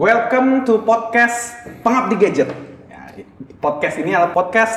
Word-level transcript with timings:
Welcome 0.00 0.64
to 0.64 0.80
podcast 0.80 1.60
Pengabdi 1.84 2.16
Gadget. 2.16 2.48
Ya, 2.88 3.20
podcast 3.60 4.00
ini 4.00 4.16
adalah 4.16 4.32
podcast 4.32 4.72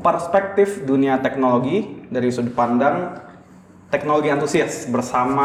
perspektif 0.00 0.88
dunia 0.88 1.20
teknologi 1.20 2.08
dari 2.08 2.32
sudut 2.32 2.56
pandang 2.56 3.20
teknologi 3.92 4.32
antusias 4.32 4.88
bersama 4.88 5.44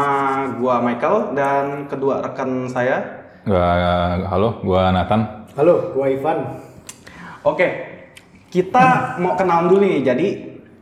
gua 0.56 0.80
Michael 0.80 1.36
dan 1.36 1.84
kedua 1.92 2.24
rekan 2.24 2.72
saya. 2.72 3.28
Gua, 3.44 3.68
halo, 4.32 4.64
gua 4.64 4.96
Nathan. 4.96 5.44
Halo, 5.60 5.92
gua 5.92 6.08
Ivan. 6.08 6.64
Oke, 7.44 7.68
kita 8.48 9.20
mau 9.20 9.36
kenalan 9.36 9.68
dulu 9.68 9.84
nih. 9.84 10.08
Jadi 10.08 10.28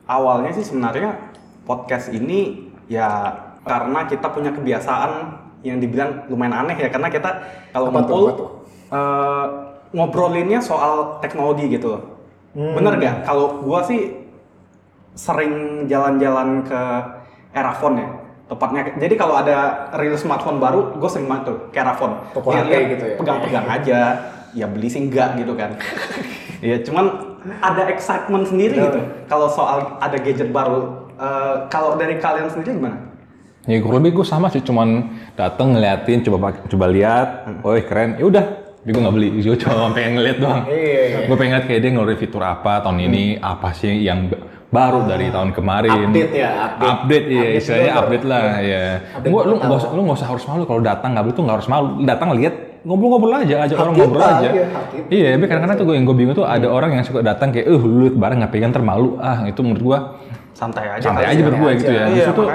awalnya 0.07 0.55
sih 0.55 0.63
sebenarnya 0.63 1.35
podcast 1.67 2.15
ini 2.15 2.71
ya 2.87 3.11
karena 3.67 4.07
kita 4.07 4.31
punya 4.31 4.55
kebiasaan 4.55 5.46
yang 5.65 5.79
dibilang 5.81 6.29
lumayan 6.29 6.67
aneh 6.67 6.77
ya 6.77 6.89
karena 6.93 7.09
kita 7.09 7.31
kalau 7.73 7.89
ngumpul 7.93 8.21
tuh? 8.35 8.49
eh, 8.93 9.45
ngobrolinnya 9.95 10.61
soal 10.61 11.23
teknologi 11.23 11.71
gitu 11.71 11.97
loh. 11.97 12.03
Hmm. 12.57 12.77
Bener 12.77 12.97
gak? 13.01 13.17
Kalau 13.29 13.61
gua 13.65 13.85
sih 13.85 14.27
sering 15.17 15.85
jalan-jalan 15.89 16.65
ke 16.65 16.81
Erafon 17.57 17.97
ya 17.97 18.09
tepatnya 18.47 18.95
jadi 18.95 19.15
kalau 19.19 19.35
ada 19.35 19.89
rilis 19.99 20.23
smartphone 20.23 20.63
baru 20.63 20.95
gue 20.95 21.09
sering 21.11 21.27
banget 21.27 21.51
tuh 21.51 21.59
ke 21.75 21.83
Erafon 21.83 22.21
Toko 22.31 22.55
lihat, 22.55 22.95
gitu 22.95 23.05
ya? 23.11 23.17
pegang-pegang 23.19 23.67
aja 23.81 23.99
ya 24.55 24.67
beli 24.71 24.87
sih 24.87 25.03
enggak 25.03 25.41
gitu 25.41 25.57
kan 25.57 25.75
Iya, 26.65 26.81
cuman 26.89 27.37
ada 27.61 27.83
excitement 27.93 28.49
sendiri 28.49 28.81
gitu 28.81 29.01
kalau 29.29 29.49
soal 29.53 30.01
ada 30.01 30.17
gadget 30.17 30.51
baru. 30.53 31.05
Eh, 31.17 31.55
kalau 31.73 31.97
dari 31.97 32.21
kalian 32.21 32.49
sendiri 32.49 32.77
gimana? 32.77 33.06
Ya 33.67 33.83
kurang 33.83 34.07
lebih 34.07 34.23
gue 34.23 34.27
sama 34.27 34.47
sih, 34.47 34.63
cuman 34.63 35.11
dateng 35.35 35.75
ngeliatin, 35.75 36.23
coba 36.23 36.55
coba 36.55 36.87
lihat, 36.87 37.29
oh 37.67 37.75
keren, 37.83 38.15
ya 38.15 38.25
udah. 38.25 38.45
Tapi 38.79 38.95
gue 38.95 39.03
nggak 39.03 39.15
beli, 39.19 39.29
gue 39.43 39.59
cuma 39.59 39.91
pengen 39.99 40.23
ngeliat 40.23 40.39
doang. 40.39 40.63
Iya. 40.71 41.27
Gue 41.27 41.35
pengen 41.35 41.51
ngeliat 41.59 41.67
kayak 41.67 41.81
dia 41.83 41.91
ngeluarin 41.91 42.19
fitur 42.23 42.43
apa 42.47 42.79
tahun 42.79 42.99
ini, 43.03 43.43
apa 43.43 43.75
sih 43.75 44.07
yang 44.07 44.31
baru 44.71 45.11
dari 45.11 45.35
tahun 45.35 45.51
kemarin. 45.51 46.15
Update 46.15 46.31
ya, 46.31 46.51
update. 46.71 46.87
Update, 46.87 47.27
iya, 47.27 47.39
Update 47.43 47.59
istilahnya 47.59 47.93
update 47.99 48.25
lah, 48.31 48.43
ya. 48.63 48.83
Update 49.19 49.33
Gua, 49.35 49.41
lu 49.43 49.55
nggak 49.59 49.79
usah, 49.83 49.91
lu 49.91 50.01
nggak 50.07 50.19
usah 50.23 50.29
harus 50.31 50.45
malu 50.47 50.63
kalau 50.63 50.81
datang 50.87 51.11
nggak 51.11 51.25
beli 51.27 51.35
tuh 51.35 51.43
nggak 51.43 51.57
harus 51.59 51.69
malu. 51.71 51.89
Datang 52.07 52.29
lihat, 52.39 52.55
ngobrol-ngobrol 52.87 53.35
aja, 53.35 53.55
ajak 53.67 53.77
orang 53.83 53.95
ngobrol 53.99 54.23
aja. 54.23 54.49
iya, 54.55 54.65
update. 54.71 55.07
Iya, 55.11 55.27
tapi 55.35 55.45
kadang-kadang 55.51 55.77
tuh 55.83 55.87
gue 55.91 55.95
yang 55.99 56.07
gue 56.07 56.17
bingung 56.23 56.37
tuh 56.39 56.47
ada 56.47 56.67
orang 56.71 56.91
yang 56.95 57.03
suka 57.03 57.19
datang 57.27 57.51
kayak, 57.51 57.67
eh 57.67 57.75
lu 57.83 58.07
liat 58.07 58.15
barang 58.15 58.39
nggak 58.47 58.53
pegang 58.55 58.71
termalu, 58.71 59.19
ah 59.19 59.43
itu 59.43 59.59
menurut 59.67 59.83
gue 59.83 59.99
Santai 60.55 60.87
aja. 60.89 61.03
santai 61.11 61.27
aja 61.27 61.35
ya. 61.35 61.43
menurut 61.43 61.59
gue 61.59 61.73
gitu 61.83 61.91
ya. 61.91 62.05
Iya, 62.07 62.15
Justru 62.23 62.35
tuh. 62.39 62.49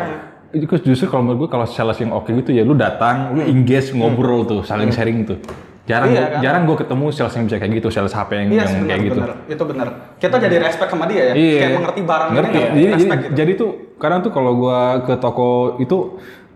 Itu 0.51 0.65
justru 0.83 1.05
kalau 1.05 1.23
menurut 1.23 1.45
gue 1.45 1.49
kalau 1.49 1.65
sales 1.65 1.97
yang 1.97 2.11
oke 2.11 2.29
gitu 2.29 2.51
ya 2.51 2.61
lu 2.61 2.73
datang, 2.73 3.31
lu 3.31 3.41
engage 3.41 3.91
ngobrol 3.91 4.43
tuh, 4.43 4.61
saling 4.61 4.89
sharing 4.89 5.23
tuh. 5.23 5.39
Jarang 5.81 6.13
Iya, 6.13 6.21
kan? 6.29 6.39
jarang 6.39 6.63
gue 6.63 6.77
ketemu 6.77 7.05
sales 7.09 7.33
yang 7.33 7.45
bisa 7.49 7.57
kayak 7.57 7.73
gitu, 7.73 7.87
sales 7.89 8.13
HP 8.13 8.29
yang, 8.31 8.47
Iya, 8.47 8.63
yang 8.63 8.71
benar, 8.71 8.87
kayak 8.87 9.01
gitu. 9.01 9.19
Itu 9.49 9.63
benar. 9.65 9.87
Kita 10.15 10.35
jadi 10.37 10.55
respect 10.57 10.89
sama 10.89 11.05
dia 11.09 11.21
ya. 11.21 11.33
Iya. 11.33 11.57
Kayak 11.57 11.71
mengerti 11.73 12.01
barang 12.05 12.29
Ngerti. 12.31 12.51
ini, 12.51 12.61
Jadi, 12.61 12.69
jadi, 12.77 12.93
respect 12.93 13.21
gitu. 13.21 13.33
jadi 13.35 13.51
tuh 13.57 13.69
kadang 13.97 14.19
tuh 14.21 14.31
kalau 14.31 14.51
gua 14.55 14.79
ke 15.01 15.13
toko 15.17 15.49
itu 15.77 15.97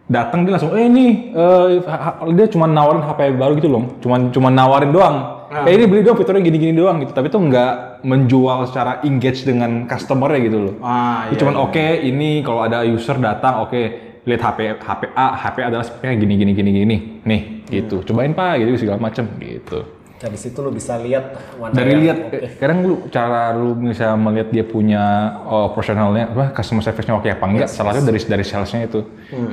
datang 0.05 0.45
dia 0.45 0.53
langsung, 0.53 0.71
eh 0.71 0.85
ini 0.85 1.05
eh, 1.33 1.81
ha- 1.83 2.01
ha- 2.13 2.17
dia 2.29 2.45
cuma 2.45 2.65
nawarin 2.65 3.01
HP 3.01 3.19
baru 3.33 3.53
gitu 3.55 3.67
loh, 3.67 3.97
cuma 3.97 4.15
cuma 4.29 4.49
nawarin 4.49 4.93
doang. 4.93 5.34
Ah. 5.55 5.63
Eh 5.63 5.79
ini 5.79 5.87
beli 5.87 6.03
dong 6.03 6.19
fiturnya 6.19 6.43
gini-gini 6.43 6.75
doang 6.75 6.99
gitu, 6.99 7.15
tapi 7.15 7.31
tuh 7.31 7.39
nggak 7.39 8.03
menjual 8.03 8.67
secara 8.67 8.99
engage 9.07 9.47
dengan 9.47 9.87
customernya 9.87 10.39
gitu 10.43 10.57
loh. 10.59 10.75
Ah, 10.83 11.31
iya, 11.31 11.39
cuman 11.39 11.55
iya. 11.55 11.63
oke 11.63 11.85
ini 12.03 12.29
kalau 12.43 12.67
ada 12.67 12.83
user 12.83 13.15
datang 13.23 13.63
oke 13.63 13.81
lihat 14.27 14.41
HP 14.43 14.59
HP 14.83 15.01
A 15.15 15.27
HP 15.39 15.57
adalah 15.63 15.85
speknya 15.87 16.19
gini 16.19 16.33
gini 16.35 16.51
gini 16.51 16.69
gini. 16.83 16.97
Nih 17.23 17.41
gitu. 17.71 18.03
Cobain 18.03 18.35
pak 18.35 18.59
gitu 18.59 18.83
segala 18.83 18.99
macem 18.99 19.31
gitu. 19.39 19.87
Nah, 20.15 20.31
di 20.31 20.39
situ 20.41 20.57
lu 20.57 20.73
bisa 20.73 20.97
lihat 20.97 21.37
dari 21.75 21.91
yang 21.91 22.01
lihat 22.01 22.17
eh, 22.33 22.51
kadang 22.57 22.81
lu 22.81 22.95
cara 23.13 23.53
lu 23.53 23.77
bisa 23.77 24.17
melihat 24.17 24.47
dia 24.49 24.65
punya 24.65 25.03
oh, 25.45 25.69
profesionalnya 25.75 26.33
apa 26.33 26.45
customer 26.55 26.81
service-nya 26.81 27.19
oke 27.19 27.29
apa 27.29 27.45
enggak 27.45 27.69
salah 27.69 27.93
satu 27.93 28.09
dari 28.11 28.19
dari 28.25 28.43
salesnya 28.43 28.89
itu. 28.89 29.05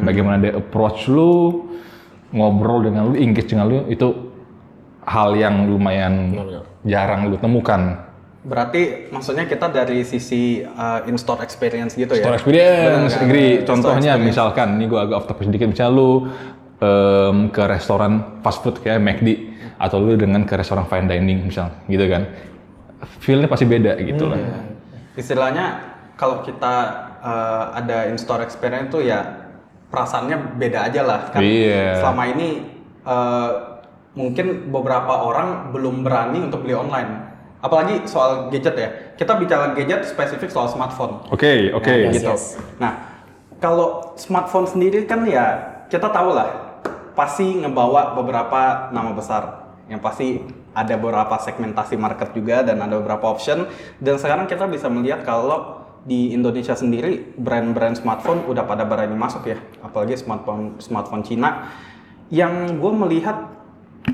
Bagaimana 0.02 0.40
dia 0.40 0.56
approach 0.56 1.06
lu 1.06 1.66
ngobrol 2.32 2.88
dengan 2.88 3.12
lu 3.12 3.14
engage 3.20 3.52
dengan 3.52 3.68
lu 3.68 3.84
itu 3.92 4.31
hal 5.04 5.34
yang 5.34 5.66
lumayan 5.66 6.30
Benar-benar. 6.30 6.64
jarang 6.84 7.20
lu 7.26 7.36
temukan 7.36 7.82
Berarti 8.42 9.06
maksudnya 9.14 9.46
kita 9.46 9.70
dari 9.70 10.02
sisi 10.02 10.66
uh, 10.66 11.06
in-store 11.06 11.46
experience 11.46 11.94
gitu 11.94 12.10
ya? 12.10 12.26
store 12.26 12.36
experience 12.36 12.82
Benar 12.82 13.14
kan? 13.14 13.22
agree 13.22 13.50
In-store 13.54 13.68
contohnya 13.68 14.12
experience. 14.18 14.28
misalkan 14.34 14.68
ini 14.76 14.84
gua 14.86 15.00
agak 15.06 15.16
off 15.16 15.26
topic 15.26 15.46
sedikit 15.46 15.66
misalnya 15.70 15.92
lu 15.92 16.10
em, 16.78 17.36
ke 17.48 17.62
restoran 17.64 18.12
fast 18.42 18.58
food 18.60 18.82
kayak 18.82 18.98
McD 18.98 19.28
atau 19.78 19.98
lu 19.98 20.18
dengan 20.18 20.42
ke 20.42 20.54
restoran 20.54 20.86
fine 20.86 21.06
dining 21.06 21.46
misal 21.46 21.70
gitu 21.86 22.02
kan 22.06 22.26
feel-nya 23.18 23.46
pasti 23.46 23.62
beda 23.62 23.94
gitu 23.98 24.26
lah 24.26 24.38
Istilahnya 25.12 25.66
kalau 26.16 26.40
kita 26.40 26.74
uh, 27.20 27.64
ada 27.74 28.08
in-store 28.08 28.42
experience 28.42 28.88
tuh 28.88 29.04
ya 29.04 29.44
perasaannya 29.86 30.56
beda 30.56 30.88
aja 30.88 31.00
lah 31.04 31.20
kan. 31.28 31.44
Iya. 31.44 32.00
Selama 32.00 32.22
ini 32.32 32.48
uh, 33.04 33.71
mungkin 34.12 34.68
beberapa 34.68 35.24
orang 35.24 35.72
belum 35.72 36.04
berani 36.04 36.44
untuk 36.44 36.64
beli 36.64 36.76
online. 36.76 37.32
Apalagi 37.62 38.04
soal 38.10 38.50
gadget 38.50 38.74
ya. 38.74 38.90
Kita 39.14 39.38
bicara 39.38 39.72
gadget 39.72 40.02
spesifik 40.04 40.50
soal 40.50 40.66
smartphone. 40.66 41.22
Oke, 41.30 41.70
oke. 41.70 41.86
Nah, 41.86 42.10
Yes, 42.10 42.14
gitu. 42.18 42.32
yes. 42.34 42.44
Nah, 42.82 42.92
kalau 43.62 44.12
smartphone 44.18 44.66
sendiri 44.66 45.06
kan 45.06 45.22
ya 45.24 45.62
kita 45.86 46.10
tahu 46.10 46.34
lah 46.34 46.82
pasti 47.14 47.62
ngebawa 47.62 48.18
beberapa 48.18 48.90
nama 48.90 49.14
besar 49.14 49.70
yang 49.86 50.00
pasti 50.02 50.40
ada 50.72 50.96
beberapa 50.96 51.36
segmentasi 51.36 52.00
market 52.00 52.32
juga 52.32 52.64
dan 52.64 52.80
ada 52.80 52.96
beberapa 52.98 53.28
option 53.28 53.68
dan 54.00 54.16
sekarang 54.16 54.48
kita 54.48 54.64
bisa 54.66 54.88
melihat 54.88 55.20
kalau 55.22 55.84
di 56.02 56.32
Indonesia 56.32 56.72
sendiri 56.74 57.36
brand-brand 57.38 58.00
smartphone 58.00 58.42
udah 58.48 58.64
pada 58.64 58.88
berani 58.88 59.14
masuk 59.14 59.46
ya 59.46 59.60
apalagi 59.84 60.16
smartphone 60.18 60.80
smartphone 60.80 61.22
Cina 61.22 61.70
yang 62.32 62.80
gue 62.80 62.92
melihat 62.96 63.61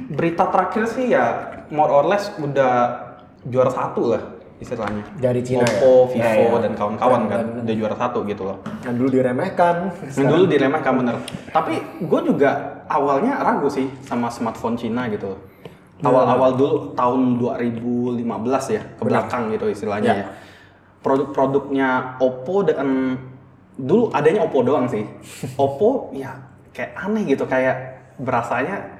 berita 0.08 0.48
terakhir 0.48 0.84
sih 0.86 1.12
ya 1.12 1.24
more 1.68 1.88
or 1.88 2.04
less 2.04 2.32
udah 2.36 2.72
juara 3.44 3.68
satu 3.68 4.02
lah 4.12 4.22
istilahnya 4.58 5.06
Dari 5.16 5.38
Cina 5.40 5.62
ya? 5.62 5.70
Oppo, 5.70 6.10
Vivo 6.10 6.18
Ya, 6.18 6.34
ya. 6.34 6.58
dan 6.58 6.72
kawan-kawan 6.74 7.22
kan 7.30 7.62
udah 7.62 7.74
juara 7.78 7.94
satu 7.94 8.26
gitu 8.26 8.42
loh. 8.42 8.58
Yang 8.82 8.94
dulu 8.98 9.08
diremehkan. 9.14 9.76
Yang 10.18 10.26
dulu 10.34 10.44
diremehkan 10.50 10.92
bener. 10.98 11.16
Tapi 11.54 11.78
gue 12.02 12.20
juga 12.26 12.50
awalnya 12.90 13.38
ragu 13.38 13.70
sih 13.70 13.86
sama 14.02 14.26
smartphone 14.26 14.74
Cina 14.74 15.06
gitu. 15.06 15.38
Awal-awal 16.02 16.58
dulu 16.58 16.74
tahun 16.90 17.38
2015 17.38 18.26
ya 18.74 18.82
ke 18.98 19.02
belakang 19.06 19.54
gitu 19.54 19.70
istilahnya 19.70 20.10
Ya. 20.10 20.18
ya. 20.18 20.28
Produk-produknya 20.98 21.88
Oppo 22.18 22.66
dan 22.66 23.14
dulu 23.78 24.10
adanya 24.10 24.42
Oppo 24.42 24.66
doang 24.66 24.90
sih. 24.90 25.06
Oppo 25.54 26.10
ya 26.10 26.34
kayak 26.74 26.98
aneh 26.98 27.22
gitu 27.24 27.46
kayak 27.46 27.78
berasanya 28.18 28.97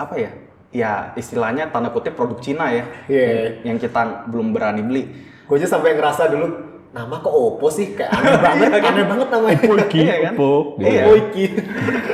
apa 0.00 0.14
ya? 0.16 0.30
Ya 0.70 0.92
istilahnya 1.12 1.68
tanda 1.68 1.90
kutip 1.90 2.14
produk 2.14 2.38
Cina 2.40 2.70
ya. 2.70 2.84
Iya. 3.10 3.60
Yang 3.66 3.90
kita 3.90 4.30
belum 4.30 4.54
berani 4.54 4.80
beli. 4.80 5.02
Gue 5.44 5.58
aja 5.58 5.66
sampai 5.68 5.98
ngerasa 5.98 6.30
dulu 6.30 6.46
nama 6.90 7.22
kok 7.22 7.30
Oppo 7.30 7.70
sih 7.70 7.94
kayak 7.94 8.10
aneh 8.10 8.34
banget, 8.70 8.80
aneh 8.82 9.04
banget 9.06 9.28
namanya. 9.30 9.58
Oppo 9.60 9.74
Iya 9.92 10.14
kan? 10.24 10.32
Oppo, 10.34 10.50
gitu 10.78 10.86
Iya. 10.88 11.02
Oppo 11.04 11.12
Iki. 11.18 11.44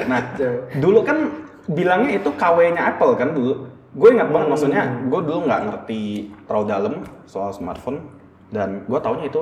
Nah, 0.08 0.20
dulu 0.80 0.98
kan 1.04 1.18
bilangnya 1.66 2.10
itu 2.16 2.28
KW-nya 2.32 2.82
Apple 2.96 3.12
kan 3.14 3.28
dulu. 3.32 3.52
Gue 3.96 4.08
ingat 4.12 4.28
banget 4.28 4.48
maksudnya, 4.52 4.82
gue 5.08 5.20
dulu 5.24 5.38
nggak 5.48 5.60
ngerti 5.72 6.00
terlalu 6.44 6.64
dalam 6.68 6.94
soal 7.24 7.48
smartphone 7.52 8.04
dan 8.52 8.84
gue 8.84 8.98
taunya 9.00 9.28
itu 9.28 9.40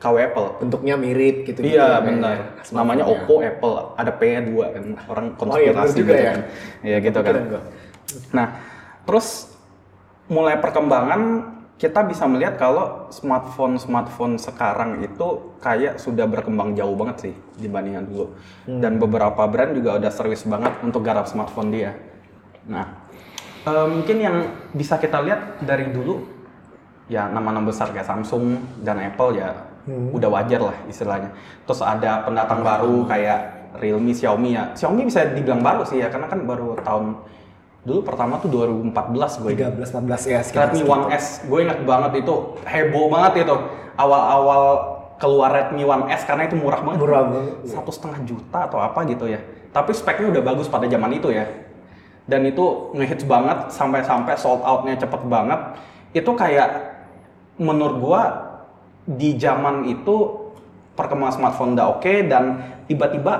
KW 0.00 0.16
Apple. 0.32 0.48
Bentuknya 0.56 0.96
mirip 0.96 1.44
gitu. 1.44 1.60
Iya 1.60 2.00
benar. 2.00 2.56
Namanya 2.72 3.04
Oppo 3.04 3.44
Apple, 3.44 3.92
ada 4.00 4.12
P-nya 4.16 4.40
dua 4.48 4.72
kan. 4.72 4.84
Orang 5.04 5.26
Oh 5.36 5.60
iya, 5.60 5.76
konspirasi 5.76 5.96
juga 6.00 6.12
gitu 6.12 6.12
ya. 6.16 6.24
kan. 6.32 6.38
Iya 6.80 6.96
gitu 7.04 7.18
kan. 7.20 7.34
Nah, 8.32 8.58
terus 9.04 9.50
mulai 10.30 10.58
perkembangan 10.62 11.52
kita 11.80 12.04
bisa 12.04 12.28
melihat 12.28 12.60
kalau 12.60 13.08
smartphone-smartphone 13.08 14.36
sekarang 14.36 15.00
itu 15.00 15.56
kayak 15.64 15.96
sudah 15.96 16.28
berkembang 16.28 16.76
jauh 16.76 16.92
banget 16.92 17.16
sih 17.30 17.34
dibandingkan 17.56 18.04
dulu. 18.04 18.26
Dan 18.68 19.00
beberapa 19.00 19.48
brand 19.48 19.72
juga 19.72 19.96
udah 19.96 20.12
serius 20.12 20.44
banget 20.44 20.76
untuk 20.84 21.00
garap 21.00 21.24
smartphone 21.24 21.72
dia. 21.72 21.96
Nah, 22.68 23.08
eh, 23.64 23.86
mungkin 23.88 24.16
yang 24.20 24.36
bisa 24.76 25.00
kita 25.00 25.24
lihat 25.24 25.64
dari 25.64 25.88
dulu 25.88 26.20
ya 27.08 27.26
nama-nama 27.32 27.72
besar 27.72 27.90
kayak 27.90 28.06
Samsung 28.06 28.60
dan 28.84 29.00
Apple 29.00 29.40
ya 29.40 29.50
udah 29.88 30.28
wajar 30.30 30.60
lah 30.60 30.76
istilahnya. 30.84 31.32
Terus 31.64 31.80
ada 31.80 32.28
pendatang 32.28 32.60
baru 32.60 33.08
kayak 33.08 33.72
Realme, 33.80 34.12
Xiaomi 34.12 34.52
ya. 34.52 34.76
Xiaomi 34.76 35.08
bisa 35.08 35.32
dibilang 35.32 35.64
baru 35.64 35.82
sih 35.88 36.02
ya 36.02 36.12
karena 36.12 36.28
kan 36.28 36.44
baru 36.44 36.76
tahun 36.84 37.16
dulu 37.80 38.04
pertama 38.04 38.36
tuh 38.38 38.52
2014 38.52 39.40
gue 39.40 39.50
ingat. 39.56 39.72
13 39.80 40.04
14 40.04 40.32
ya 40.32 40.40
sekitar 40.44 40.68
Redmi. 40.76 40.84
One 40.84 41.06
S, 41.16 41.40
gue 41.48 41.58
ingat 41.64 41.80
banget 41.84 42.12
itu 42.24 42.34
heboh 42.68 43.06
banget 43.08 43.48
itu 43.48 43.56
awal-awal 43.96 44.62
keluar 45.16 45.52
Redmi 45.52 45.84
One 45.88 46.12
S 46.12 46.28
karena 46.28 46.44
itu 46.48 46.56
murah 46.60 46.80
banget. 46.84 47.00
Murah 47.00 47.22
banget. 47.24 47.54
Satu 47.72 47.90
setengah 47.92 48.20
juta 48.28 48.68
atau 48.68 48.80
apa 48.80 49.04
gitu 49.08 49.28
ya. 49.28 49.40
Tapi 49.72 49.94
speknya 49.96 50.28
udah 50.28 50.42
bagus 50.44 50.68
pada 50.68 50.84
zaman 50.90 51.12
itu 51.16 51.32
ya. 51.32 51.48
dan 52.30 52.46
itu 52.46 52.94
ngehits 52.94 53.26
banget 53.26 53.74
sampai-sampai 53.74 54.38
sold 54.38 54.62
outnya 54.62 54.94
cepet 54.94 55.26
banget 55.26 55.58
itu 56.14 56.30
kayak 56.38 56.94
menurut 57.58 57.96
gua 57.98 58.22
di 59.02 59.34
zaman 59.34 59.90
itu 59.90 60.46
perkembangan 60.94 61.34
smartphone 61.34 61.74
udah 61.74 61.98
oke 61.98 62.14
dan 62.30 62.62
tiba-tiba 62.86 63.34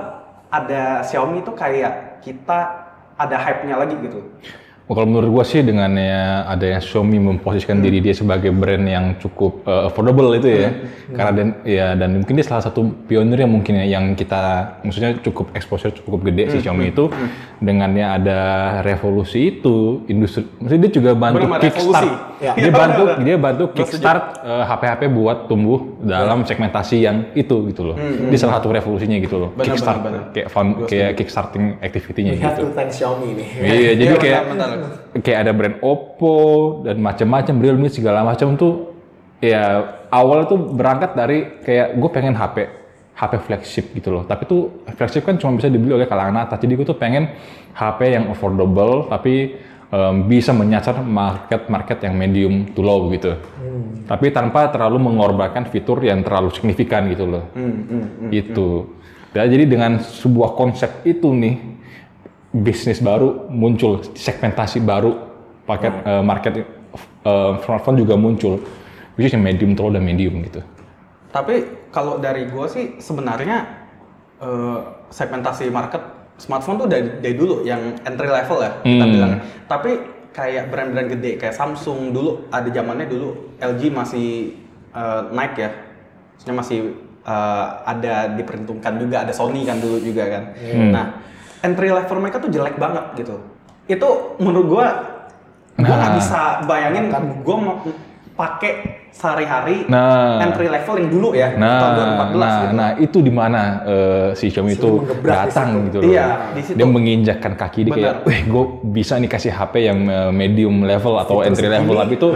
ada 0.51 1.07
Xiaomi 1.07 1.39
itu 1.39 1.55
kayak 1.55 2.19
kita 2.19 2.90
ada 3.27 3.37
hype-nya 3.37 3.75
lagi 3.77 3.95
gitu. 4.01 4.19
Oh, 4.89 4.97
Kalau 4.97 5.07
menurut 5.07 5.29
gua 5.31 5.45
sih 5.47 5.63
dengan 5.63 5.93
ya 5.95 6.43
adanya 6.51 6.83
Xiaomi 6.83 7.15
memposisikan 7.15 7.79
diri 7.79 8.03
dia 8.03 8.11
sebagai 8.11 8.51
brand 8.51 8.83
yang 8.83 9.15
cukup 9.23 9.63
uh, 9.63 9.87
affordable 9.87 10.35
itu 10.35 10.51
ya, 10.51 10.69
karena 11.15 11.31
dan 11.31 11.47
ya 11.63 11.87
dan 11.95 12.19
mungkin 12.19 12.35
dia 12.35 12.43
salah 12.43 12.59
satu 12.65 12.91
pionir 13.07 13.39
yang 13.39 13.55
mungkin 13.55 13.79
ya 13.79 13.85
yang 13.87 14.19
kita 14.19 14.75
maksudnya 14.83 15.15
cukup 15.23 15.55
exposure 15.55 15.95
cukup 15.95 16.27
gede 16.27 16.51
si 16.51 16.57
Xiaomi 16.65 16.91
itu. 16.91 17.07
Dengannya 17.63 18.05
ada 18.19 18.39
revolusi 18.83 19.55
itu 19.61 20.03
industri, 20.11 20.43
maksudnya 20.59 20.81
dia 20.89 20.91
juga 20.91 21.11
bantu 21.15 21.45
kickstart. 21.61 22.30
Ya. 22.41 22.57
dia 22.57 22.73
bantu 22.73 23.03
dia 23.21 23.35
bantu 23.37 23.63
kickstart 23.69 24.41
uh, 24.41 24.65
HP-HP 24.65 25.01
buat 25.13 25.45
tumbuh 25.45 25.93
dalam 26.01 26.41
segmentasi 26.41 27.05
yang 27.05 27.29
itu 27.37 27.69
gitu 27.69 27.93
loh, 27.93 27.95
dia 28.01 28.37
salah 28.41 28.57
satu 28.57 28.73
revolusinya 28.73 29.21
gitu 29.21 29.37
loh, 29.37 29.49
Benar, 29.53 29.65
kickstart 29.69 29.99
benar, 30.01 30.09
benar. 30.09 30.33
kayak 30.33 30.47
found, 30.49 30.69
kayak 30.89 31.11
kickstarting 31.21 31.65
activity-nya 31.85 32.33
have 32.41 32.57
gitu. 32.57 32.73
thank 32.73 32.89
Xiaomi 32.89 33.37
nih. 33.37 33.47
Iya, 33.61 33.91
jadi 34.01 34.11
Iya, 34.11 34.17
kayak 34.17 34.41
kayak 35.21 35.39
ada 35.45 35.51
brand 35.53 35.77
Oppo 35.85 36.37
dan 36.81 36.97
macam-macam 36.97 37.55
Realme 37.61 37.87
segala 37.93 38.25
macam 38.25 38.57
tuh 38.57 38.89
ya 39.37 39.63
awal 40.09 40.49
tuh 40.49 40.57
berangkat 40.57 41.13
dari 41.13 41.61
kayak 41.61 41.95
gue 41.97 42.09
pengen 42.09 42.33
HP 42.33 42.57
HP 43.11 43.33
flagship 43.45 43.85
gitu 43.93 44.09
loh. 44.09 44.23
Tapi 44.25 44.49
tuh 44.49 44.81
flagship 44.97 45.21
kan 45.21 45.37
cuma 45.37 45.53
bisa 45.53 45.69
dibeli 45.69 45.93
oleh 45.93 46.09
kalangan 46.09 46.41
atas. 46.47 46.57
Jadi 46.57 46.73
gue 46.73 46.85
tuh 46.89 46.97
pengen 46.97 47.29
HP 47.77 47.99
yang 48.17 48.25
affordable 48.33 49.05
tapi 49.07 49.53
em, 49.91 50.15
bisa 50.25 50.55
menyasar 50.55 51.03
market-market 51.03 52.07
yang 52.07 52.15
medium 52.15 52.71
to 52.71 52.81
low 52.81 53.11
gitu. 53.11 53.35
Tapi 54.07 54.31
tanpa 54.31 54.67
terlalu 54.71 55.11
mengorbankan 55.11 55.67
fitur 55.71 55.99
yang 56.03 56.23
terlalu 56.23 56.51
signifikan 56.51 57.07
gitu 57.11 57.27
loh. 57.27 57.43
Itu. 58.31 58.97
Ya, 59.31 59.47
jadi 59.47 59.63
dengan 59.63 60.03
sebuah 60.03 60.59
konsep 60.59 61.07
itu 61.07 61.31
nih 61.31 61.55
bisnis 62.51 62.99
baru 62.99 63.47
muncul, 63.47 64.03
segmentasi 64.11 64.83
baru 64.83 65.15
paket 65.63 65.93
eh, 66.03 66.23
market 66.23 66.53
eh, 66.59 66.65
smartphone 67.63 67.95
juga 68.03 68.19
muncul, 68.19 68.59
which 69.15 69.31
is 69.31 69.31
yang 69.31 69.43
medium 69.43 69.71
to 69.71 69.87
low 69.87 69.91
dan 69.95 70.03
medium 70.03 70.43
gitu. 70.43 70.59
Tapi 71.31 71.87
kalau 71.95 72.19
dari 72.19 72.51
gue 72.51 72.65
sih 72.67 72.85
sebenarnya 72.99 73.87
eh, 74.43 74.79
segmentasi 75.07 75.71
market 75.71 76.10
smartphone 76.41 76.77
tuh 76.77 76.89
dari, 76.89 77.21
dari 77.21 77.35
dulu 77.35 77.61
yang 77.61 78.01
entry 78.01 78.25
level 78.27 78.57
ya 78.59 78.71
kita 78.81 78.97
Hmm. 78.99 79.13
bilang. 79.13 79.31
Tapi 79.67 79.91
kayak 80.31 80.67
brand-brand 80.67 81.11
gede 81.11 81.37
kayak 81.37 81.53
Samsung 81.53 82.09
dulu 82.09 82.49
ada 82.49 82.65
zamannya 82.65 83.05
dulu 83.05 83.29
LG 83.59 83.81
masih 83.87 84.57
eh, 84.91 85.21
naik 85.29 85.53
ya, 85.55 85.69
maksudnya 86.33 86.55
masih 86.57 86.77
eh, 87.21 87.65
ada 87.85 88.13
diperhitungkan 88.31 88.97
juga 88.97 89.21
ada 89.21 89.31
Sony 89.31 89.61
kan 89.61 89.77
dulu 89.77 90.01
juga 90.01 90.25
kan. 90.27 90.43
Nah 90.89 91.05
entry 91.61 91.87
level 91.87 92.17
mereka 92.17 92.41
tuh 92.41 92.49
jelek 92.49 92.75
banget 92.75 93.05
gitu. 93.15 93.37
Itu 93.85 94.09
menurut 94.37 94.67
gue 94.67 94.87
gue 95.77 95.87
nggak 95.87 96.09
Nah. 96.09 96.17
bisa 96.17 96.41
bayangin 96.63 97.13
gue 97.41 97.55
mau 97.55 97.79
pakai 98.33 99.00
sehari-hari 99.11 99.85
Nah. 99.85 100.39
entry 100.41 100.65
level 100.65 100.95
yang 100.97 101.09
dulu 101.11 101.29
ya 101.35 101.51
tahun 101.53 101.61
Nah, 101.61 101.79
2014 101.93 102.31
nah, 102.41 102.55
gitu. 102.57 102.73
nah 102.73 102.89
itu 102.97 103.17
di 103.19 103.31
mana 103.31 103.61
eh, 103.83 104.27
si 104.33 104.47
Xiaomi 104.47 104.73
itu 104.73 104.91
datang 105.21 105.67
situ. 105.75 105.85
gitu 105.91 105.97
loh. 105.99 106.11
Iya, 106.15 106.27
di 106.55 106.61
situ. 106.63 106.75
Dia 106.79 106.87
menginjakkan 106.87 107.53
kaki 107.53 107.79
dia 107.85 107.93
kayak, 107.93 108.15
Benar. 108.23 108.27
wih 108.31 108.39
gue 108.47 108.63
bisa 108.89 109.19
nih 109.19 109.29
kasih 109.29 109.51
HP 109.51 109.73
yang 109.83 109.99
eh, 110.07 110.31
medium 110.31 110.75
level 110.81 111.19
atau 111.19 111.43
entry 111.43 111.67
level, 111.67 111.93
tapi 111.93 112.15
itu 112.15 112.27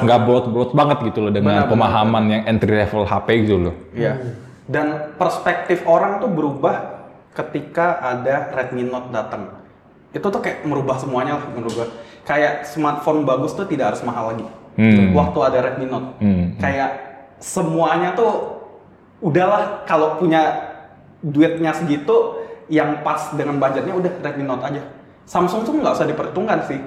nggak 0.00 0.20
broad-broad 0.24 0.70
banget 0.72 0.98
gitu 1.12 1.18
loh 1.28 1.32
dengan 1.32 1.64
Benar, 1.64 1.70
pemahaman 1.70 2.24
yang 2.26 2.42
entry 2.48 2.72
level 2.74 3.04
HP 3.04 3.28
gitu 3.44 3.56
loh. 3.60 3.74
Iya. 3.92 4.16
Dan 4.64 5.14
perspektif 5.14 5.84
orang 5.84 6.18
tuh 6.18 6.32
berubah 6.32 7.04
ketika 7.30 8.00
ada 8.00 8.48
Redmi 8.50 8.88
Note 8.88 9.12
datang. 9.12 9.60
Itu 10.08 10.30
tuh 10.30 10.40
kayak 10.40 10.64
merubah 10.64 10.96
semuanya 10.96 11.36
lah 11.36 11.44
menurut 11.52 11.74
gua. 11.74 11.88
Kayak 12.24 12.64
smartphone 12.64 13.28
bagus 13.28 13.52
tuh 13.52 13.68
tidak 13.68 13.92
harus 13.92 14.02
mahal 14.06 14.32
lagi. 14.32 14.46
Hmm. 14.74 15.14
Waktu 15.14 15.38
ada 15.42 15.58
Redmi 15.70 15.86
Note. 15.86 16.08
Hmm. 16.18 16.58
Kayak 16.58 16.90
semuanya 17.38 18.14
tuh 18.14 18.62
udahlah 19.22 19.86
kalau 19.86 20.18
punya 20.18 20.72
duitnya 21.24 21.72
segitu 21.72 22.42
yang 22.68 23.00
pas 23.06 23.32
dengan 23.36 23.60
budgetnya 23.60 23.94
udah 23.94 24.12
Redmi 24.20 24.44
Note 24.44 24.64
aja. 24.66 24.82
Samsung 25.24 25.64
tuh 25.64 25.72
nggak 25.80 25.94
usah 25.94 26.08
diperhitungkan 26.08 26.58
sih. 26.68 26.80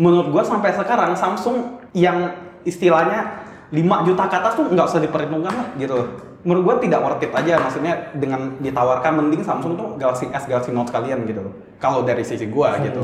Menurut 0.00 0.32
gua 0.32 0.42
sampai 0.42 0.72
sekarang 0.72 1.14
Samsung 1.14 1.84
yang 1.94 2.32
istilahnya 2.64 3.44
5 3.70 4.06
juta 4.08 4.24
ke 4.26 4.36
atas 4.38 4.52
tuh 4.56 4.66
nggak 4.70 4.86
usah 4.88 5.00
diperhitungkan 5.02 5.52
lah 5.52 5.68
gitu. 5.76 5.98
Menurut 6.44 6.62
gua 6.62 6.76
tidak 6.76 7.00
worth 7.00 7.24
it 7.24 7.32
aja 7.32 7.56
maksudnya 7.56 8.12
dengan 8.12 8.60
ditawarkan 8.60 9.12
mending 9.16 9.40
Samsung 9.40 9.74
tuh 9.74 9.96
Galaxy 9.96 10.28
S, 10.28 10.44
Galaxy 10.44 10.70
Note 10.70 10.92
kalian 10.92 11.24
gitu. 11.24 11.40
Kalau 11.80 12.04
dari 12.04 12.20
sisi 12.20 12.44
gua 12.46 12.76
gitu. 12.78 13.00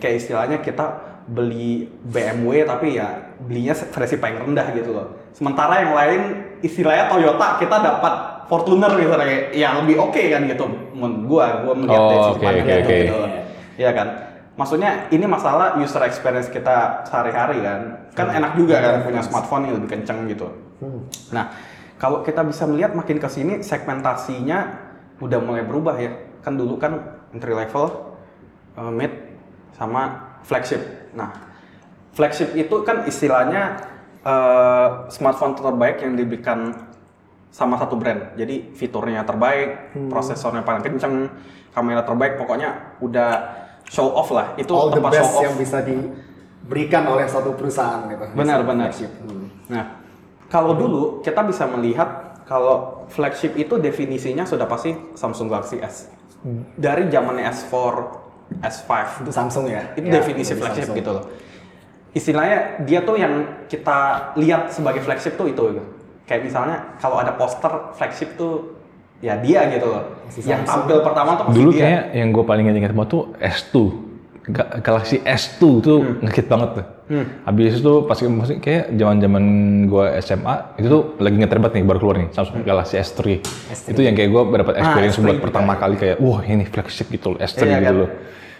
Kayak 0.00 0.14
istilahnya 0.18 0.58
kita 0.58 0.86
beli 1.28 1.84
BMW 2.08 2.64
tapi 2.64 2.96
ya 2.96 3.36
belinya 3.36 3.76
versi 3.76 4.16
paling 4.16 4.40
rendah 4.40 4.72
gitu 4.72 4.96
loh. 4.96 5.06
Sementara 5.36 5.84
yang 5.84 5.92
lain 5.92 6.20
istilahnya 6.64 7.12
Toyota 7.12 7.60
kita 7.60 7.76
dapat 7.78 8.14
Fortuner 8.48 8.88
misalnya 8.96 9.28
kayak 9.28 9.44
ya 9.52 9.76
lebih 9.76 10.00
oke 10.00 10.22
kan 10.32 10.48
gitu 10.48 10.64
menurut 10.96 11.20
gua 11.28 11.46
gua 11.68 11.74
melihat 11.76 12.00
Oh, 12.00 12.08
dari 12.08 12.64
sisi 12.64 12.80
oke. 12.80 12.96
gitu 13.04 13.14
loh. 13.14 13.30
Iya 13.76 13.90
kan? 13.92 14.08
Maksudnya 14.56 14.90
ini 15.12 15.28
masalah 15.28 15.76
user 15.76 16.02
experience 16.02 16.48
kita 16.48 17.04
sehari-hari 17.04 17.60
kan. 17.60 18.08
Kan 18.16 18.32
enak 18.32 18.56
juga 18.56 18.80
kan 18.80 19.04
punya 19.04 19.20
smartphone 19.20 19.68
yang 19.68 19.76
lebih 19.78 19.92
kenceng 19.94 20.24
gitu. 20.26 20.48
Nah, 21.30 21.52
kalau 21.98 22.22
kita 22.22 22.46
bisa 22.46 22.64
melihat 22.64 22.94
makin 22.94 23.18
ke 23.18 23.26
sini 23.26 23.60
segmentasinya 23.60 24.88
udah 25.18 25.38
mulai 25.42 25.66
berubah 25.66 25.98
ya. 25.98 26.14
Kan 26.46 26.54
dulu 26.54 26.78
kan 26.78 27.18
entry 27.34 27.52
level, 27.52 28.14
eh, 28.78 28.92
mid 28.94 29.12
sama 29.74 30.34
flagship. 30.46 30.80
Nah, 31.18 31.34
flagship 32.14 32.54
itu 32.54 32.86
kan 32.86 33.04
istilahnya 33.04 33.82
eh, 34.22 34.88
smartphone 35.10 35.58
terbaik 35.58 36.02
yang 36.02 36.14
diberikan 36.14 36.74
sama 37.50 37.74
satu 37.80 37.98
brand. 37.98 38.38
Jadi 38.38 38.70
fiturnya 38.76 39.24
terbaik, 39.24 39.96
prosesornya 40.12 40.62
paling 40.62 40.84
kenceng, 40.84 41.26
kamera 41.72 42.04
terbaik, 42.04 42.36
pokoknya 42.38 42.98
udah 43.02 43.30
show 43.88 44.12
off 44.14 44.30
lah. 44.30 44.54
Itu 44.60 44.76
All 44.76 44.92
the 44.92 45.00
tempat 45.00 45.12
best 45.16 45.22
show 45.24 45.38
off. 45.40 45.44
yang 45.48 45.54
bisa 45.56 45.78
diberikan 45.82 47.08
oleh 47.08 47.24
satu 47.24 47.56
perusahaan 47.56 48.04
gitu. 48.06 48.24
Benar, 48.36 48.62
benar. 48.62 48.92
Hmm. 48.92 49.48
Nah, 49.72 49.84
kalau 50.48 50.72
dulu 50.72 51.02
kita 51.20 51.40
bisa 51.42 51.64
melihat 51.66 52.08
kalau 52.44 53.04
flagship 53.06 53.52
itu 53.54 53.76
definisinya 53.76 54.42
sudah 54.42 54.64
pasti 54.64 54.96
Samsung 55.12 55.46
Galaxy 55.46 55.76
S. 55.78 56.08
Dari 56.74 57.06
zamannya 57.06 57.44
S4, 57.44 57.74
S5, 58.58 58.90
Itu 59.20 59.30
Samsung 59.30 59.64
ya. 59.66 59.92
itu 59.92 60.06
Ya, 60.06 60.14
definisi 60.16 60.52
dari 60.52 60.60
flagship 60.62 60.84
Samsung. 60.86 60.96
gitu 60.96 61.10
loh. 61.12 61.24
Istilahnya 62.10 62.58
dia 62.82 63.00
tuh 63.02 63.16
yang 63.16 63.34
kita 63.66 63.98
lihat 64.34 64.72
sebagai 64.72 65.00
flagship 65.00 65.36
tuh 65.36 65.46
itu 65.46 65.60
gitu. 65.70 65.84
Kayak 66.24 66.42
misalnya 66.42 66.76
kalau 66.96 67.16
ada 67.16 67.32
poster 67.32 67.68
flagship 67.92 68.32
tuh 68.34 68.80
ya 69.20 69.36
dia 69.36 69.68
gitu 69.68 69.86
loh. 69.86 70.04
Si 70.28 70.40
yang 70.42 70.64
Samsung. 70.64 70.88
tampil 70.88 70.98
pertama 71.02 71.30
tuh 71.34 71.44
pasti 71.44 71.56
Dulu 71.58 71.70
dia. 71.70 71.82
kayak 71.82 72.02
yang 72.14 72.28
gue 72.30 72.44
paling 72.44 72.64
ingat 72.66 72.92
banget 72.92 73.10
tuh 73.10 73.22
S2. 73.36 73.74
Ga- 74.48 74.70
Galaxy 74.80 75.20
S2 75.20 75.60
tuh 75.84 75.98
ngehit 76.24 76.48
banget 76.48 76.70
tuh. 76.80 76.84
Habis 77.42 77.80
itu 77.80 77.92
pas 78.04 78.18
kayak 78.60 78.92
zaman-zaman 78.92 79.42
gue 79.84 80.04
SMA 80.20 80.54
itu 80.76 80.86
tuh 80.86 81.02
lagi 81.16 81.36
ngeter 81.40 81.56
banget 81.56 81.74
nih 81.80 81.84
baru 81.88 81.98
keluar 81.98 82.16
nih 82.20 82.28
Samsung 82.30 82.60
Galaxy 82.62 83.00
S3. 83.00 83.20
Itu 83.88 84.00
yang 84.04 84.12
kayak 84.12 84.28
gue 84.28 84.42
dapat 84.60 84.74
experience 84.76 85.16
S3 85.16 85.24
buat 85.24 85.40
pertama 85.40 85.72
kali 85.74 85.96
kayak 85.96 86.16
wah 86.20 86.44
ini 86.44 86.68
flagship 86.68 87.08
gitu 87.08 87.32
loh 87.32 87.38
S3 87.40 87.64
Iya, 87.64 87.80
gitu 87.80 87.80
kan? 87.80 87.94
loh. 87.96 88.10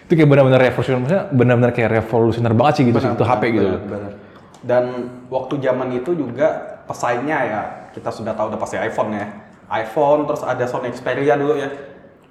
Itu 0.09 0.13
kayak 0.17 0.29
benar-benar 0.33 0.61
revolusioner, 0.65 0.99
maksudnya 0.99 1.25
benar-benar 1.29 1.71
kayak 1.77 1.91
revolusioner 1.93 2.53
banget 2.57 2.75
sih 2.81 2.85
gitu 2.89 2.99
sih 2.99 3.11
itu 3.13 3.25
HP 3.25 3.43
gitu 3.53 3.67
loh. 3.69 3.81
benar. 3.85 4.13
Dan 4.59 4.85
waktu 5.29 5.55
zaman 5.61 5.89
itu 5.93 6.11
juga 6.13 6.49
pesaingnya 6.89 7.39
ya 7.45 7.61
kita 7.93 8.09
sudah 8.09 8.33
tahu 8.33 8.49
udah 8.49 8.61
pasti 8.61 8.81
iPhone 8.81 9.13
ya. 9.13 9.27
iPhone 9.69 10.25
terus 10.25 10.41
ada 10.41 10.65
Sony 10.65 10.89
Xperia 10.89 11.37
dulu 11.37 11.61
ya. 11.61 11.69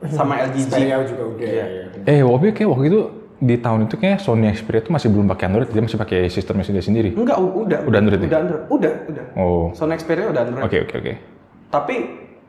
Sama 0.10 0.42
LG 0.42 0.58
G. 0.58 0.66
Xperia 0.66 0.98
juga 1.06 1.24
udah. 1.30 1.46
Iya. 1.46 1.66
ya. 2.02 2.10
Eh, 2.10 2.22
waktu 2.22 2.50
kayak 2.52 2.70
waktu 2.70 2.86
itu 2.90 3.02
di 3.38 3.56
tahun 3.56 3.86
itu 3.86 3.96
kayak 3.96 4.18
Sony 4.18 4.50
Xperia 4.50 4.82
itu 4.82 4.90
masih 4.90 5.10
belum 5.10 5.30
pakai 5.30 5.46
Android, 5.46 5.70
dia 5.70 5.80
masih 5.80 5.96
pakai 5.96 6.26
sistemnya 6.26 6.66
sendiri 6.66 6.82
sendiri. 6.84 7.10
Enggak, 7.14 7.38
udah. 7.38 7.80
Udah 7.86 8.00
Android 8.00 8.18
ya? 8.18 8.28
Udah 8.28 8.40
Android. 8.40 8.64
Udah, 8.68 8.94
udah. 9.08 9.26
Oh, 9.36 9.66
Sony 9.72 9.94
Xperia 9.94 10.26
udah 10.28 10.42
Android. 10.42 10.64
oke 10.64 10.78
oke 10.84 10.94
oke. 10.98 11.14
Tapi 11.68 11.96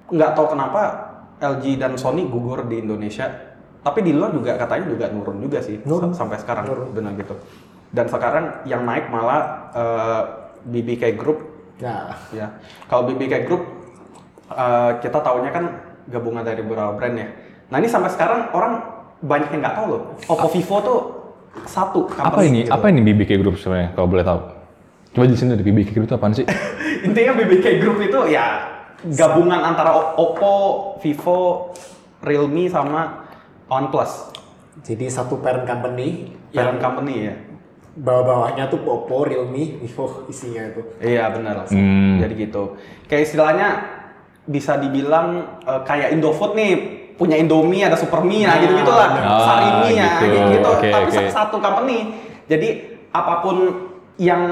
nggak 0.09 0.31
tahu 0.33 0.47
kenapa 0.49 0.81
LG 1.39 1.65
dan 1.77 1.93
Sony 1.95 2.25
gugur 2.25 2.65
di 2.65 2.81
Indonesia. 2.81 3.29
Tapi 3.79 4.01
di 4.01 4.11
luar 4.11 4.33
juga 4.33 4.57
katanya 4.57 4.89
juga 4.89 5.07
nurun 5.09 5.39
juga 5.39 5.61
sih 5.61 5.79
Nurun. 5.81 6.11
sa- 6.11 6.25
sampai 6.25 6.37
sekarang 6.37 6.65
benar 6.91 7.13
gitu. 7.15 7.37
Dan 7.89 8.05
sekarang 8.05 8.45
yang 8.65 8.83
naik 8.83 9.09
malah 9.09 9.41
eh, 9.71 10.23
BBK 10.65 11.15
Group 11.15 11.39
Ya. 11.79 12.11
ya. 12.31 12.59
Kalau 12.85 13.07
BBK 13.07 13.45
Group 13.45 13.63
eh, 14.51 14.91
kita 14.99 15.19
tahunya 15.19 15.51
kan 15.53 15.65
gabungan 16.07 16.43
dari 16.43 16.61
beberapa 16.61 16.91
brand 16.93 17.15
ya. 17.15 17.29
Nah 17.69 17.77
ini 17.77 17.87
sampai 17.87 18.09
sekarang 18.09 18.51
orang 18.51 18.98
banyak 19.21 19.49
yang 19.51 19.61
nggak 19.61 19.77
tahu 19.77 19.87
loh. 19.91 20.03
Oppo 20.27 20.47
Vivo 20.49 20.77
tuh 20.81 20.99
satu 21.65 22.07
Apa 22.15 22.43
ini? 22.43 22.65
gitu. 22.65 22.71
Apa 22.71 22.87
ini 22.89 23.01
BBK 23.03 23.39
Group 23.39 23.59
sebenarnya 23.59 23.91
kalau 23.93 24.07
boleh 24.07 24.23
tahu? 24.23 24.41
Coba 25.09 25.25
jelasin 25.27 25.51
dulu 25.51 25.65
BBK 25.65 25.89
Group 25.93 26.07
itu 26.07 26.15
apaan 26.15 26.33
sih? 26.33 26.47
Intinya 27.07 27.33
BBK 27.35 27.81
Group 27.81 27.99
itu 27.99 28.19
ya 28.29 28.47
gabungan 29.01 29.59
antara 29.59 29.95
Oppo, 30.15 30.55
Vivo, 31.01 31.71
Realme 32.21 32.67
sama 32.67 33.27
OnePlus. 33.67 34.35
Jadi 34.81 35.07
satu 35.07 35.39
parent 35.39 35.67
company 35.67 36.35
Parent 36.49 36.79
company 36.79 37.15
ya. 37.27 37.35
bawah-bawahnya 37.95 38.71
tuh 38.71 38.79
Oppo, 38.81 39.27
Realme, 39.27 39.83
Vivo 39.83 40.23
isinya 40.27 40.63
itu. 40.65 40.83
Iya 40.99 41.35
benar. 41.35 41.67
Hmm. 41.67 42.23
Jadi 42.23 42.35
gitu. 42.39 42.79
Kayak 43.11 43.23
istilahnya 43.27 43.69
bisa 44.47 44.79
dibilang 44.79 45.59
eh, 45.61 45.83
kayak 45.83 46.15
Indofood 46.15 46.55
nih 46.55 46.98
punya 47.19 47.35
Indomie 47.35 47.83
ada 47.83 47.99
Supermie 47.99 48.47
nah 48.47 48.57
gitu 48.57 48.79
gitulah 48.79 49.11
Ah, 49.19 49.43
Sarimi 49.43 49.91
ya 49.93 50.23
gitu. 50.23 50.25
gitu, 50.31 50.39
gitu. 50.55 50.69
Oke, 50.71 50.89
tapi 50.89 51.11
oke. 51.11 51.23
satu 51.29 51.57
company 51.59 51.99
jadi 52.47 52.69
apa 53.11 53.43
pun 53.43 53.57
yang 54.17 54.43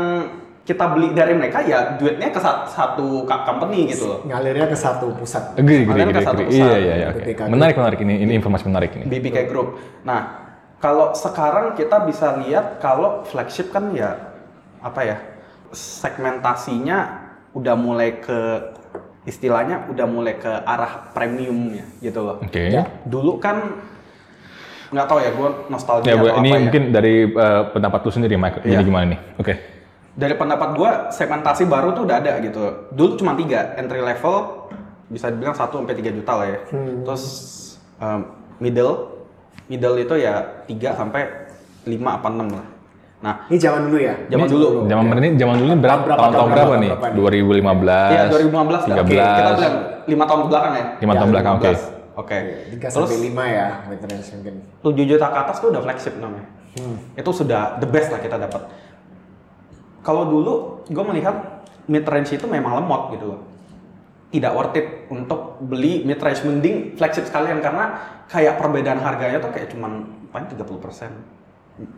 kita 0.67 0.83
beli 0.91 1.15
dari 1.15 1.31
mereka 1.31 1.63
ya 1.63 1.95
duitnya 1.95 2.27
ke 2.29 2.43
sa- 2.43 2.67
satu 2.67 3.23
company 3.23 3.87
gitu 3.87 4.11
loh 4.11 4.19
Ngalirnya 4.27 4.67
ke 4.67 4.75
satu 4.75 5.15
pusat. 5.15 5.55
Agree, 5.55 5.87
agree, 5.87 5.95
Kalian 5.95 6.09
agree, 6.11 6.19
ke 6.19 6.27
satu 6.27 6.35
agree. 6.37 6.47
perusahaan. 6.51 6.75
Iya, 6.75 6.79
iya, 6.83 6.95
iya. 6.99 7.09
BBK 7.15 7.41
Menarik, 7.47 7.75
menarik 7.79 7.99
ini. 8.03 8.15
Ini 8.19 8.33
informasi 8.35 8.65
menarik 8.67 8.91
ini. 8.99 9.05
BBK 9.07 9.39
Group. 9.47 9.69
Nah, 10.03 10.21
kalau 10.83 11.15
sekarang 11.15 11.79
kita 11.79 12.03
bisa 12.03 12.35
lihat 12.43 12.83
kalau 12.83 13.23
flagship 13.23 13.71
kan 13.71 13.95
ya 13.95 14.35
apa 14.83 15.01
ya 15.03 15.17
segmentasinya 15.71 16.99
udah 17.55 17.75
mulai 17.75 18.19
ke 18.19 18.39
istilahnya 19.27 19.91
udah 19.91 20.07
mulai 20.07 20.39
ke 20.39 20.49
arah 20.49 21.11
premiumnya 21.11 21.85
gitu 21.99 22.23
loh. 22.23 22.37
Oke. 22.41 22.71
Ya. 22.71 22.87
Dulu 23.03 23.37
kan 23.37 23.75
nggak 24.87 25.07
tahu 25.07 25.19
ya 25.19 25.31
gue 25.35 25.49
nostalgia 25.67 26.07
Ya, 26.07 26.15
atau 26.15 26.39
ini 26.39 26.49
apa 26.49 26.57
ya. 26.57 26.63
mungkin 26.63 26.83
dari 26.91 27.15
eh, 27.27 27.63
pendapat 27.75 28.01
lu 28.01 28.11
sendiri, 28.13 28.35
Mike. 28.39 28.63
Jadi 28.63 28.71
Iya. 28.73 28.87
gimana 28.87 29.05
nih? 29.11 29.21
Oke. 29.37 29.55
Dari 30.17 30.33
pendapat 30.33 30.69
gue 30.73 30.91
segmentasi 31.13 31.67
baru 31.67 31.93
tuh 31.93 32.07
udah 32.07 32.17
ada 32.17 32.39
gitu. 32.41 32.63
Dulu 32.89 33.19
cuma 33.19 33.35
tiga 33.35 33.75
entry 33.77 34.01
level 34.01 34.65
bisa 35.07 35.29
dibilang 35.29 35.53
1 35.53 35.71
sampai 35.77 35.93
3 35.93 36.11
juta 36.15 36.33
lah 36.33 36.47
ya. 36.49 36.59
Terus 37.05 37.25
um, 37.99 38.21
middle 38.57 38.95
middle 39.67 39.99
itu 39.99 40.15
ya 40.17 40.65
3 40.65 40.73
sampai 40.95 41.23
5 41.85 41.93
apa 42.17 42.29
6 42.31 42.47
lah. 42.49 42.67
Nah, 43.27 43.43
Ini 43.51 43.59
zaman 43.59 43.91
dulu 43.91 43.99
ya. 43.99 44.15
zaman 44.31 44.47
dulu. 44.47 44.67
Zaman 44.87 45.15
ini 45.19 45.29
zaman 45.35 45.55
dulu 45.59 45.71
ini 45.75 45.81
berapa? 45.83 46.03
Berapa, 46.07 46.21
Tahun-tahun 46.23 46.47
berapa, 46.47 46.63
berapa, 46.71 46.75
nih? 46.79 46.91
berapa 46.95 47.07
nih? 47.11 47.43
2015. 47.43 48.15
Iya 48.15 48.23
2015 48.31 48.87
dah. 48.87 48.95
Oke, 49.03 49.15
kita 49.19 49.51
bilang 49.59 49.75
5 50.07 50.29
tahun 50.31 50.39
ke 50.39 50.47
belakang 50.47 50.73
ya. 50.79 50.85
Lima 51.03 51.13
tahun 51.19 51.31
belakang, 51.35 51.53
oke. 51.59 51.67
2015. 51.67 52.23
Oke. 52.23 52.39
3 52.71 52.87
Terus 52.87 53.09
sampai 53.11 53.19
5 53.27 53.43
ya, 53.51 53.67
maintenance 53.91 54.27
mungkin. 54.31 54.55
7 54.79 55.11
juta 55.11 55.27
ke 55.27 55.39
atas 55.43 55.57
tuh 55.59 55.69
udah 55.75 55.83
flagship 55.83 56.15
namanya. 56.23 56.47
Hmm. 56.79 56.97
Itu 57.19 57.31
sudah 57.35 57.83
the 57.83 57.89
best 57.91 58.15
lah 58.15 58.21
kita 58.23 58.37
dapat. 58.39 58.63
Kalau 60.07 60.23
dulu 60.31 60.55
gue 60.87 61.05
melihat 61.11 61.67
mid 61.91 62.07
range 62.07 62.31
itu 62.31 62.47
memang 62.47 62.79
lemot 62.79 63.11
gitu 63.11 63.35
loh. 63.35 63.41
Tidak 64.31 64.55
worth 64.55 64.79
it 64.79 65.11
untuk 65.11 65.59
beli 65.67 66.07
mid 66.07 66.23
range 66.23 66.47
mending 66.47 66.95
flagship 66.95 67.27
sekalian 67.27 67.59
karena 67.59 67.99
kayak 68.31 68.55
perbedaan 68.55 69.03
harganya 69.03 69.43
tuh 69.43 69.51
kayak 69.51 69.75
cuman 69.75 70.07
paling 70.31 70.47
30 70.47 70.63
persen, 70.79 71.11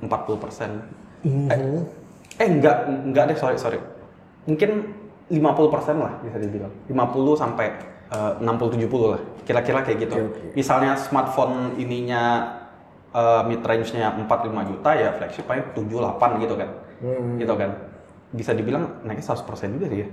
40 0.01 0.09
persen. 0.41 0.89
Eh, 1.25 1.83
eh 2.39 2.47
enggak, 2.49 2.87
enggak 2.87 3.25
deh 3.35 3.39
sorry 3.39 3.59
sorry. 3.59 3.79
Mungkin 4.47 4.71
50 5.29 5.75
persen 5.75 5.97
lah 6.01 6.13
bisa 6.25 6.39
dibilang. 6.41 6.73
50 6.89 7.35
sampai 7.37 7.67
eh, 8.09 8.33
60-70 8.41 9.13
lah. 9.13 9.21
Kira-kira 9.45 9.81
kayak 9.85 9.99
gitu. 10.09 10.15
Oke, 10.17 10.25
oke. 10.31 10.41
Misalnya 10.57 10.97
smartphone 10.97 11.77
ininya 11.77 12.55
eh, 13.13 13.43
mid 13.45 13.61
range-nya 13.61 14.15
4-5 14.15 14.71
juta 14.71 14.91
ya 14.95 15.11
flagship 15.17 15.45
paling 15.45 15.65
7-8 15.77 16.43
gitu 16.45 16.55
kan. 16.57 16.69
Hmm. 17.03 17.37
Gitu 17.37 17.55
kan. 17.55 17.71
Bisa 18.33 18.53
dibilang 18.53 19.03
naiknya 19.05 19.25
100% 19.25 19.77
juga 19.77 19.87
sih 19.89 20.01
ya. 20.05 20.09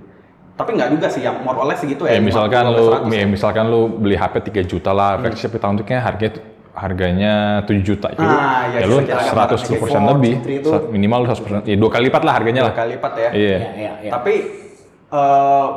Tapi 0.56 0.72
nggak 0.80 0.90
juga 0.96 1.08
sih 1.12 1.20
yang 1.20 1.44
more 1.44 1.60
or 1.60 1.68
less 1.68 1.84
segitu 1.84 2.08
ya. 2.08 2.16
Ya, 2.16 2.24
misalkan 2.24 2.64
50 2.64 2.80
lu, 2.80 2.84
sampai 2.88 3.12
100 3.12 3.20
ya, 3.20 3.26
misalkan 3.28 3.66
lu 3.68 3.82
beli 3.92 4.16
HP 4.16 4.36
3 4.40 4.64
juta 4.64 4.92
Hmm. 4.96 5.00
lah, 5.00 5.12
flagship 5.20 5.52
di 5.52 5.60
tahun 5.60 5.74
itu 5.76 5.84
kayaknya 5.84 6.04
harganya 6.04 6.32
harganya 6.76 7.64
7 7.64 7.80
juta 7.82 8.12
itu. 8.12 8.20
Ah, 8.20 8.68
ya, 8.68 8.84
ya 8.84 8.86
lu 8.86 9.00
kira-kira 9.00 9.48
110 9.48 9.80
persen 9.80 10.02
lebih, 10.04 10.34
G4 10.44 10.60
itu- 10.60 10.82
minimal 10.92 11.18
lu 11.24 11.28
100 11.32 11.40
persen, 11.40 11.60
ya 11.64 11.76
dua 11.76 11.90
kali 11.90 12.04
lipat 12.12 12.22
lah 12.22 12.34
harganya 12.36 12.62
Dua 12.62 12.70
lah. 12.70 12.76
kali 12.76 12.90
lipat 13.00 13.14
ya. 13.16 13.30
Iya. 13.32 13.32
Iya, 13.32 13.70
iya, 13.74 13.92
iya. 14.04 14.12
Tapi 14.12 14.34
eh, 15.08 15.68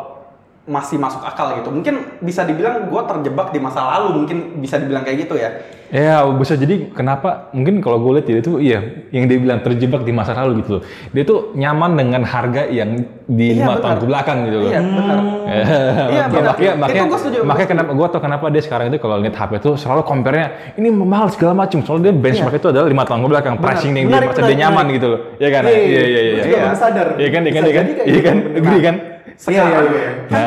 masih 0.68 0.96
masuk 0.98 1.22
akal 1.22 1.56
gitu. 1.56 1.70
Mungkin 1.70 2.20
bisa 2.20 2.42
dibilang 2.42 2.90
gue 2.90 3.02
terjebak 3.06 3.48
di 3.48 3.60
masa 3.62 3.86
lalu, 3.88 4.20
mungkin 4.20 4.58
bisa 4.58 4.76
dibilang 4.76 5.00
kayak 5.00 5.24
gitu 5.24 5.38
ya. 5.38 5.48
Ya 5.88 6.20
bisa 6.36 6.52
jadi 6.52 6.92
kenapa 6.92 7.48
mungkin 7.56 7.80
kalau 7.80 7.96
gue 8.04 8.20
lihat 8.20 8.26
dia 8.28 8.38
itu 8.44 8.60
iya 8.60 8.80
yang 9.08 9.24
dia 9.24 9.40
bilang 9.40 9.64
terjebak 9.64 10.04
di 10.04 10.12
masa 10.12 10.36
lalu 10.36 10.60
gitu 10.60 10.70
loh. 10.76 10.82
Dia 11.16 11.24
tuh 11.24 11.56
nyaman 11.56 11.96
dengan 11.96 12.22
harga 12.28 12.68
yang 12.68 13.08
di 13.24 13.56
Iya, 13.56 13.64
lima 13.64 13.72
benar. 13.72 13.80
tahun 13.80 13.96
ke 13.96 14.06
belakang 14.08 14.38
gitu 14.44 14.56
loh. 14.60 14.68
Iya, 14.68 14.80
benar. 14.84 15.18
Iya, 15.48 15.64
Iya, 16.08 16.24
benar. 16.28 16.44
makanya 16.44 16.68
Itu 16.68 16.80
makanya 16.80 17.02
gua 17.08 17.18
setuju, 17.18 17.36
gua 17.40 17.48
makanya 17.48 17.68
kenapa 17.72 17.90
gue 17.96 18.06
tau 18.12 18.20
kenapa 18.20 18.44
dia 18.52 18.62
sekarang 18.62 18.86
itu 18.92 18.98
kalau 19.00 19.16
lihat 19.16 19.34
HP 19.34 19.50
itu 19.56 19.70
selalu 19.80 20.02
compare-nya 20.04 20.46
ini 20.76 20.88
mahal 20.92 21.28
segala 21.32 21.52
macam. 21.56 21.78
Soalnya 21.80 22.12
dia 22.12 22.14
benchmark 22.20 22.54
itu 22.54 22.68
adalah 22.68 22.84
lima 22.84 23.04
tahun 23.08 23.20
ke 23.24 23.28
belakang 23.32 23.54
pricing 23.56 23.92
yang 23.96 24.06
dia 24.06 24.20
merasa 24.20 24.40
dia 24.44 24.56
nyaman 24.60 24.84
gitu 24.92 25.06
loh. 25.08 25.20
Iya 25.40 25.48
kan? 25.48 25.62
Iya, 25.64 25.72
Iya 25.72 25.80
iya, 25.80 26.04
iya 26.04 26.20
iya. 26.20 26.32
iya. 26.36 26.42
Iya 26.44 26.58
kan? 26.60 26.72
Iya 27.16 27.28
kan? 27.32 27.42
Iya 27.48 27.52
kan? 27.72 27.84
Iya 28.04 28.20
kan? 28.20 28.36
gitu, 28.44 28.58
Agree 28.60 28.82
kan? 28.84 28.96
Iya, 29.38 29.62
iya, 29.62 29.78
iya. 29.86 30.10
Nah, 30.34 30.42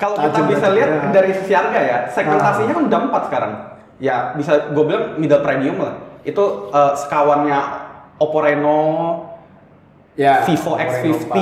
Kalau 0.00 0.16
kita 0.16 0.40
bisa 0.48 0.66
lihat 0.72 0.88
Ya. 0.88 1.12
dari 1.12 1.30
sisi 1.36 1.52
harga 1.52 1.76
ya, 1.76 1.96
segmentasinya 2.08 2.72
kan 2.72 2.84
udah 2.88 2.98
empat 3.06 3.22
sekarang. 3.28 3.52
Ya 4.00 4.32
bisa 4.32 4.72
gue 4.72 4.84
bilang 4.84 5.16
middle 5.16 5.44
premium 5.44 5.76
lah. 5.78 5.94
Itu 6.20 6.72
eh, 6.72 6.92
sekawannya 6.96 7.60
Oppo 8.16 8.40
Reno, 8.40 8.82
Ya. 10.18 10.44
Vivo 10.44 10.76
X50 10.76 11.36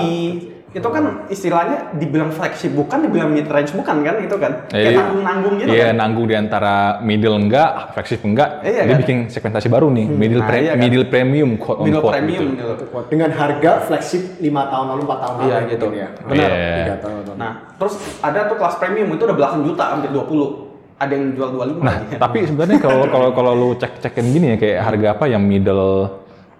itu 0.68 0.84
kan 0.84 1.24
istilahnya 1.32 1.96
dibilang 1.96 2.28
flagship 2.28 2.76
bukan 2.76 3.08
dibilang 3.08 3.32
mid 3.32 3.48
range 3.48 3.72
bukan 3.72 4.04
kan 4.04 4.20
itu 4.20 4.36
kan 4.36 4.68
kayak 4.68 4.92
Iya. 4.92 4.98
nanggung-nanggung 5.00 5.54
gitu 5.56 5.68
Iya, 5.72 5.84
kan 5.88 5.96
nanggung 5.96 6.26
di 6.28 6.36
antara 6.36 6.74
middle 7.00 7.40
enggak, 7.40 7.96
flagship 7.96 8.20
enggak. 8.20 8.60
Iya 8.60 8.84
dia 8.84 8.92
kan? 8.92 8.98
bikin 9.00 9.18
segmentasi 9.32 9.72
baru 9.72 9.88
nih, 9.88 10.06
middle, 10.06 10.44
Nah, 10.44 10.48
pre- 10.52 10.60
iya 10.60 10.72
kan? 10.76 10.84
middle 10.84 11.08
premium, 11.08 11.56
quote 11.56 11.80
middle 11.80 12.04
unquote 12.04 12.14
premium 12.20 12.44
gitu. 12.52 12.68
gitu. 12.76 12.84
Dengan 13.08 13.30
harga 13.32 13.70
flagship 13.80 14.22
5 14.36 14.44
tahun 14.68 14.86
lalu, 14.92 15.00
4 15.08 15.18
tahun 15.18 15.34
lalu 15.40 15.48
Iya, 15.48 15.58
gitu. 15.72 15.86
ya. 15.88 16.08
Benar. 16.28 16.48
Iya. 16.52 16.84
3 16.84 16.96
tahun. 17.00 17.22
Nah, 17.40 17.52
terus 17.80 17.94
ada 18.20 18.40
tuh 18.44 18.56
kelas 18.60 18.74
premium 18.76 19.08
itu 19.08 19.22
udah 19.24 19.36
belasan 19.40 19.60
juta 19.64 19.84
hampir 19.88 20.12
20. 20.12 20.67
Ada 20.98 21.12
yang 21.14 21.26
jual 21.32 21.48
25 21.54 21.78
Nah, 21.78 21.94
lagi. 21.94 22.14
tapi 22.18 22.38
sebenarnya 22.42 22.78
kalau 22.78 23.06
kalau 23.06 23.28
kalau 23.30 23.52
lu 23.54 23.68
cek-cekin 23.74 24.26
gini 24.28 24.46
ya 24.50 24.56
kayak 24.56 24.78
harga 24.82 25.08
apa 25.14 25.24
yang 25.26 25.40
middle 25.40 26.10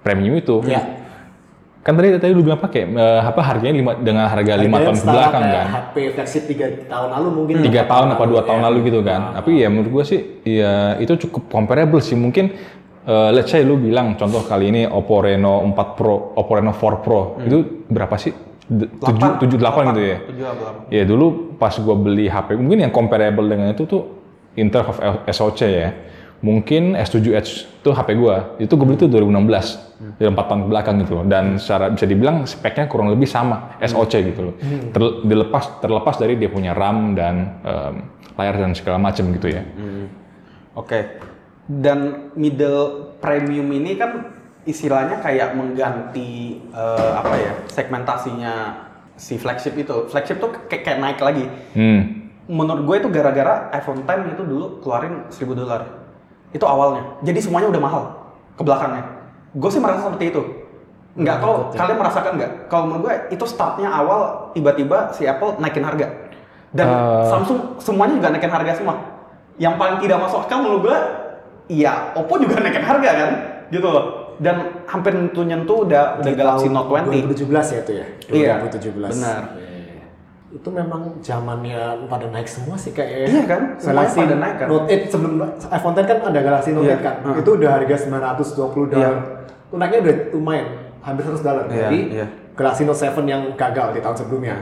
premium 0.01 0.39
itu. 0.39 0.63
Iya. 0.63 0.95
Kan 1.79 1.97
tadi 1.97 2.15
tadi 2.15 2.31
lu 2.31 2.43
bilang 2.43 2.59
pakai 2.59 2.85
eh, 2.85 3.21
apa 3.21 3.41
harganya 3.41 3.75
lima, 3.75 3.93
dengan 3.97 4.29
harga 4.29 4.55
lima 4.55 4.79
tahun 4.79 4.95
ke 4.95 5.07
belakang 5.09 5.43
kan. 5.43 5.67
HP 5.67 5.95
flagship 6.13 6.45
3 6.47 6.87
tahun 6.87 7.09
lalu 7.11 7.29
mungkin. 7.33 7.55
tiga 7.61 7.83
tahun 7.83 8.07
apa 8.13 8.25
dua 8.25 8.43
tahun 8.45 8.61
ya. 8.61 8.67
lalu 8.71 8.79
gitu 8.87 9.01
kan. 9.01 9.21
Tapi 9.35 9.51
ya 9.59 9.67
menurut 9.67 9.91
gua 9.91 10.05
sih 10.05 10.21
ya 10.45 10.73
itu 10.97 11.19
cukup 11.19 11.49
comparable 11.49 11.99
sih. 11.99 12.15
Mungkin 12.15 12.45
eh, 13.05 13.31
let's 13.33 13.49
say 13.49 13.65
lu 13.65 13.75
bilang 13.75 14.15
contoh 14.15 14.45
kali 14.45 14.69
ini 14.69 14.83
Oppo 14.85 15.19
Reno 15.19 15.67
4 15.67 15.97
Pro, 15.97 16.37
Oppo 16.37 16.53
Reno 16.55 16.71
4 16.71 16.79
Pro 17.01 17.21
itu 17.41 17.59
berapa 17.89 18.15
sih? 18.15 18.31
D- 18.69 18.85
tujuh 19.01 19.41
tujuh 19.41 19.57
delapan 19.57 19.91
gitu 19.91 20.03
ya. 20.05 20.17
7 20.29 20.93
8. 20.93 20.95
Ya 20.95 21.03
dulu 21.03 21.27
pas 21.57 21.73
gua 21.75 21.97
beli 21.97 22.29
HP 22.29 22.55
mungkin 22.55 22.85
yang 22.85 22.93
comparable 22.93 23.49
dengan 23.49 23.73
itu 23.73 23.83
tuh 23.83 24.18
in 24.59 24.69
terms 24.75 24.91
of 24.91 24.99
SoC 25.31 25.61
ya. 25.65 25.91
Mungkin 26.39 26.95
S7 26.95 27.35
Edge 27.35 27.67
itu 27.67 27.91
HP 27.91 28.15
gua. 28.15 28.55
Itu 28.63 28.79
gue 28.79 28.87
beli 28.87 28.95
itu 28.95 29.11
2016. 29.11 30.23
Dari 30.23 30.31
4 30.31 30.39
tahun 30.39 30.61
ke 30.63 30.69
belakang 30.71 30.97
gitu 31.03 31.13
loh. 31.19 31.25
Dan 31.27 31.59
secara 31.59 31.91
bisa 31.91 32.07
dibilang 32.07 32.47
speknya 32.47 32.87
kurang 32.87 33.11
lebih 33.11 33.27
sama 33.27 33.75
SoC 33.83 34.23
gitu 34.35 34.41
loh. 34.51 34.55
Ter- 34.95 35.19
dilepas 35.27 35.83
terlepas 35.83 36.15
dari 36.15 36.39
dia 36.39 36.47
punya 36.47 36.79
RAM 36.79 37.19
dan 37.19 37.59
em, 37.67 37.95
layar 38.39 38.55
dan 38.55 38.71
segala 38.79 39.03
macam 39.03 39.35
gitu 39.35 39.51
ya. 39.51 39.67
Oke. 40.79 41.19
Dan 41.67 42.31
middle 42.39 43.19
premium 43.19 43.67
ini 43.75 43.99
kan 43.99 44.31
istilahnya 44.63 45.19
kayak 45.19 45.59
mengganti 45.59 46.63
eh, 46.71 47.13
apa 47.19 47.35
ya 47.35 47.53
segmentasinya 47.67 48.55
si 49.19 49.35
flagship 49.43 49.75
itu. 49.75 50.07
Flagship 50.07 50.39
tuh 50.39 50.55
kayak, 50.71 50.83
kayak 50.87 50.99
naik 51.03 51.19
lagi. 51.19 51.45
Hmm. 51.75 52.18
Menurut 52.49 52.83
gue 52.89 52.97
itu 53.05 53.09
gara-gara 53.13 53.69
iPhone 53.77 54.09
X 54.09 54.19
itu 54.33 54.43
dulu 54.43 54.81
keluarin 54.81 55.29
1000 55.29 55.53
dolar. 55.53 55.81
Itu 56.51 56.65
awalnya. 56.65 57.05
Jadi 57.21 57.45
semuanya 57.45 57.69
udah 57.69 57.83
mahal 57.83 58.03
ke 58.57 58.63
belakangnya. 58.65 59.05
Gue 59.53 59.69
sih 59.69 59.81
merasa 59.81 60.09
seperti 60.09 60.33
itu. 60.33 60.43
Nggak 61.13 61.37
tahu 61.45 61.77
kalian 61.77 61.99
merasakan 62.01 62.33
nggak? 62.41 62.53
Kalau 62.73 62.83
menurut 62.89 63.03
gue 63.05 63.15
itu 63.37 63.45
startnya 63.45 63.93
awal 63.93 64.49
tiba-tiba 64.57 65.13
si 65.13 65.29
Apple 65.29 65.61
naikin 65.61 65.85
harga. 65.85 66.09
Dan 66.73 66.87
Eh. 66.89 67.25
Samsung 67.29 67.81
semuanya 67.81 68.17
juga 68.17 68.29
naikin 68.33 68.53
harga 68.53 68.73
semua. 68.81 68.97
Yang 69.61 69.75
paling 69.77 69.97
tidak 70.01 70.19
masuk 70.23 70.39
akal 70.47 70.59
menurut 70.63 70.83
gue, 70.89 70.99
iya 71.69 72.13
Oppo 72.17 72.39
juga 72.41 72.63
naikin 72.65 72.85
harga 72.85 73.11
kan, 73.13 73.31
gitu 73.69 73.89
loh. 73.91 74.05
Dan 74.39 74.87
hampir 74.87 75.13
nyentuh 75.19 75.43
nyentuh 75.43 75.77
udah 75.85 76.23
udah 76.23 76.33
Galaxy 76.33 76.71
Note 76.71 76.89
20. 76.95 77.35
2017 77.35 77.75
ya 77.75 77.79
itu 77.83 77.93
ya? 77.93 78.07
Iya, 78.31 78.53
2017. 78.63 79.11
benar. 79.11 79.43
Iya, 79.59 79.67
iya. 79.67 79.78
Itu 80.49 80.69
memang 80.69 81.21
zamannya 81.21 81.77
pada 82.09 82.25
naik 82.27 82.49
semua 82.49 82.73
sih 82.75 82.91
kayak 82.91 83.29
Iya 83.29 83.43
kan? 83.45 83.63
Galaxy 83.77 84.17
pada 84.17 84.37
naik 84.39 84.55
kan? 84.57 84.67
Note 84.67 84.89
8 84.89 85.13
sebelum 85.13 85.33
iPhone 85.69 85.95
10 85.95 86.09
kan 86.09 86.19
ada 86.25 86.41
Galaxy 86.41 86.71
Note 86.73 86.89
Iya, 86.89 86.97
8 86.97 87.05
kan. 87.05 87.15
uh. 87.23 87.37
Itu 87.37 87.51
udah 87.55 87.71
harga 87.71 87.95
920 88.01 88.89
dolar. 88.89 88.97
Iya. 88.97 89.11
Itu 89.69 89.75
naiknya 89.77 89.99
udah 90.01 90.15
lumayan, 90.33 90.69
hampir 90.99 91.23
100 91.23 91.45
dolar. 91.45 91.65
Iya, 91.69 91.77
Jadi 91.83 91.99
iya. 92.11 92.27
Galaxy 92.57 92.83
Note 92.83 92.97
7 92.99 93.25
yang 93.25 93.43
gagal 93.55 93.87
di 93.93 94.01
tahun 94.01 94.17
sebelumnya. 94.17 94.57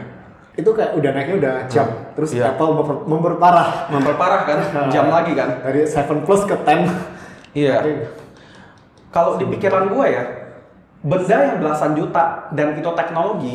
Itu 0.52 0.71
kayak 0.73 0.90
udah 0.97 1.11
naiknya 1.12 1.37
udah 1.38 1.55
jam. 1.71 1.87
Terus 2.12 2.31
Iya. 2.35 2.50
Apple 2.50 2.71
memper- 2.75 3.05
memperparah 3.07 3.71
Memperparah 3.87 4.40
kan? 4.43 4.59
Jam 4.95 5.07
lagi 5.07 5.33
kan? 5.33 5.62
dari 5.62 5.87
7 5.87 6.26
Plus 6.26 6.43
ke 6.43 6.57
10. 6.57 6.83
Iya. 7.55 7.76
Kalau 9.09 9.38
di 9.38 9.47
pikiran 9.47 9.87
gue 9.88 10.07
ya, 10.09 10.25
benda 11.00 11.37
yang 11.38 11.57
belasan 11.57 11.95
juta 11.95 12.50
dan 12.50 12.75
itu 12.75 12.90
teknologi, 12.90 13.55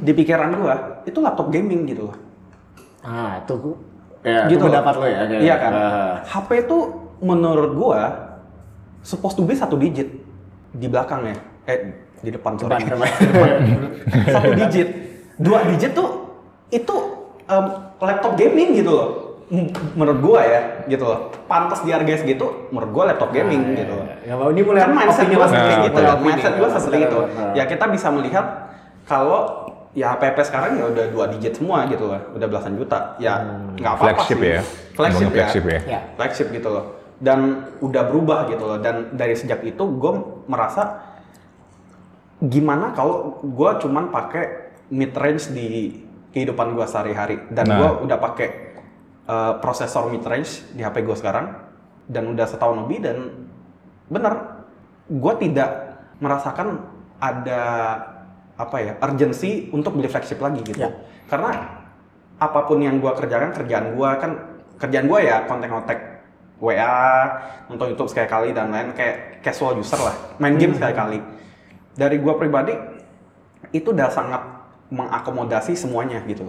di 0.00 0.12
pikiran 0.12 0.50
gue 0.54 0.74
itu 1.04 1.18
laptop 1.20 1.48
gaming 1.48 1.84
gitu 1.84 2.08
loh. 2.08 2.16
Ah, 3.04 3.36
itu 3.38 3.76
ya, 4.24 4.48
gitu 4.48 4.64
pendapat 4.64 4.94
lo 4.94 5.04
ya. 5.04 5.20
kayak- 5.22 5.42
Iya 5.42 5.54
kan. 5.58 5.72
Ah. 5.72 6.14
HP 6.24 6.64
itu 6.64 6.78
menurut 7.20 7.72
gua 7.74 8.02
supposed 9.00 9.36
to 9.36 9.44
be 9.44 9.52
satu 9.52 9.76
digit 9.76 10.08
di 10.70 10.86
belakangnya. 10.88 11.36
Eh 11.64 11.92
di 12.18 12.32
depan 12.32 12.56
sorry. 12.56 12.80
Depan, 12.80 13.04
depan. 13.04 13.48
satu 14.34 14.50
digit. 14.56 14.88
Dua 15.36 15.60
digit 15.66 15.92
tuh 15.92 16.08
itu 16.70 16.96
em, 17.44 17.64
laptop 17.98 18.32
gaming 18.34 18.72
gitu 18.74 18.88
loh. 18.88 19.08
Menurut 19.92 20.24
gua 20.24 20.40
ya, 20.40 20.60
gitu 20.88 21.04
loh. 21.04 21.28
Pantas 21.44 21.84
di 21.84 21.92
harga 21.92 22.16
segitu, 22.16 22.72
menurut 22.72 22.90
gua 22.90 23.04
laptop 23.06 23.28
gaming 23.28 23.60
Ah, 23.60 23.68
iya, 23.68 23.76
gitu 23.76 23.92
loh. 23.92 24.06
iya. 24.08 24.16
Ya, 24.24 24.34
mau 24.34 24.48
ini 24.48 24.64
mulai 24.64 24.80
kan 24.80 24.96
mindset 24.96 25.28
gua 25.28 25.44
seperti 25.44 25.68
Nah, 25.68 25.84
itu. 25.84 26.00
mindset 26.18 26.54
gua 26.56 26.68
seperti 26.72 26.98
itu. 27.04 27.18
Nah. 27.20 27.52
Ya 27.52 27.64
kita 27.68 27.84
bisa 27.92 28.08
melihat 28.08 28.63
kalau 29.04 29.68
ya 29.94 30.18
PP 30.18 30.36
sekarang 30.42 30.80
ya 30.80 30.90
udah 30.90 31.04
dua 31.12 31.24
digit 31.30 31.54
semua 31.54 31.86
gitu 31.86 32.08
loh, 32.10 32.20
udah 32.34 32.46
belasan 32.50 32.74
juta. 32.74 33.14
Ya 33.20 33.38
nggak 33.78 33.92
apa-apa 33.94 34.24
Flagship 34.24 34.38
sih. 34.40 34.50
ya. 34.50 34.60
Flagship 34.94 35.28
ya. 35.28 35.36
flagship 35.36 35.64
ya. 35.64 35.80
Ya. 35.86 36.00
Flagship 36.16 36.48
gitu 36.50 36.68
loh. 36.68 36.84
Dan 37.22 37.38
udah 37.78 38.02
berubah 38.10 38.50
gitu 38.50 38.64
loh. 38.64 38.78
Dan 38.82 39.14
dari 39.14 39.38
sejak 39.38 39.62
itu 39.62 39.84
gue 39.84 40.12
merasa 40.50 41.14
gimana 42.42 42.92
kalau 42.92 43.40
gue 43.40 43.70
cuman 43.80 44.10
pakai 44.10 44.44
mid 44.92 45.14
range 45.16 45.54
di 45.54 45.96
kehidupan 46.34 46.74
gue 46.74 46.84
sehari-hari 46.84 47.40
dan 47.48 47.64
Nah. 47.70 47.78
gue 47.78 47.90
udah 48.10 48.18
pakai 48.20 48.48
uh, 49.24 49.52
prosesor 49.62 50.10
mid 50.10 50.20
range 50.26 50.66
di 50.74 50.82
HP 50.82 51.06
gue 51.06 51.16
sekarang 51.16 51.56
dan 52.04 52.28
udah 52.28 52.44
setahun 52.44 52.84
lebih 52.84 53.00
dan 53.00 53.16
bener 54.10 54.34
gue 55.08 55.34
tidak 55.40 55.70
merasakan 56.20 56.84
ada 57.16 57.62
apa 58.54 58.76
ya 58.78 58.92
urgency 59.02 59.68
untuk 59.74 59.98
beli 59.98 60.06
flagship 60.06 60.38
lagi 60.38 60.62
gitu. 60.62 60.86
Ya. 60.86 60.90
karena 61.26 61.82
apa 62.38 62.60
pun 62.66 62.78
yang 62.82 62.98
gue 62.98 63.12
kerjakan 63.14 63.50
kerjaan 63.54 63.94
gue 63.94 64.10
kan 64.18 64.30
kerjaan 64.78 65.06
gue 65.06 65.20
ya 65.22 65.46
konten-konten 65.46 65.98
WA 66.62 67.26
nonton 67.66 67.94
YouTube 67.94 68.10
sekali-kali 68.10 68.54
dan 68.54 68.70
lain 68.70 68.94
kayak 68.94 69.42
casual 69.42 69.78
user 69.78 69.98
lah 69.98 70.14
main 70.38 70.54
game 70.54 70.74
sekali-kali 70.74 71.18
dari 71.94 72.16
gue 72.18 72.34
pribadi 72.38 72.74
itu 73.74 73.90
udah 73.90 74.10
sangat 74.10 74.42
mengakomodasi 74.94 75.74
semuanya 75.74 76.22
gitu. 76.28 76.46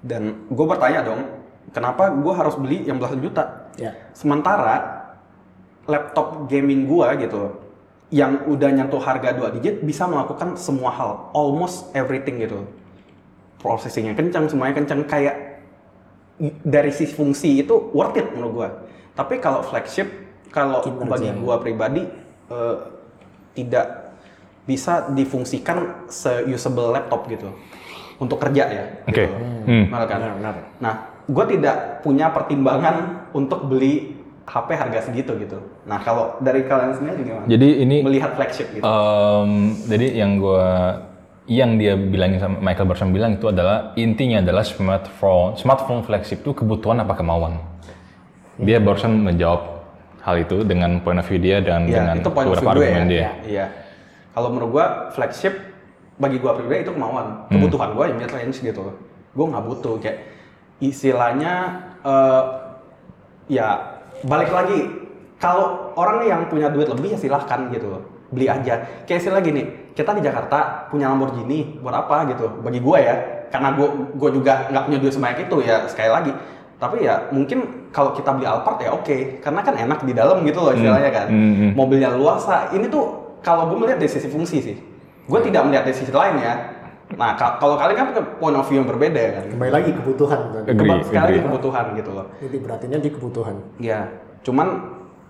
Dan 0.00 0.46
gue 0.48 0.66
bertanya 0.68 1.04
dong 1.04 1.26
kenapa 1.74 2.08
gue 2.08 2.32
harus 2.32 2.56
beli 2.56 2.86
yang 2.88 2.96
belasan 2.96 3.20
juta? 3.20 3.68
Ya. 3.78 3.94
sementara 4.10 5.06
laptop 5.88 6.50
gaming 6.50 6.84
gua 6.84 7.16
gitu 7.16 7.56
yang 8.08 8.48
udah 8.48 8.72
nyentuh 8.72 9.00
harga 9.00 9.36
dua 9.36 9.52
digit 9.52 9.84
bisa 9.84 10.08
melakukan 10.08 10.56
semua 10.56 10.90
hal 10.94 11.10
almost 11.36 11.92
everything 11.92 12.40
gitu 12.40 12.64
processingnya 13.60 14.16
kencang 14.16 14.48
semuanya 14.48 14.80
kencang 14.80 15.04
kayak 15.04 15.36
dari 16.64 16.88
sisi 16.94 17.12
fungsi 17.12 17.60
itu 17.60 17.74
worth 17.92 18.16
it 18.16 18.28
menurut 18.32 18.52
gua 18.54 18.68
tapi 19.12 19.42
kalau 19.42 19.60
flagship 19.60 20.08
kalau 20.48 20.80
bagi 21.04 21.28
gua 21.36 21.60
pribadi 21.60 22.08
eh, 22.48 22.76
tidak 23.58 24.08
bisa 24.68 25.08
difungsikan 25.16 26.08
se-usable 26.12 26.92
laptop 26.92 27.24
gitu 27.32 27.48
untuk 28.20 28.36
kerja 28.36 28.64
ya 28.68 28.84
Oke. 29.08 29.24
gitu. 29.24 29.34
Hmm. 29.64 29.84
Benar 29.88 30.04
kan? 30.04 30.20
Benar. 30.36 30.54
Nah, 30.84 30.94
gue 31.24 31.44
tidak 31.56 32.04
punya 32.04 32.28
pertimbangan 32.28 33.28
untuk 33.32 33.64
beli 33.64 34.12
HP 34.48 34.68
harga 34.72 34.98
segitu 35.04 35.36
gitu. 35.36 35.60
Nah, 35.84 36.00
kalau 36.00 36.40
dari 36.40 36.64
kalian 36.64 36.96
sendiri 36.96 37.20
gimana? 37.20 37.44
Jadi 37.44 37.68
ini 37.84 37.96
melihat 38.00 38.32
flagship 38.32 38.72
gitu. 38.72 38.80
Em, 38.80 39.50
jadi 39.84 40.06
yang 40.18 40.40
gua 40.40 40.68
yang 41.44 41.76
dia 41.76 41.96
bilangin 41.96 42.36
sama 42.38 42.56
Michael 42.58 42.88
barusan 42.88 43.08
bilang 43.08 43.32
itu 43.32 43.44
adalah 43.46 43.92
intinya 43.94 44.40
adalah 44.40 44.60
smartphone 44.60 45.56
smartphone 45.56 46.00
flagship 46.00 46.40
itu 46.40 46.52
kebutuhan 46.52 46.96
apa 46.98 47.12
kemauan. 47.12 47.60
Dia 48.56 48.80
barusan 48.80 49.16
menjawab 49.16 49.84
hal 50.20 50.34
itu 50.38 50.60
dengan 50.60 51.00
point 51.00 51.16
of 51.16 51.24
view 51.24 51.38
dia 51.38 51.60
dan 51.60 51.84
Iya, 51.84 51.94
dengan 51.94 52.14
itu 52.16 52.28
point 52.28 52.48
beberapa 52.48 52.72
gue 52.72 52.80
ya. 52.80 52.88
argumen 52.88 53.04
dia. 53.06 53.28
Iya. 53.44 53.66
Kalau 54.32 54.48
menurut 54.48 54.70
gue 54.70 54.86
flagship 55.12 55.54
bagi 56.16 56.36
gue 56.36 56.50
pribadi 56.52 56.84
itu 56.84 56.92
kemauan, 56.92 57.26
Hmm. 57.48 57.52
kebutuhan 57.54 57.90
gue 57.92 58.04
yang 58.06 58.18
mid 58.18 58.28
range 58.28 58.58
gitu. 58.60 58.82
Gue 59.32 59.46
nggak 59.46 59.64
butuh 59.64 59.94
kayak 60.00 60.18
istilahnya 60.78 61.52
eh, 62.00 62.42
ya 63.48 63.97
balik 64.26 64.50
lagi 64.50 64.78
kalau 65.38 65.94
orang 65.94 66.26
yang 66.26 66.40
punya 66.50 66.66
duit 66.70 66.90
lebih 66.90 67.14
ya 67.14 67.18
silahkan 67.18 67.70
gitu 67.70 67.86
loh. 67.86 68.02
Beli 68.28 68.50
aja. 68.50 69.04
Kayak 69.06 69.18
istilah 69.22 69.40
gini 69.40 69.62
kita 69.94 70.14
di 70.14 70.22
Jakarta 70.22 70.90
punya 70.90 71.08
Lamborghini 71.10 71.78
buat 71.78 71.94
apa 71.94 72.26
gitu? 72.34 72.60
Bagi 72.60 72.82
gue 72.82 72.98
ya 72.98 73.14
karena 73.48 73.72
gue 73.78 73.88
gue 74.18 74.30
juga 74.34 74.68
nggak 74.68 74.82
punya 74.90 74.98
duit 75.00 75.12
sebanyak 75.14 75.38
itu 75.46 75.56
ya 75.62 75.86
sekali 75.86 76.10
lagi. 76.10 76.32
Tapi 76.78 77.02
ya 77.02 77.30
mungkin 77.34 77.90
kalau 77.90 78.14
kita 78.14 78.30
beli 78.38 78.46
Alphard 78.46 78.78
ya 78.82 78.94
oke 78.94 79.42
karena 79.42 79.60
kan 79.66 79.74
enak 79.74 79.98
di 80.06 80.12
dalam 80.14 80.42
gitu 80.42 80.58
loh 80.62 80.72
istilahnya 80.74 81.10
kan. 81.10 81.26
Hmm, 81.30 81.54
hmm. 81.54 81.70
mobilnya 81.78 82.10
luasa. 82.12 82.70
Ini 82.74 82.86
tuh 82.90 83.38
kalau 83.42 83.70
gue 83.70 83.78
melihat 83.78 84.02
dari 84.02 84.10
sisi 84.10 84.26
fungsi 84.26 84.58
sih. 84.58 84.76
Gue 85.28 85.40
tidak 85.44 85.66
melihat 85.68 85.86
dari 85.86 85.96
sisi 85.96 86.10
lain 86.10 86.40
ya 86.42 86.77
nah 87.08 87.32
ka- 87.32 87.56
kalau 87.56 87.74
kalian 87.74 87.96
kan 87.96 88.06
punya 88.10 88.24
point 88.36 88.52
of 88.52 88.64
view 88.64 88.78
yang 88.78 88.86
berbeda 88.86 89.22
kan 89.32 89.44
Kembali 89.48 89.72
lagi 89.72 89.90
kebutuhan. 89.92 90.40
kan. 90.52 90.62
Agree, 90.62 90.92
sekali 91.00 91.16
lagi 91.16 91.32
agree. 91.32 91.46
kebutuhan 91.48 91.84
gitu 91.94 92.10
loh 92.12 92.26
Jadi 92.36 92.56
berartinya 92.58 92.98
di 92.98 93.08
kebutuhan. 93.08 93.56
Ya, 93.78 93.98
cuman 94.42 94.68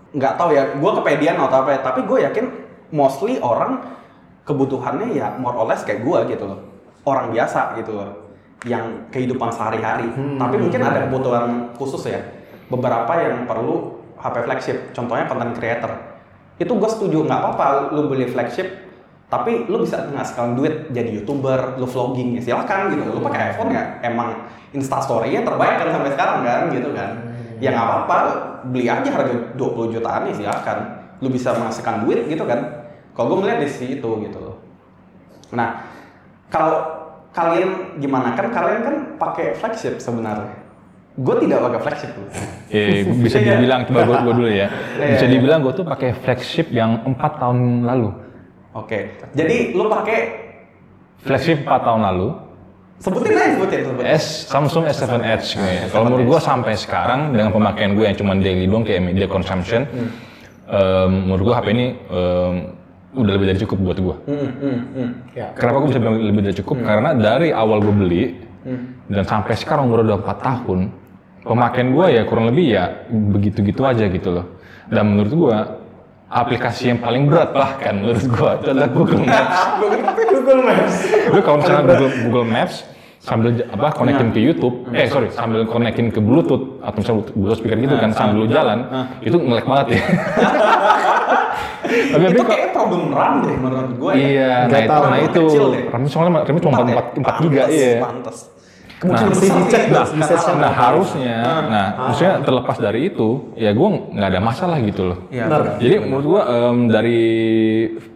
nggak 0.09 0.33
tahu 0.35 0.49
ya. 0.51 0.63
Gue 0.73 0.91
kepedean 0.93 1.37
atau 1.37 1.57
apa 1.57 1.69
ya. 1.71 1.79
Tapi 1.79 2.03
gue 2.03 2.17
yakin 2.21 2.45
mostly 2.89 3.39
orang 3.39 3.79
kebutuhannya 4.43 5.13
ya 5.13 5.37
more 5.37 5.53
or 5.53 5.63
less 5.63 5.85
kayak 5.85 6.01
gue 6.01 6.19
gitu 6.29 6.43
loh. 6.43 6.59
Orang 7.03 7.31
biasa 7.31 7.77
gitu 7.77 7.93
loh. 7.93 8.11
Yang 8.61 9.07
kehidupan 9.09 9.47
sehari-hari. 9.47 10.09
Tapi 10.35 10.55
mungkin 10.57 10.81
ada 10.81 11.07
kebutuhan 11.07 11.43
khusus 11.73 12.03
ya. 12.05 12.19
Beberapa 12.67 13.13
yang 13.15 13.45
perlu 13.45 13.95
HP 14.17 14.35
flagship. 14.43 14.77
Contohnya 14.91 15.23
content 15.25 15.53
creator. 15.53 15.91
Itu 16.57 16.75
gue 16.75 16.89
setuju 16.89 17.23
nggak 17.23 17.39
apa-apa 17.39 17.65
lu 17.93 18.09
beli 18.09 18.27
flagship. 18.27 18.67
Tapi 19.29 19.69
lu 19.69 19.85
bisa 19.85 20.09
menghasilkan 20.09 20.57
duit 20.57 20.89
jadi 20.89 21.09
youtuber, 21.13 21.77
lu 21.77 21.85
vlogging 21.85 22.33
ya 22.35 22.41
silakan 22.43 22.89
gitu. 22.91 23.13
Lu 23.13 23.21
pakai 23.21 23.53
iPhone 23.53 23.69
ya 23.69 24.01
emang 24.01 24.49
instastory-nya 24.69 25.41
terbaik 25.41 25.77
kan 25.77 25.89
sampai 25.91 26.11
sekarang 26.13 26.37
kan 26.41 26.61
gitu 26.69 26.89
kan 26.93 27.09
ya 27.57 27.69
nggak 27.69 27.85
apa-apa 27.85 28.17
beli 28.65 28.85
aja 28.85 29.09
harga 29.09 29.33
20 29.53 29.59
jutaan 29.91 30.29
ya 30.29 30.33
silakan 30.33 30.77
lu 31.19 31.27
bisa 31.27 31.51
menghasilkan 31.51 32.05
duit 32.05 32.29
gitu 32.29 32.45
kan 32.45 32.87
kalau 33.11 33.33
gue 33.33 33.37
melihat 33.43 33.59
di 33.59 33.69
situ 33.69 34.09
gitu 34.23 34.37
loh 34.39 34.55
nah 35.51 35.83
kalau 36.47 36.85
kalian 37.29 37.97
gimana 37.97 38.31
kan 38.31 38.47
kalian 38.47 38.79
kan 38.79 38.95
pakai 39.17 39.57
flagship 39.57 39.99
sebenarnya 39.99 40.53
gue 41.17 41.35
tidak 41.43 41.59
pakai 41.59 41.79
flagship 41.81 42.11
loh 42.15 42.29
Eh, 42.69 43.01
bisa 43.25 43.41
Iya. 43.41 43.57
dibilang 43.57 43.81
coba 43.89 44.05
gua, 44.05 44.17
gua 44.21 44.33
dulu 44.37 44.45
ya. 44.45 44.69
Iya, 45.01 45.17
Bisa 45.17 45.25
iya. 45.25 45.33
dibilang 45.33 45.65
gua 45.65 45.73
tuh 45.73 45.81
pakai 45.81 46.13
flagship 46.13 46.69
yang 46.69 47.01
empat 47.01 47.41
tahun 47.41 47.81
lalu. 47.81 48.13
Oke 48.73 48.99
jadi 49.33 49.55
lu 49.73 49.89
pakai 49.89 50.19
Flagship 51.19 51.67
4 51.67 51.83
tahun 51.83 52.01
lalu. 52.07 52.29
sebutin 52.99 53.31
aja 53.31 53.55
sebutin 53.55 53.79
sebutin 53.87 54.05
S 54.07 54.25
Samsung 54.47 54.83
S7 54.87 55.19
Edge 55.23 55.55
ya. 55.55 55.87
Kalau 55.87 56.07
menurut 56.07 56.35
gua 56.35 56.39
sampai 56.39 56.75
sekarang 56.75 57.31
dengan 57.31 57.51
pemakaian 57.51 57.95
gue 57.95 58.03
yang 58.03 58.15
cuma 58.15 58.35
daily 58.35 58.67
doang 58.67 58.83
kayak 58.83 59.03
media 59.03 59.27
consumption, 59.27 59.87
em, 60.67 61.11
menurut 61.27 61.47
gua 61.47 61.63
HP 61.63 61.67
ini 61.75 61.95
em, 61.95 62.53
udah 63.15 63.31
lebih 63.39 63.47
dari 63.55 63.59
cukup 63.63 63.77
buat 63.87 63.97
gua. 64.03 64.15
Hmm, 64.27 64.51
hmm, 64.51 64.79
hmm. 64.95 65.09
Ya. 65.31 65.47
Kenapa 65.55 65.75
gue 65.79 65.87
bisa 65.95 65.99
bilang 66.03 66.17
lebih 66.19 66.41
dari 66.43 66.55
cukup? 66.59 66.75
Karena 66.83 67.09
dari 67.15 67.49
awal 67.55 67.79
gue 67.83 67.95
beli 67.95 68.23
dan 69.07 69.23
sampai 69.23 69.55
sekarang 69.55 69.87
umur 69.87 70.03
udah 70.03 70.19
4 70.19 70.39
tahun, 70.43 70.79
pemakaian 71.47 71.89
gue 71.95 72.05
ya 72.19 72.21
kurang 72.27 72.51
lebih 72.51 72.67
ya 72.67 72.83
begitu-gitu 73.09 73.81
aja 73.87 74.11
gitu 74.11 74.29
loh. 74.29 74.45
Dan 74.91 75.15
menurut 75.15 75.31
gue 75.31 75.57
aplikasi 76.29 76.93
yang 76.93 76.99
paling 77.01 77.25
berat 77.25 77.49
bahkan 77.51 78.05
menurut 78.05 78.21
gue 78.21 78.51
itu 78.61 78.67
adalah 78.69 78.89
Google 78.93 79.25
Maps. 79.25 79.57
Google 80.33 80.61
Maps. 80.61 80.95
Lu 81.33 81.39
kalau 81.41 81.57
misalnya 81.57 81.83
Google, 81.89 82.11
Google 82.29 82.47
Maps 82.47 82.75
sambil 83.19 83.51
apa 83.51 83.87
connectin 83.91 84.31
ke 84.31 84.39
YouTube, 84.39 84.87
eh 84.95 85.09
sorry 85.09 85.27
sambil 85.33 85.67
connectin 85.67 86.07
ke 86.07 86.23
Bluetooth 86.23 86.79
atau 86.79 86.97
misalnya 87.03 87.27
Bluetooth 87.35 87.59
speaker 87.59 87.77
gitu 87.81 87.95
kan 87.99 88.09
sambil 88.15 88.45
lu 88.45 88.47
jalan, 88.47 88.79
itu 89.19 89.35
ngelek 89.35 89.65
banget 89.67 89.87
ya. 89.97 90.01
Tapi 91.89 92.23
itu 92.31 92.43
kayak 92.47 92.67
problem 92.71 93.11
RAM 93.11 93.33
deh 93.43 93.55
menurut 93.59 93.91
gue 93.97 94.11
ya. 94.15 94.23
Iya, 94.23 94.53
nah 94.71 94.79
itu, 94.79 94.87
tahu. 94.87 95.03
nah 95.03 95.19
itu. 95.19 95.43
RAM 95.91 96.03
soalnya 96.07 96.31
RAM 96.47 96.57
cuma 96.63 96.77
4, 96.79 97.19
4, 97.19 97.25
4 97.25 97.43
giga, 97.43 97.63
iya. 97.67 97.99
Pantes. 97.99 98.37
Nah, 98.99 99.15
mesti 99.25 99.47
dicek 99.47 99.79
sih, 99.79 99.87
tuh, 99.87 99.95
bukan 99.95 100.17
research 100.19 100.43
salah. 100.43 100.59
Nah 100.59 100.73
harusnya, 100.73 101.35
nah 101.65 101.85
maksudnya 102.05 102.33
terlepas 102.41 102.77
dari 102.77 102.99
itu, 103.07 103.27
ya 103.55 103.71
gue 103.71 103.87
nggak 104.11 104.27
ada 104.27 104.39
masalah 104.39 104.77
gitu 104.79 105.01
loh. 105.05 105.17
Iya, 105.29 105.47
Benar. 105.47 105.59
benar. 105.61 105.75
Jadi 105.79 105.95
menurut 106.01 106.25
gue 106.27 106.41
em, 106.43 106.77
dari 106.85 107.21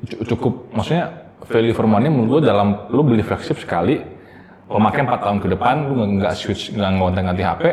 cu- 0.03 0.23
cukup, 0.27 0.53
maksudnya 0.71 1.05
value 1.41 1.71
for 1.71 1.85
money 1.85 2.07
menurut 2.07 2.29
gue 2.33 2.41
dalam 2.45 2.67
lu 2.89 2.99
beli 3.01 3.21
flagship 3.21 3.55
sekali, 3.57 3.95
memakai 4.65 5.01
4 5.01 5.23
tahun 5.23 5.37
ke 5.39 5.47
depan, 5.49 5.75
lu 5.85 5.93
nggak- 5.95 6.11
nggak 6.19 6.33
switch, 6.33 6.63
nggak 6.71 6.91
ngonten-ganti 6.93 7.43
HP, 7.43 7.63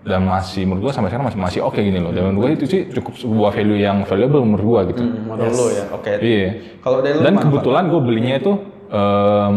dan 0.00 0.20
masih 0.24 0.62
menurut 0.64 0.82
gue 0.86 0.92
sampai 0.94 1.10
sekarang 1.10 1.26
masih 1.26 1.40
masih 1.40 1.60
oke 1.60 1.76
gini 1.76 1.98
loh. 1.98 2.10
Dan 2.10 2.22
menurut 2.28 2.40
gue 2.40 2.50
itu 2.56 2.64
sih 2.66 2.80
cukup 2.88 3.14
sebuah 3.16 3.50
value 3.50 3.78
yang 3.78 4.02
valuable 4.04 4.42
menurut 4.42 4.62
gue 4.64 4.80
gitu. 4.94 5.02
Hmm, 5.04 5.26
Modal 5.26 5.50
lo 5.50 5.66
ya, 5.68 5.84
oke. 5.90 6.12
Iya. 6.16 6.48
Kalau 6.78 6.98
dari 7.02 7.14
lu 7.18 7.22
Dan 7.22 7.34
kebetulan 7.36 7.82
gue 7.86 8.00
belinya 8.00 8.34
itu 8.36 8.52
em, 8.90 9.56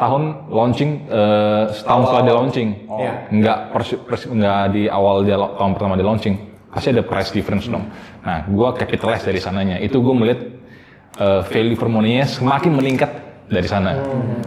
tahun 0.00 0.22
launching 0.48 0.90
eh, 1.06 1.64
setahun 1.76 2.02
setelah 2.08 2.22
dia 2.24 2.34
launching. 2.40 2.68
Iya. 2.88 3.12
Nggak 3.28 3.58
persi- 3.70 4.00
persi- 4.00 4.32
nggak 4.32 4.60
di 4.72 4.82
awal 4.88 5.28
dia 5.28 5.36
tahun 5.36 5.76
pertama 5.76 5.94
dia 6.00 6.08
launching. 6.08 6.34
Pasti 6.72 6.88
ada 6.94 7.04
price 7.04 7.30
difference 7.30 7.68
dong. 7.68 7.84
Nah, 8.24 8.46
gue 8.48 8.68
capitalize 8.80 9.26
dari 9.26 9.38
sananya. 9.42 9.76
Itu 9.76 10.00
gue 10.00 10.14
melihat 10.16 10.40
eh, 11.20 11.40
value 11.44 11.76
for 11.76 11.92
money-nya 11.92 12.24
semakin 12.24 12.72
meningkat 12.72 13.10
dari 13.50 13.66
sana. 13.66 13.98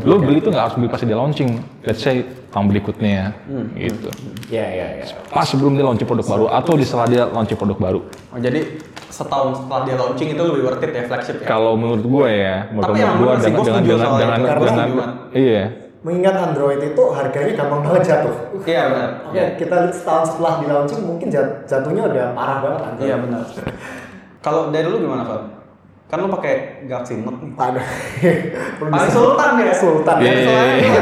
Lo 0.08 0.16
beli 0.18 0.40
itu 0.40 0.48
nggak 0.48 0.64
harus 0.64 0.76
beli 0.80 0.88
pas 0.88 1.04
dia 1.04 1.18
launching. 1.20 1.60
Let's 1.84 2.00
say 2.02 2.24
tahun 2.56 2.72
berikutnya, 2.72 3.36
gitu. 3.76 4.08
Iya, 4.48 4.66
iya, 4.72 4.88
iya. 5.02 5.06
Pas 5.28 5.44
sebelum 5.44 5.76
dia 5.76 5.84
launching 5.84 6.08
produk 6.08 6.24
baru 6.24 6.46
atau 6.48 6.74
di 6.80 6.86
setelah 6.88 7.08
dia 7.12 7.24
launching 7.28 7.60
produk 7.60 7.78
baru. 7.82 8.00
Oh, 8.32 8.40
jadi 8.40 8.64
setahun 9.14 9.62
setelah 9.62 9.82
dia 9.86 9.96
launching 10.02 10.30
itu 10.34 10.42
lebih 10.42 10.62
worth 10.66 10.82
it 10.82 10.92
ya 10.98 11.04
flagship 11.06 11.38
ya? 11.38 11.46
Kalau 11.46 11.78
menurut 11.78 12.02
gue 12.02 12.30
ya, 12.34 12.56
menurut 12.74 12.98
emang 12.98 12.98
gue 12.98 13.06
dengan 13.06 13.14
gua 13.22 13.34
dengan 13.38 13.62
setuju 13.62 13.70
dengan 13.78 14.12
dengan, 14.18 14.38
itu. 14.42 14.48
Karena 14.50 14.66
dengan 14.66 14.88
gimana? 14.90 15.14
iya. 15.38 15.64
Mengingat 16.04 16.36
Android 16.36 16.82
itu 16.84 17.04
harganya 17.16 17.54
gampang 17.56 17.80
banget 17.88 18.02
jatuh. 18.12 18.36
Iya 18.68 18.82
benar. 18.92 19.10
Oke, 19.24 19.44
kita 19.56 19.74
lihat 19.88 19.94
setahun 19.96 20.26
setelah 20.36 20.54
di 20.60 20.66
launching 20.68 21.02
mungkin 21.08 21.28
jat- 21.32 21.64
jatuhnya 21.64 22.04
udah 22.12 22.26
parah 22.36 22.58
banget 22.60 22.82
Android. 22.92 23.08
Iya 23.08 23.16
benar. 23.24 23.42
Kalau 24.44 24.62
dari 24.68 24.86
lu 24.92 24.98
gimana, 25.00 25.24
Fal? 25.24 25.42
Kan 26.12 26.18
lu 26.20 26.28
pakai 26.28 26.84
Galaxy 26.92 27.24
Note 27.24 27.40
nih. 27.40 27.52
Ada. 27.56 27.82
Paling 28.92 29.14
sultan 29.16 29.50
ya? 29.64 29.74
Sultan. 29.74 30.16
Iya, 30.20 30.34
ya. 30.34 30.42
iya, 30.44 30.62
iya. 30.76 31.02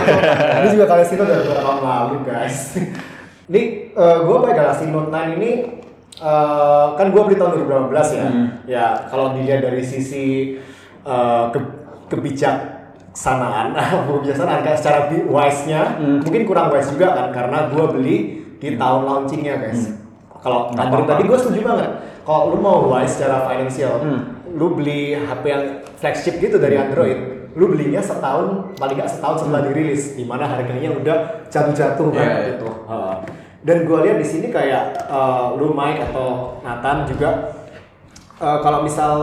Ini 0.62 0.67
juga 0.78 0.86
Galaxy 0.86 1.13
Note 1.17 1.30
dari 1.34 1.41
beberapa 1.50 1.63
tahun 1.65 1.80
lalu 1.82 2.15
guys. 2.28 2.58
Ini 3.52 3.62
gue 3.97 4.36
pakai 4.45 4.56
Galaxy 4.56 4.86
Note 4.88 5.10
9 5.12 5.36
ini 5.41 5.81
eh, 6.21 6.88
kan 6.93 7.07
gue 7.07 7.21
beli 7.23 7.36
tahun 7.36 7.51
2018 7.60 7.89
ya. 8.13 8.23
Hmm. 8.23 8.47
Ya 8.65 8.86
kalau 9.07 9.34
dilihat 9.34 9.62
dari 9.62 9.81
sisi 9.81 10.55
eh, 11.01 11.43
ke, 11.49 11.60
kebijaksanaan, 12.07 13.73
kebijaksanaan 14.07 14.62
kan 14.62 14.75
secara 14.75 14.99
wise-nya 15.10 15.81
Hmm. 15.97 16.19
mungkin 16.21 16.43
kurang 16.45 16.69
wise 16.69 16.89
juga 16.89 17.12
kan 17.12 17.27
karena 17.31 17.57
gue 17.67 17.86
beli 17.91 18.17
di 18.57 18.75
tahun 18.75 19.01
launchingnya 19.03 19.55
guys. 19.60 19.97
Kalau 20.38 20.69
Nggak 20.69 20.81
Android 20.84 21.03
apa-apa. 21.03 21.13
tadi 21.15 21.23
gue 21.27 21.38
setuju 21.39 21.60
banget. 21.63 21.89
Kalau 22.21 22.41
lu 22.49 22.57
mau 22.57 22.86
wise 22.88 23.13
secara 23.13 23.45
financial, 23.45 23.93
Hmm. 23.99 24.21
lu 24.51 24.73
beli 24.73 25.13
HP 25.13 25.43
yang 25.43 25.63
flagship 25.95 26.38
gitu 26.38 26.57
dari 26.57 26.75
Android, 26.75 27.17
lu 27.51 27.65
belinya 27.67 27.99
setahun 27.99 28.73
paling 28.75 28.95
nggak 28.95 29.10
setahun 29.10 29.43
setelah 29.43 29.62
dirilis, 29.63 30.13
di 30.13 30.23
mana 30.23 30.45
harganya 30.45 30.91
udah 30.91 31.17
jatuh-jatuh 31.47 32.07
Iya, 32.10 32.15
kan 32.15 32.27
iya. 32.27 32.41
gitu. 32.51 32.69
Uh, 32.86 33.15
dan 33.62 33.78
gue 33.86 33.97
lihat 34.02 34.17
di 34.17 34.28
sini 34.28 34.47
kayak 34.50 35.06
uh, 35.10 35.54
lu 35.58 35.74
Mike 35.74 36.10
atau 36.10 36.58
Nathan 36.65 37.06
juga 37.06 37.30
uh, 38.41 38.58
kalau 38.65 38.82
misal 38.82 39.13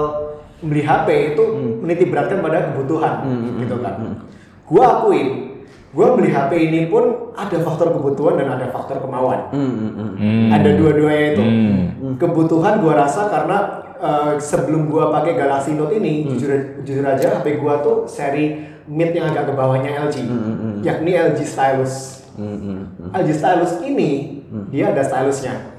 beli 0.58 0.82
HP 0.82 1.34
itu 1.34 1.42
menitip 1.82 2.10
beratkan 2.10 2.42
pada 2.42 2.70
kebutuhan 2.70 3.22
gitu 3.62 3.78
kan. 3.78 3.94
Gue 4.66 4.82
akuin, 4.82 5.28
gue 5.94 6.06
beli 6.18 6.30
HP 6.34 6.50
ini 6.58 6.80
pun 6.90 7.28
ada 7.38 7.56
faktor 7.62 7.94
kebutuhan 7.94 8.34
dan 8.34 8.58
ada 8.58 8.66
faktor 8.74 8.98
kemauan. 8.98 9.46
Hmm. 9.54 10.50
Ada 10.50 10.74
dua-duanya 10.74 11.26
itu. 11.38 11.44
Hmm. 11.46 12.14
Kebutuhan 12.18 12.82
gua 12.82 13.06
rasa 13.06 13.30
karena 13.30 13.86
eh, 14.02 14.32
sebelum 14.42 14.90
gua 14.90 15.14
pakai 15.14 15.38
Galaxy 15.38 15.78
Note 15.78 15.94
ini, 15.94 16.26
jujur 16.26 16.82
jujur 16.82 17.06
aja 17.06 17.38
HP 17.38 17.62
gua 17.62 17.78
tuh 17.78 18.10
seri 18.10 18.66
mid 18.90 19.14
yang 19.14 19.30
agak 19.30 19.46
ke 19.46 19.52
bawahnya 19.54 20.10
LG, 20.10 20.16
yakni 20.82 21.14
LG 21.14 21.38
Stylus. 21.46 22.17
LG 23.12 23.28
Stylus 23.34 23.72
ini 23.82 24.40
dia 24.70 24.94
ada 24.94 25.02
stylusnya. 25.02 25.74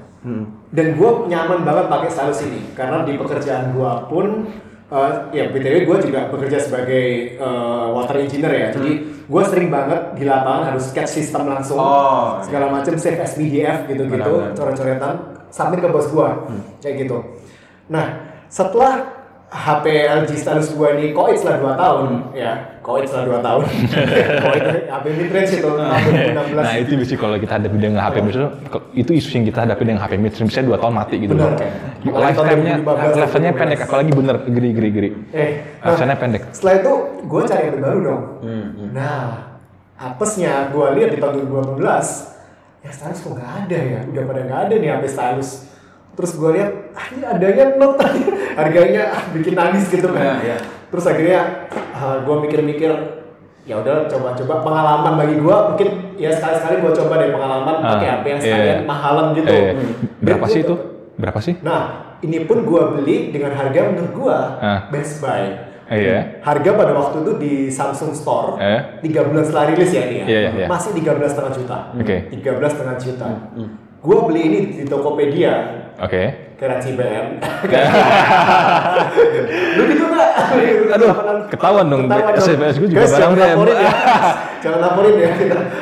Dan 0.70 0.94
gua 1.00 1.24
nyaman 1.26 1.64
banget 1.64 1.88
pakai 1.88 2.08
stylus 2.12 2.44
ini. 2.44 2.60
Karena 2.76 3.02
di 3.02 3.16
pekerjaan 3.16 3.72
gua 3.72 4.04
pun 4.06 4.46
eh, 4.92 5.12
ya 5.32 5.48
btw 5.48 5.88
gua 5.88 5.96
juga 5.98 6.28
bekerja 6.28 6.60
sebagai 6.60 7.34
eh, 7.40 7.86
water 7.90 8.20
engineer 8.20 8.52
ya, 8.52 8.68
jadi 8.76 8.92
gua 9.26 9.42
sering 9.48 9.72
banget 9.72 10.14
di 10.20 10.28
lapangan 10.28 10.70
harus 10.70 10.92
sketch 10.92 11.10
system 11.10 11.48
langsung. 11.48 11.80
Oh, 11.80 12.36
segala 12.44 12.68
macam 12.68 12.94
save 13.00 13.16
SPDF 13.18 13.88
gitu-gitu 13.88 14.14
Benar-benar. 14.20 14.54
coret-coretan 14.54 15.14
submit 15.48 15.80
ke 15.82 15.88
bos 15.88 16.06
gua. 16.12 16.46
Kayak 16.84 17.08
gitu. 17.08 17.16
Nah 17.88 18.06
setelah 18.52 19.19
HP 19.50 19.84
LG 20.06 20.30
Stylus 20.38 20.70
gua 20.78 20.94
ini 20.94 21.10
koit 21.10 21.34
setelah 21.34 21.74
2 21.74 21.82
tahun. 21.82 22.08
Ya 22.38 22.52
koit 22.86 23.10
setelah 23.10 23.42
2 23.42 23.46
tahun. 23.46 23.62
Koit 24.46 24.62
HP 24.86 25.04
midrange 25.18 25.52
itu 25.58 25.66
tahun 25.66 26.00
2016 26.54 26.54
Nah 26.54 26.74
itu 26.78 26.92
bisa 26.94 27.12
kalau 27.18 27.34
kita 27.34 27.52
hadapi 27.58 27.76
dengan 27.76 28.00
HP 28.06 28.16
misalnya 28.22 28.50
itu 28.94 29.10
isu 29.10 29.28
yang 29.36 29.44
kita 29.50 29.58
hadapi 29.66 29.82
dengan 29.82 30.00
HP 30.06 30.12
mid 30.16 30.32
misalnya 30.32 30.66
dua 30.70 30.78
tahun 30.78 30.94
mati 30.94 31.14
gitu. 31.18 31.34
Apalagi 31.34 31.58
tahun 32.00 32.22
Lifetime-nya 32.22 32.74
2015, 32.80 33.20
lifetime-nya 33.20 33.52
pendek 33.52 33.78
apalagi 33.84 34.10
bener 34.14 34.36
geri 34.46 34.70
geri 34.70 34.90
geri. 34.94 35.08
eh 35.34 35.50
nah, 35.82 35.84
Lifetime-nya 35.90 36.16
pendek. 36.16 36.42
setelah 36.54 36.74
itu 36.78 36.92
gue 37.26 37.40
cari 37.44 37.64
yang 37.66 37.78
baru 37.82 37.98
dong. 38.00 38.22
Nah 38.94 39.22
apesnya 39.98 40.52
gue 40.70 40.86
lihat 40.94 41.10
di 41.10 41.18
tahun 41.18 41.34
2018 41.76 41.82
ya 42.80 42.90
stylus 42.94 43.18
kok 43.20 43.32
nggak 43.34 43.50
ada 43.66 43.78
ya? 43.82 44.00
Udah 44.08 44.22
pada 44.24 44.40
nggak 44.46 44.60
ada 44.70 44.74
nih 44.78 44.88
HP 44.94 45.04
stylus 45.10 45.50
terus 46.12 46.34
gue 46.34 46.50
lihat 46.52 46.70
ah 46.92 47.06
ini 47.08 47.24
adanya 47.24 47.64
note 47.76 48.02
harganya 48.60 49.02
ah, 49.10 49.22
bikin 49.30 49.54
nangis 49.54 49.86
gitu 49.86 50.08
kan 50.08 50.20
Iya, 50.20 50.34
iya. 50.42 50.56
terus 50.88 51.04
akhirnya 51.04 51.40
gue 52.20 52.36
mikir-mikir 52.40 52.90
ya 53.62 53.76
udah 53.76 54.04
coba-coba 54.06 54.54
pengalaman 54.60 55.12
bagi 55.16 55.36
gue 55.36 55.56
mungkin 55.68 55.88
ya 56.16 56.32
sekali-sekali 56.32 56.80
gue 56.80 56.92
coba 56.96 57.14
deh 57.16 57.30
pengalaman 57.30 57.74
Ah, 57.78 57.88
pakai 57.94 58.08
HP 58.10 58.24
yang 58.26 58.40
iya. 58.40 58.46
sekalian 58.46 58.80
mahalan 58.84 59.26
gitu 59.32 59.48
Eh, 59.48 59.70
Hmm. 59.70 59.92
berapa 60.18 60.44
Dan 60.44 60.52
sih 60.52 60.60
itu? 60.62 60.74
Berapa 61.14 61.38
sih? 61.38 61.54
Nah, 61.60 61.80
ini 62.20 62.44
pun 62.44 62.64
gua 62.64 62.90
beli 62.90 63.28
dengan 63.28 63.52
harga 63.52 63.80
menurut 63.86 64.12
gua 64.12 64.38
Ah. 64.56 64.80
Best 64.88 65.20
Buy. 65.20 65.68
Iya. 65.86 66.40
Harga 66.40 66.70
pada 66.72 66.92
waktu 66.94 67.16
itu 67.20 67.32
di 67.36 67.52
Samsung 67.68 68.14
Store, 68.14 68.56
Eh. 68.56 69.00
tiga 69.00 69.24
bulan 69.24 69.42
setelah 69.42 69.68
rilis 69.68 69.90
ya 69.90 70.02
ini 70.02 70.16
ya, 70.16 70.24
Iya, 70.24 70.38
iya, 70.40 70.50
iya. 70.54 70.66
masih 70.66 70.94
13,5 70.94 71.52
juta. 71.52 71.92
Oke. 71.92 72.16
13,5 72.30 72.96
juta. 72.96 73.26
Gua 74.00 74.24
beli 74.24 74.40
ini 74.42 74.58
di 74.72 74.82
Tokopedia, 74.84 75.52
Oke. 75.98 76.54
kira 76.56 76.78
CBM. 76.78 77.36
Lu 79.76 79.82
gitu 79.86 80.02
nggak? 80.06 80.28
Aduh, 80.90 81.10
ketahuan 81.48 81.86
dong. 81.86 82.02
SMS 82.34 82.74
gua 82.76 82.86
juga 82.86 82.98
Guys, 82.98 83.10
barang 83.10 83.30
jangan 83.30 83.46
laporin 83.46 83.76
ya. 83.76 83.90
jangan 84.64 84.80
laporin 84.82 85.14
ya. 85.14 85.28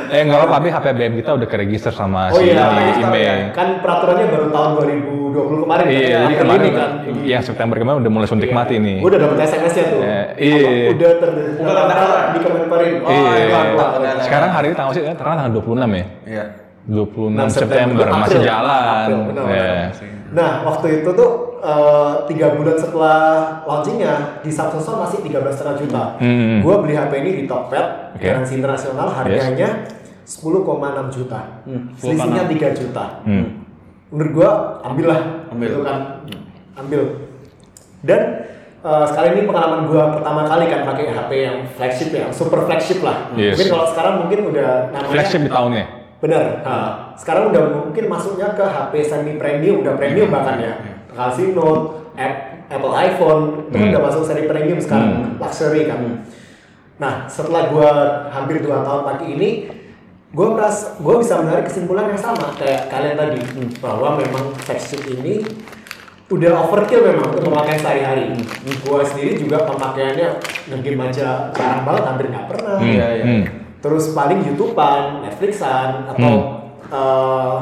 Eh 0.08 0.20
nggak 0.24 0.36
apa-apa, 0.36 0.54
tapi 0.56 0.68
HP 0.68 0.84
BM 0.92 1.12
kita 1.16 1.30
udah 1.32 1.46
keregister 1.46 1.90
sama 1.90 2.28
Oh 2.30 2.36
si 2.36 2.48
iya, 2.48 2.54
kan- 2.58 2.76
email. 3.00 3.36
kan 3.52 3.68
peraturannya 3.78 4.26
baru 4.28 4.46
tahun 4.50 4.70
2020 4.76 5.62
kemarin. 5.62 5.80
kan? 5.80 5.88
Iya, 5.88 6.02
jadi 6.02 6.24
Akhir 6.26 6.38
kemarin 6.42 6.60
ini 6.60 6.70
kan. 6.74 6.90
yang 7.24 7.42
September 7.44 7.74
kemarin 7.76 7.98
udah 8.00 8.12
mulai 8.12 8.26
suntik 8.26 8.50
mati 8.50 8.74
nih. 8.78 8.98
Gue 8.98 9.08
udah 9.08 9.20
dapet 9.20 9.36
SMS-nya 9.44 9.84
tuh. 9.86 10.00
Eh, 10.00 10.24
iya. 10.40 10.88
Udah 10.90 11.10
ter 11.16 11.30
Udah 11.56 11.74
terdaftar. 11.76 12.20
di 12.28 12.38
Kemenperin. 12.40 12.94
Oh, 13.02 13.10
Iya. 13.10 13.32
iya. 13.40 13.58
Sekarang 14.22 14.50
hari 14.50 14.64
ini 14.68 14.74
tanggal 14.74 14.92
sih, 14.92 15.02
tanggal 15.06 15.48
26 15.54 15.90
ya? 15.92 16.04
Iya. 16.26 16.44
26 16.88 17.52
September, 17.52 17.52
September, 17.52 18.06
masih 18.08 18.40
April. 18.40 18.48
jalan. 18.48 19.04
April, 19.04 19.20
benar, 19.28 19.44
Iya. 19.52 19.72
Nah, 20.28 20.50
waktu 20.64 20.86
itu 21.00 21.10
tuh 21.12 21.30
eh, 21.60 22.12
tiga 22.32 22.46
bulan 22.56 22.76
setelah 22.80 23.20
launchingnya 23.64 24.40
di 24.40 24.50
Samsung 24.52 24.80
Store 24.80 24.98
masih 25.04 25.20
13,5 25.20 25.84
juta. 25.84 26.16
Hmm. 26.16 26.64
Gue 26.64 26.74
beli 26.80 26.94
HP 26.96 27.12
ini 27.20 27.30
di 27.40 27.44
Tokped, 27.44 28.16
Oke. 28.16 28.24
garansi 28.24 28.52
internasional, 28.56 29.08
harganya 29.12 29.84
10,6 30.24 31.12
juta. 31.12 31.40
Selisihnya 32.00 32.44
3 32.48 32.68
juta. 32.72 33.04
Hmm. 33.24 33.64
Menurut 34.08 34.32
gue, 34.32 34.50
ambillah. 34.84 35.20
Ambil. 35.52 35.68
Gitu 35.68 35.80
kan. 35.84 35.98
Ambil. 36.76 37.02
Dan 38.00 38.20
eh, 38.80 39.04
sekali 39.08 39.28
ini 39.36 39.42
pengalaman 39.44 39.80
gue 39.88 40.02
pertama 40.16 40.40
kali 40.48 40.64
kan 40.72 40.80
pakai 40.88 41.04
HP 41.12 41.30
yang 41.36 41.56
flagship 41.76 42.10
ya, 42.16 42.32
super 42.32 42.64
flagship 42.64 43.00
lah. 43.04 43.28
Yes. 43.36 43.56
Mungkin 43.60 43.68
kalau 43.76 43.86
sekarang 43.92 44.14
mungkin 44.24 44.38
udah 44.52 44.92
namanya 44.92 45.12
Flagship 45.12 45.44
di 45.44 45.52
tahunnya. 45.52 45.97
Bener. 46.18 46.66
Nah, 46.66 47.14
sekarang 47.14 47.54
udah 47.54 47.64
mungkin 47.70 48.04
masuknya 48.10 48.50
ke 48.52 48.62
HP 48.62 48.92
semi 49.00 49.38
premium, 49.38 49.86
udah 49.86 49.94
premium 49.94 50.28
bahkan 50.28 50.58
ya. 50.58 50.72
Galaxy 51.14 51.54
Note, 51.54 52.10
App- 52.14 52.66
Apple 52.68 52.92
iPhone, 52.92 53.42
itu 53.64 53.74
kan 53.74 53.80
Hmm. 53.80 53.92
udah 53.94 54.02
masuk 54.02 54.22
seri 54.22 54.44
premium 54.44 54.76
sekarang, 54.76 55.38
luxury 55.38 55.86
kan. 55.86 56.26
Nah, 56.98 57.24
setelah 57.24 57.70
gua 57.70 57.90
hampir 58.28 58.58
2 58.58 58.82
tahun 58.82 59.06
pakai 59.06 59.26
ini, 59.30 59.50
gua 60.30 60.52
merasa 60.52 60.98
gua 60.98 61.16
bisa 61.16 61.38
menarik 61.38 61.64
kesimpulan 61.64 62.10
yang 62.10 62.18
sama 62.18 62.50
kayak 62.58 62.90
kalian 62.90 63.14
tadi 63.14 63.38
bahwa 63.78 64.18
memang 64.18 64.50
flagship 64.58 65.06
ini 65.08 65.46
udah 66.28 66.60
overkill 66.60 67.06
memang 67.06 67.30
untuk 67.30 67.46
pemakaian 67.46 67.78
sehari-hari. 67.78 68.26
Gua 68.82 69.00
sendiri 69.00 69.38
juga 69.38 69.64
pemakaiannya 69.64 70.28
ngegame 70.68 71.02
aja 71.08 71.48
jarang 71.54 71.86
banget, 71.86 72.02
hampir 72.04 72.26
nggak 72.28 72.46
pernah. 72.46 72.76
Hmm, 72.76 72.90
Iya, 72.90 73.06
iya. 73.14 73.24
hmm. 73.24 73.44
Terus 73.78 74.10
paling 74.10 74.42
YouTubean, 74.42 75.22
Netflixan, 75.22 76.10
atau 76.10 76.32
eh, 76.88 77.56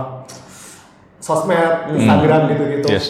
sosmed, 1.21 1.93
Instagram 1.93 2.53
gitu-gitu. 2.55 2.87
Yes. 2.89 3.07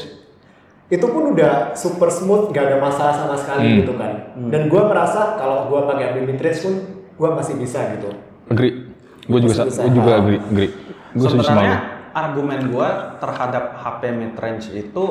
Itu 0.87 1.11
pun 1.11 1.35
udah 1.35 1.75
super 1.75 2.09
smooth, 2.09 2.55
gak 2.55 2.71
ada 2.71 2.79
masalah 2.79 3.15
sama 3.15 3.35
sekali 3.37 3.63
Hmm. 3.67 3.77
gitu 3.83 3.93
kan. 3.99 4.13
Dan 4.51 4.71
gua 4.71 4.87
merasa 4.87 5.35
kalau 5.35 5.67
gua 5.67 5.91
pakai 5.91 6.15
unlimited 6.15 6.55
pun 6.63 6.75
gua 7.19 7.35
masih 7.35 7.59
bisa 7.59 7.83
gitu. 7.99 8.15
Agree. 8.47 8.87
Gue 9.27 9.43
juga, 9.43 9.67
gue 9.67 9.91
juga 9.91 10.13
agree, 10.23 10.39
agree. 10.39 10.71
Gue 11.19 11.27
Sebenarnya 11.27 11.97
argumen 12.15 12.71
gue 12.71 12.89
terhadap 13.19 13.75
HP 13.75 14.03
mid-range 14.15 14.67
itu 14.71 15.05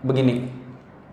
begini. 0.00 0.48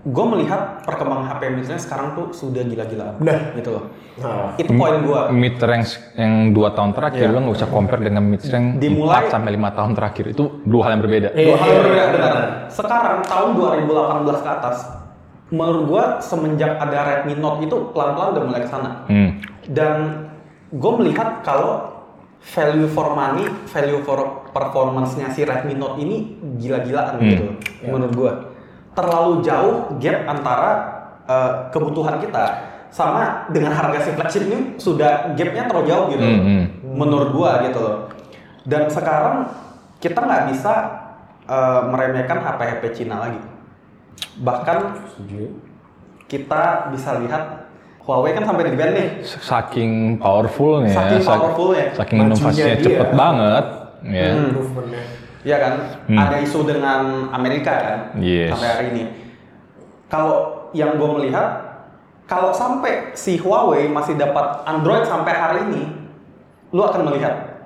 Gue 0.03 0.25
melihat 0.27 0.83
perkembangan 0.83 1.31
HP 1.31 1.41
mid-range 1.55 1.79
sekarang 1.79 2.11
tuh 2.11 2.35
sudah 2.35 2.59
gila-gilaan. 2.61 3.23
Benar. 3.23 3.55
Gitu 3.55 3.71
loh. 3.71 3.87
Nah, 4.19 4.51
Itu 4.53 4.75
poin 4.75 4.99
gue. 4.99 5.21
Mid 5.31 5.55
range 5.57 5.95
yang 6.13 6.51
dua 6.51 6.75
tahun 6.75 6.91
terakhir 6.91 7.23
Iya. 7.23 7.31
lo 7.31 7.39
nggak 7.39 7.55
usah 7.55 7.69
compare 7.71 8.03
dengan 8.03 8.19
mid 8.21 8.43
range 8.43 8.83
Dimulai- 8.83 9.25
4 9.25 9.31
sampai 9.31 9.51
5 9.55 9.71
tahun 9.71 9.91
terakhir 9.95 10.25
itu 10.29 10.43
dua 10.61 10.81
hal 10.83 10.91
yang 10.91 11.01
berbeda. 11.01 11.27
Iya, 11.31 11.47
Dua 11.47 11.55
hal 11.55 11.65
iya, 11.65 11.77
berbeda, 11.79 11.95
iya, 11.95 12.05
benar. 12.11 12.35
Sekarang 12.67 13.17
tahun 13.23 13.49
2018 13.55 14.39
ke 14.39 14.49
atas, 14.51 14.77
menurut 15.49 15.83
gua 15.87 16.03
semenjak 16.19 16.71
ada 16.75 16.99
Redmi 17.01 17.33
Note 17.35 17.59
itu 17.63 17.75
pelan-pelan 17.89 18.27
udah 18.35 18.43
mulai 18.43 18.61
ke 18.61 18.69
sana. 18.69 18.89
Hmm. 19.07 19.39
Dan 19.63 19.95
gue 20.69 20.91
melihat 20.99 21.39
kalau 21.41 21.95
value 22.43 22.91
for 22.91 23.15
money, 23.15 23.47
value 23.71 24.03
for 24.03 24.19
performance-nya 24.51 25.31
si 25.31 25.41
Redmi 25.41 25.73
Note 25.73 25.95
ini 25.97 26.17
gila-gilaan 26.59 27.17
Hmm. 27.17 27.23
gitu 27.23 27.45
menurut 27.87 28.13
gua. 28.13 28.33
Terlalu 28.93 29.41
jauh 29.41 29.75
gap 29.97 30.17
antara 30.27 30.69
eh, 31.23 31.51
kebutuhan 31.69 32.17
kita 32.17 32.45
sama 32.87 33.49
dengan 33.49 33.73
harga 33.73 33.99
si 34.01 34.11
flagship 34.11 34.43
ini 34.43 34.77
sudah 34.77 35.33
gapnya 35.33 35.65
terlalu 35.65 35.85
jauh 35.87 36.05
gitu 36.07 36.21
Hmm, 36.21 36.39
hmm. 36.39 36.63
menurut 36.93 37.29
gua 37.31 37.63
gitu 37.63 37.79
loh. 37.79 37.97
Dan 38.61 38.85
sekarang 38.87 39.49
kita 39.97 40.19
nggak 40.19 40.43
bisa 40.47 40.73
eh, 41.43 41.81
meremehkan 41.83 42.37
HP-HP 42.39 42.83
Cina 42.93 43.17
lagi. 43.19 43.41
Bahkan 44.35 44.77
kita 46.27 46.63
bisa 46.89 47.17
lihat 47.19 47.43
Huawei 47.99 48.35
kan 48.35 48.43
sampai 48.43 48.67
di 48.67 48.75
band 48.75 48.93
nih. 48.93 49.09
Saking 49.23 49.91
powerfulnya, 50.19 50.91
Saking 50.91 51.21
sak- 51.23 51.39
powerfulnya. 51.39 51.85
saking 51.93 52.17
Majunya 52.19 52.35
inovasinya 52.35 52.65
dia. 52.67 52.83
cepet 52.83 53.09
banget. 53.15 53.65
Ya. 54.03 54.29
Hmm. 54.29 54.51
Iya 55.43 55.57
kan? 55.59 55.73
Hmm. 56.07 56.17
Ada 56.17 56.35
isu 56.41 56.63
dengan 56.63 57.29
Amerika 57.29 57.71
kan 57.71 57.97
Yes. 58.17 58.55
sampai 58.55 58.67
hari 58.67 58.85
ini. 58.95 59.03
Kalau 60.07 60.69
yang 60.71 60.95
gue 60.95 61.09
melihat, 61.19 61.47
kalau 62.25 62.55
sampai 62.55 63.11
si 63.13 63.35
Huawei 63.37 63.91
masih 63.91 64.15
dapat 64.15 64.63
Android 64.63 65.03
sampai 65.03 65.33
hari 65.35 65.59
ini, 65.67 65.83
lu 66.71 66.81
akan 66.81 67.11
melihat 67.11 67.59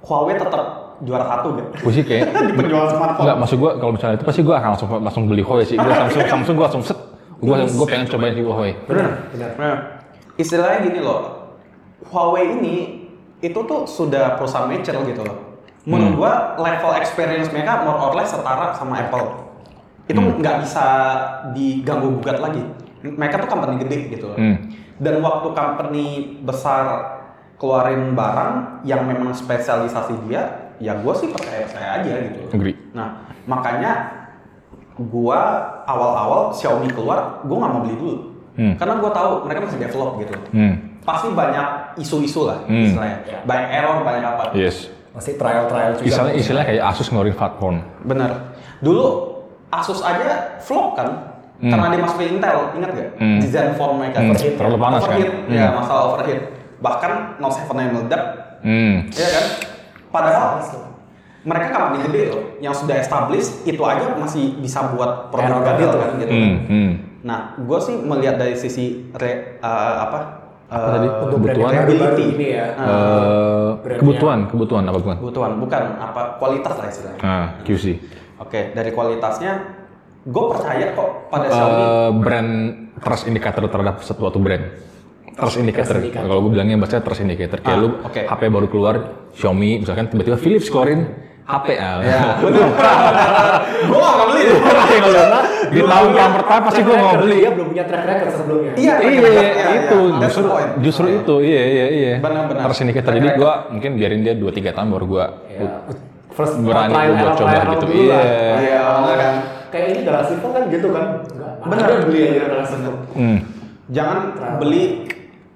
Huawei 0.00 0.36
tetap 0.36 0.96
juara 1.02 1.24
satu 1.26 1.58
gitu. 1.60 1.68
Gue 1.84 1.92
sih 1.92 2.04
kayak 2.06 2.32
di 2.48 2.54
penjualan 2.56 2.88
smartphone. 2.88 3.24
Enggak, 3.28 3.38
maksud 3.40 3.56
gue 3.60 3.70
kalau 3.76 3.92
misalnya 3.92 4.16
itu 4.16 4.24
pasti 4.24 4.40
gue 4.40 4.54
akan 4.54 4.68
langsung 4.74 4.88
langsung 5.02 5.24
beli 5.28 5.42
Huawei 5.44 5.64
sih. 5.68 5.76
Gue 5.76 5.92
Samsung, 6.00 6.24
Samsung 6.30 6.54
gue 6.56 6.64
langsung 6.64 6.84
set. 6.84 6.98
Gue 7.44 7.56
gue 7.60 7.86
pengen 7.86 8.08
cobain 8.08 8.32
si 8.32 8.40
Huawei. 8.40 8.72
Benar, 8.88 9.08
benar. 9.28 9.50
Nah, 9.60 9.76
istilahnya 10.40 10.78
gini 10.80 11.00
loh, 11.04 11.20
Huawei 12.08 12.56
ini 12.56 12.76
itu 13.44 13.60
tuh 13.68 13.84
sudah 13.84 14.40
perusahaan 14.40 14.64
mature 14.64 14.96
gitu 15.04 15.20
loh. 15.20 15.43
Menurut 15.84 16.16
Hmm. 16.16 16.18
gua 16.18 16.32
level 16.56 16.92
experience 16.96 17.52
mereka 17.52 17.84
more 17.84 18.00
or 18.00 18.12
less 18.16 18.32
setara 18.32 18.72
sama 18.72 19.04
Apple. 19.04 19.52
Itu 20.08 20.16
Hmm. 20.16 20.40
nggak 20.40 20.56
bisa 20.64 20.86
diganggu 21.52 22.20
gugat 22.20 22.40
lagi. 22.40 22.64
Mereka 23.04 23.44
tuh 23.44 23.48
company 23.48 23.84
gede 23.84 24.16
gitu. 24.16 24.32
Hmm. 24.32 24.72
Dan 24.96 25.20
waktu 25.20 25.52
company 25.52 26.06
besar 26.40 27.12
keluarin 27.60 28.16
barang 28.16 28.80
yang 28.82 29.04
memang 29.04 29.32
spesialisasi 29.32 30.24
dia, 30.24 30.72
ya 30.80 30.96
gua 30.98 31.12
sih 31.12 31.28
percaya 31.28 31.68
percaya 31.68 32.00
aja 32.00 32.12
gitu. 32.32 32.40
Agree. 32.50 32.76
Nah, 32.96 33.28
makanya 33.44 33.92
gua 34.96 35.40
awal-awal 35.84 36.54
Xiaomi 36.54 36.88
keluar, 36.88 37.42
gua 37.44 37.56
nggak 37.60 37.72
mau 37.72 37.82
beli 37.82 37.96
dulu. 37.98 38.16
Hmm. 38.54 38.74
Karena 38.78 38.94
gua 38.96 39.10
tahu 39.10 39.30
mereka 39.44 39.66
masih 39.66 39.80
develop 39.82 40.10
gitu. 40.16 40.34
Hmm. 40.54 40.74
Pasti 41.04 41.28
banyak 41.28 41.66
isu-isu 42.00 42.48
lah 42.48 42.64
Hmm. 42.64 42.88
istilahnya. 42.88 43.44
Banyak 43.44 43.68
error, 43.68 44.00
banyak 44.00 44.24
apa. 44.24 44.44
Yes. 44.56 44.93
Masih 45.14 45.38
trial-trial 45.38 45.94
juga. 45.94 46.06
Istilahnya, 46.10 46.34
istilahnya 46.34 46.66
kayak 46.66 46.82
Asus 46.90 47.06
ngeluarin 47.08 47.36
Fatphone. 47.38 47.78
Bener. 48.02 48.30
Dulu 48.82 49.06
Asus 49.70 50.02
aja 50.02 50.58
flop 50.58 50.98
kan? 50.98 51.08
Hmm. 51.62 51.70
Karena 51.70 51.86
dimasukin 51.94 52.38
Intel, 52.38 52.58
ingat 52.74 52.90
gak? 52.92 53.08
Hmm. 53.22 53.38
Di 53.38 53.46
Zenfone 53.46 53.94
mereka. 53.96 54.18
Hmm, 54.20 54.30
Overheat. 54.34 54.54
terlalu 54.58 54.76
panas 54.76 55.00
kan? 55.00 55.08
overheat. 55.14 55.32
Hmm. 55.32 55.54
Ya, 55.54 55.66
masalah 55.70 56.02
overheat. 56.10 56.40
Bahkan 56.82 57.12
Note 57.38 57.54
7 57.56 57.78
yang 57.78 57.92
meledak, 57.94 58.22
Hmm. 58.60 58.94
ya 59.14 59.28
kan? 59.30 59.46
Padahal 60.10 60.48
mereka 61.44 61.66
company 61.70 61.98
gede 62.08 62.22
loh, 62.32 62.42
yang 62.58 62.74
sudah 62.74 62.96
established 62.96 63.62
itu 63.64 63.82
aja 63.84 64.16
masih 64.16 64.56
bisa 64.58 64.88
buat 64.96 65.28
produk 65.28 65.60
gagal 65.62 65.78
gitu. 65.78 65.96
kan 65.96 66.10
gitu. 66.18 66.32
Hmm. 66.32 66.54
Hmm. 66.66 66.90
Nah, 67.24 67.38
gue 67.56 67.78
sih 67.80 67.96
melihat 67.96 68.36
dari 68.36 68.56
sisi 68.56 69.08
re, 69.12 69.56
uh, 69.60 69.94
apa? 70.04 70.18
Apa 70.64 70.88
tadi? 70.90 71.06
uh, 71.06 71.22
Untuk 71.22 71.38
brand 71.38 71.56
Kebutuhan? 71.56 72.16
ini 72.18 72.46
ya. 72.50 72.66
Ah. 72.74 72.84
Eh, 72.84 73.70
Brandnya. 73.74 74.00
kebutuhan, 74.00 74.38
kebutuhan 74.48 74.82
apa 74.82 74.96
kebutuhan? 74.96 75.18
kebutuhan 75.20 75.52
bukan 75.60 75.82
apa 76.00 76.20
kualitas 76.38 76.74
lah 76.74 76.86
istilahnya. 76.88 77.20
Nah, 77.20 77.46
QC. 77.62 77.84
Oke, 78.34 78.60
dari 78.72 78.90
kualitasnya, 78.90 79.52
gue 80.24 80.44
percaya 80.48 80.86
kok 80.90 81.08
pada 81.28 81.46
Xiaomi. 81.46 81.82
Eh, 81.82 82.10
brand 82.16 82.50
trust 82.98 83.24
indicator 83.26 83.62
terhadap 83.66 84.00
suatu 84.00 84.38
brand. 84.38 84.64
Trust 85.34 85.56
indicator. 85.58 85.94
Trust 85.94 86.02
indicator. 86.02 86.26
Kalau 86.26 86.40
gue 86.40 86.52
bilangnya 86.52 86.76
bahasa 86.78 86.98
trust 86.98 87.20
indicator. 87.20 87.58
Kayak 87.60 87.76
Ah, 87.76 87.82
lu 87.82 87.88
oke. 88.00 88.20
HP 88.24 88.42
baru 88.48 88.66
keluar 88.66 88.94
Xiaomi, 89.32 89.84
misalkan 89.84 90.08
tiba-tiba 90.08 90.38
Philips 90.38 90.66
keluarin 90.66 91.10
HP 91.44 91.66
ah. 91.76 92.00
Ya, 92.00 92.40
bener. 92.40 92.68
gue 93.84 94.00
gak 94.00 94.26
beli. 94.32 94.42
Di 95.76 95.80
tahun 95.84 96.10
yang 96.16 96.32
pertama 96.40 96.60
pasti 96.72 96.80
gue 96.80 96.96
mau 96.96 97.14
beli. 97.20 97.36
Dia 97.44 97.50
belum 97.52 97.66
punya 97.68 97.84
track 97.84 98.04
record 98.08 98.32
sebelumnya. 98.32 98.72
Iya, 98.80 98.94
Iya, 99.04 99.28
iya, 99.28 99.50
itu 99.84 99.98
iya. 100.08 100.18
That's 100.24 100.36
justru 100.40 100.46
justru 100.80 101.06
itu 101.12 101.34
iya 101.44 101.62
iya 101.68 101.86
iya. 101.92 102.12
Benar-benar. 102.24 102.64
Trust 102.64 102.80
indicator. 102.88 103.12
Jadi 103.12 103.28
gue 103.36 103.52
mungkin 103.76 103.90
biarin 104.00 104.20
dia 104.24 104.32
2 104.32 104.40
3 104.48 104.72
tahun 104.72 104.88
baru 104.88 105.06
gue 105.06 105.24
Ya. 105.54 105.68
First 106.34 106.58
Berani 106.64 106.94
buat 107.14 107.36
coba 107.38 107.58
gitu. 107.76 107.86
Iya. 107.92 108.20
Iya, 108.58 108.80
kan. 109.14 109.34
Kayak 109.68 109.86
ini 109.92 110.00
Galaxy 110.02 110.34
Phone 110.40 110.52
kan 110.56 110.64
gitu 110.72 110.88
kan. 110.96 111.06
Ada 111.64 111.94
beli 112.08 112.20
aja 112.24 112.42
Galaxy 112.48 112.76
Phone. 112.80 112.98
hmm. 113.14 113.38
Jangan 113.92 114.18
beli 114.56 114.82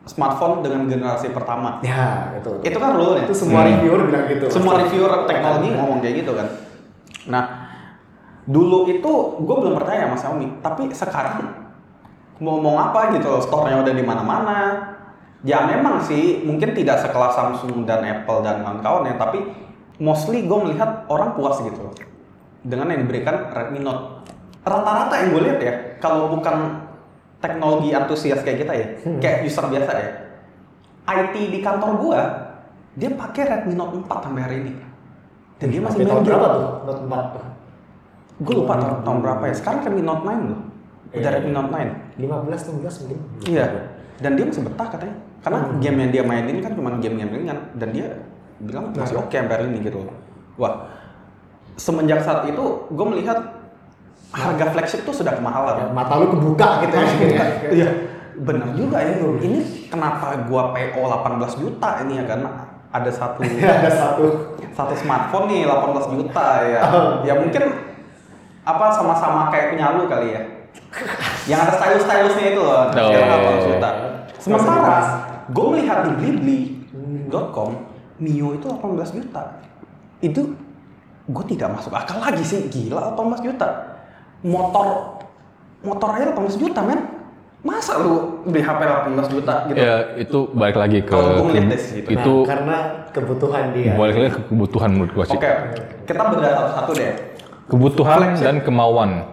smartphone 0.08 0.64
dengan 0.64 0.88
generasi 0.88 1.30
pertama. 1.30 1.78
Ya, 1.84 2.32
itu. 2.40 2.64
Itu 2.64 2.78
kan 2.80 2.96
rule 2.96 3.20
Itu 3.22 3.36
semua 3.36 3.62
Hmm. 3.62 3.76
reviewer 3.76 4.00
bilang 4.08 4.24
gitu. 4.26 4.46
Semua 4.48 4.80
reviewer 4.80 5.28
teknologi 5.28 5.68
ngomong 5.76 6.00
kayak 6.00 6.14
gitu 6.24 6.32
kan. 6.32 6.48
Nah, 7.28 7.44
dulu 8.48 8.88
itu 8.88 9.12
gue 9.44 9.56
belum 9.60 9.76
percaya 9.76 10.08
sama 10.08 10.16
Xiaomi, 10.16 10.46
tapi 10.64 10.88
sekarang 10.88 11.44
mau 12.40 12.56
ngomong 12.56 12.80
apa 12.80 13.12
gitu, 13.18 13.28
loh, 13.28 13.42
store-nya 13.44 13.84
udah 13.84 13.92
di 13.92 14.04
mana-mana. 14.06 14.58
Ya 15.46 15.62
memang 15.68 16.02
sih 16.02 16.42
mungkin 16.42 16.74
tidak 16.74 16.98
sekelas 16.98 17.36
Samsung 17.36 17.86
dan 17.86 18.02
Apple 18.02 18.42
dan 18.42 18.64
kawan-kawan 18.64 19.06
ya, 19.06 19.14
tapi 19.20 19.44
mostly 20.00 20.48
gue 20.48 20.58
melihat 20.66 21.04
orang 21.12 21.36
puas 21.38 21.60
gitu 21.62 21.78
loh 21.78 21.94
dengan 22.64 22.90
yang 22.90 23.06
diberikan 23.06 23.52
Redmi 23.54 23.84
Note. 23.84 24.24
Rata-rata 24.66 25.14
yang 25.20 25.28
gue 25.36 25.42
lihat 25.46 25.58
ya, 25.62 25.74
kalau 26.02 26.32
bukan 26.32 26.87
teknologi 27.38 27.94
antusias 27.94 28.42
kayak 28.42 28.58
kita 28.66 28.72
ya, 28.74 28.86
kayak 29.18 29.38
user 29.46 29.64
biasa 29.66 29.90
ya, 29.94 30.08
IT 31.06 31.34
di 31.34 31.58
kantor 31.62 31.90
gua 31.96 32.20
dia 32.98 33.10
pakai 33.14 33.42
Redmi 33.46 33.78
Note 33.78 33.94
4 34.02 34.26
sampai 34.26 34.42
hari 34.42 34.56
ini. 34.58 34.72
Dan 35.58 35.70
dia 35.70 35.80
masih 35.82 36.02
main 36.02 36.18
game. 36.18 36.26
berapa 36.34 36.46
tuh? 36.50 36.62
Note 36.82 37.02
4 37.06 37.34
tuh. 37.34 37.44
Gue 38.38 38.54
lupa 38.58 38.74
tahun, 38.74 38.98
tahun 39.06 39.18
berapa 39.22 39.42
ya. 39.46 39.54
Sekarang 39.54 39.80
Redmi 39.86 40.02
Note 40.02 40.22
9 40.26 40.50
loh. 40.50 40.60
Udah 41.08 41.18
Iya. 41.22 41.28
Redmi 41.38 41.50
Note 41.54 41.70
9. 41.70 41.90
15 42.18 42.60
16 42.74 42.94
mungkin. 43.06 43.18
Iya. 43.46 43.66
Dan 44.18 44.30
dia 44.34 44.44
masih 44.50 44.62
betah 44.66 44.88
katanya. 44.90 45.16
Karena 45.38 45.58
Hmm. 45.62 45.78
game 45.78 45.98
yang 46.02 46.10
dia 46.10 46.22
mainin 46.26 46.58
kan 46.58 46.72
cuma 46.74 46.90
game-game 46.98 47.30
ringan 47.30 47.58
dan 47.78 47.88
dia 47.94 48.06
bilang 48.58 48.90
masih 48.90 49.14
Nah. 49.14 49.22
oke 49.22 49.34
sampai 49.38 49.54
hari 49.54 49.64
ini 49.70 49.78
gitu. 49.86 49.98
Wah. 50.58 50.74
Semenjak 51.78 52.26
saat 52.26 52.50
itu 52.50 52.64
gue 52.90 53.06
melihat 53.06 53.38
harga 54.28 54.64
flagship 54.70 55.00
tuh 55.02 55.14
sudah 55.14 55.32
Ya, 55.32 55.38
kemahalan. 55.40 55.88
mata 55.90 56.20
lu 56.20 56.28
kebuka 56.28 56.84
gitu 56.84 56.94
ya. 56.94 57.06
Iya. 57.80 57.88
Benar 58.38 58.70
juga 58.72 59.02
ya. 59.02 59.18
Ini 59.18 59.58
kenapa 59.88 60.36
gua 60.46 60.70
PO 60.70 61.00
18 61.00 61.58
juta 61.58 62.04
ini 62.04 62.20
ya 62.20 62.24
kan 62.24 62.40
ada 62.88 63.10
satu 63.10 63.40
Ada 63.80 63.90
satu. 63.90 64.24
satu 64.72 64.94
smartphone 64.94 65.48
nih 65.48 65.60
18 65.66 66.14
juta 66.14 66.46
ya. 66.62 66.80
Oh. 66.86 67.10
Ya 67.24 67.34
mungkin 67.34 67.62
apa 68.62 68.92
sama-sama 68.92 69.48
kayak 69.48 69.72
punya 69.72 69.96
lu 69.96 70.06
kali 70.06 70.36
ya. 70.36 70.42
Yang 71.48 71.60
ada 71.66 71.72
stylus-stylusnya 71.74 72.46
itu 72.52 72.60
loh. 72.60 72.84
Oh. 72.86 73.10
Yang 73.10 73.24
18 73.64 73.68
juta. 73.74 73.90
Sementara 74.38 74.78
Masih 74.86 75.16
gue 75.50 75.64
melihat 75.74 75.98
di 76.04 76.12
blibli.com 76.14 77.70
Mio 78.18 78.48
itu 78.54 78.66
18 78.66 79.16
juta. 79.18 79.42
Itu 80.20 80.40
gue 81.26 81.44
tidak 81.48 81.74
masuk 81.74 81.90
akal 81.90 82.20
lagi 82.20 82.44
sih. 82.44 82.68
Gila 82.68 83.16
18 83.16 83.42
juta. 83.42 83.97
Motor 84.40 84.86
motor 85.80 86.08
aja 86.12 86.30
18 86.30 86.58
juta 86.58 86.80
men 86.82 87.00
masa 87.58 87.98
lu 87.98 88.42
beli 88.44 88.62
HP 88.62 88.80
18 88.80 89.34
juta 89.34 89.54
gitu 89.66 89.76
Ya 89.76 89.94
itu 90.14 90.38
balik 90.52 90.78
lagi 90.78 91.02
ke, 91.02 91.10
Kalau 91.10 91.42
ke- 91.44 91.74
situ. 91.76 92.06
itu 92.06 92.32
Nah, 92.36 92.46
karena 92.46 92.76
kebutuhan 93.10 93.64
dia. 93.74 93.92
balik 93.94 94.14
lagi 94.16 94.30
ke 94.32 94.42
kebutuhan 94.46 94.88
menurut 94.90 95.10
gua 95.12 95.24
sih. 95.26 95.34
oke 95.34 95.50
kita 96.06 96.22
bedah 96.24 96.50
satu-satu 96.54 96.92
deh 96.94 97.10
Kebutuhan 97.68 98.32
dan 98.34 98.64
kemauan. 98.64 99.28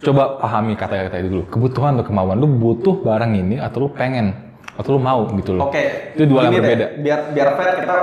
Coba 0.00 0.40
pahami 0.40 0.72
kata-kata 0.72 1.20
itu 1.20 1.28
dulu. 1.30 1.44
Kebutuhan 1.48 1.96
atau 1.96 2.08
kemauan. 2.08 2.36
Lu 2.36 2.48
butuh 2.48 2.96
barang 2.98 3.32
ini 3.34 3.60
atau 3.60 3.84
lu 3.84 3.88
pengen 3.92 4.32
atau 4.72 4.96
lu 4.96 5.00
mau 5.00 5.28
gitu 5.30 5.52
loh. 5.52 5.68
oke 5.68 5.84
Itu 6.16 6.24
dua 6.24 6.48
yang 6.48 6.52
Gini 6.52 6.56
deh, 6.56 6.64
berbeda. 6.64 6.86
biar 6.98 7.20
biar 7.30 7.48
fair 7.54 7.70
kita 7.78 7.94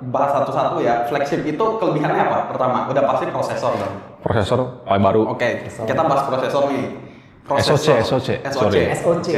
bahas 0.00 0.30
satu-satu 0.32 0.78
ya 0.78 1.02
flagship 1.04 1.42
itu 1.42 1.64
kelebihannya 1.76 2.22
apa 2.22 2.38
pertama 2.46 2.86
udah 2.86 3.02
pasti 3.04 3.24
prosesor 3.26 3.72
dong 3.74 3.94
Prosesor 4.18 4.58
paling 4.82 5.02
baru. 5.02 5.20
oke 5.28 5.48
kita 5.66 6.02
bahas 6.02 6.22
prosesor 6.24 6.62
nih 6.68 6.86
SoC, 7.48 8.04
SoC, 8.04 8.28
sorry. 8.46 8.92
SOC. 8.92 9.28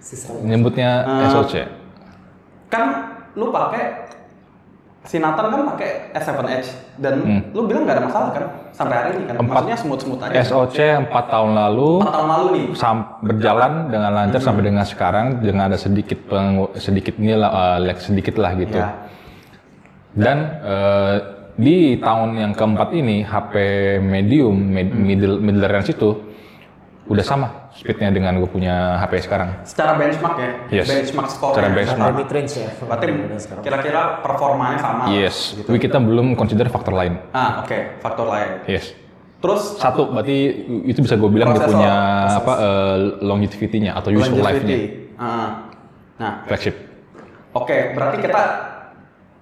Sistem. 0.00 0.42
Nyebutnya 0.42 0.90
Ah. 1.02 1.30
SoC. 1.30 1.54
kan 2.66 2.84
lu 3.32 3.48
pakai 3.48 4.10
si 5.02 5.16
Nathan 5.16 5.48
kan 5.48 5.62
pakai 5.72 6.12
S7 6.12 6.36
Edge 6.44 6.68
dan 6.96 7.14
Hmm. 7.18 7.40
lu 7.50 7.64
bilang 7.64 7.86
nggak 7.86 7.96
ada 7.96 8.04
masalah 8.04 8.28
kan 8.28 8.44
sampai 8.70 8.94
hari 8.94 9.10
ini 9.14 9.24
kan 9.24 9.34
Empat. 9.36 9.48
maksudnya 9.64 9.76
smooth 9.78 10.00
smooth 10.02 10.20
aja 10.20 10.36
SoC 10.42 10.76
4 11.00 11.24
tahun 11.24 11.50
lalu 11.54 11.90
empat 11.96 12.12
tahun 12.12 12.28
lalu 12.28 12.46
nih 12.52 12.64
sam- 12.74 13.08
berjalan 13.22 13.72
dengan 13.86 14.10
lancar 14.12 14.36
sampai 14.38 14.60
Hmm. 14.60 14.68
dengan 14.68 14.84
sekarang 14.84 15.26
dengan 15.38 15.62
ada 15.64 15.78
sedikit 15.78 16.18
peng- 16.26 16.74
sedikit 16.76 17.16
nilai 17.16 17.40
uh, 17.40 17.78
lag 17.78 17.96
sedikit 17.96 18.36
lah 18.36 18.52
gitu. 18.54 18.76
ya 18.76 19.07
Dan 20.10 20.36
eh, 20.60 21.16
di 21.54 21.76
tahun 21.98 22.38
yang 22.38 22.52
keempat 22.54 22.88
ini 22.92 23.20
HP 23.20 23.54
medium 23.98 24.54
Hmm. 24.54 24.94
middle 24.94 25.36
middle 25.36 25.66
range 25.66 25.90
itu 25.90 26.10
udah 27.08 27.24
sama 27.24 27.72
speednya 27.72 28.12
dengan 28.12 28.36
gue 28.36 28.44
punya 28.46 29.00
HP 29.00 29.24
sekarang. 29.24 29.64
secara 29.64 29.96
benchmark 29.96 30.36
ya 30.36 30.50
Yes. 30.70 30.86
benchmark 30.86 31.28
score 31.28 31.56
Secara 31.56 31.66
ya. 31.66 31.74
benchmark. 31.74 31.98
Sampai 32.04 32.20
mid 32.20 32.30
range 32.30 32.52
ya. 32.52 32.68
berarti 32.78 33.06
kira-kira 33.58 34.02
performanya 34.20 34.76
sama 34.76 35.02
Yes. 35.08 35.56
gitu. 35.56 35.66
Tapi 35.66 35.78
kita 35.80 35.98
belum 35.98 36.36
consider 36.36 36.68
faktor 36.68 36.92
lain. 36.92 37.16
ah 37.32 37.64
oke 37.64 37.78
faktor 37.98 38.28
lain 38.28 38.50
Yes. 38.68 38.92
terus 39.40 39.80
Satu 39.80 40.12
berarti 40.12 40.36
itu 40.84 41.00
bisa 41.00 41.16
gue 41.16 41.30
bilang 41.32 41.56
dia 41.56 41.64
punya 41.64 41.92
apa 42.36 42.52
eh, 42.54 42.96
longevity-nya 43.20 43.96
atau 43.96 44.12
useful 44.12 44.38
life-nya. 44.38 44.78
Ah. 45.16 45.50
nah 46.14 46.32
flagship. 46.44 46.76
Oke, 47.50 47.96
berarti 47.96 48.20
kita 48.20 48.42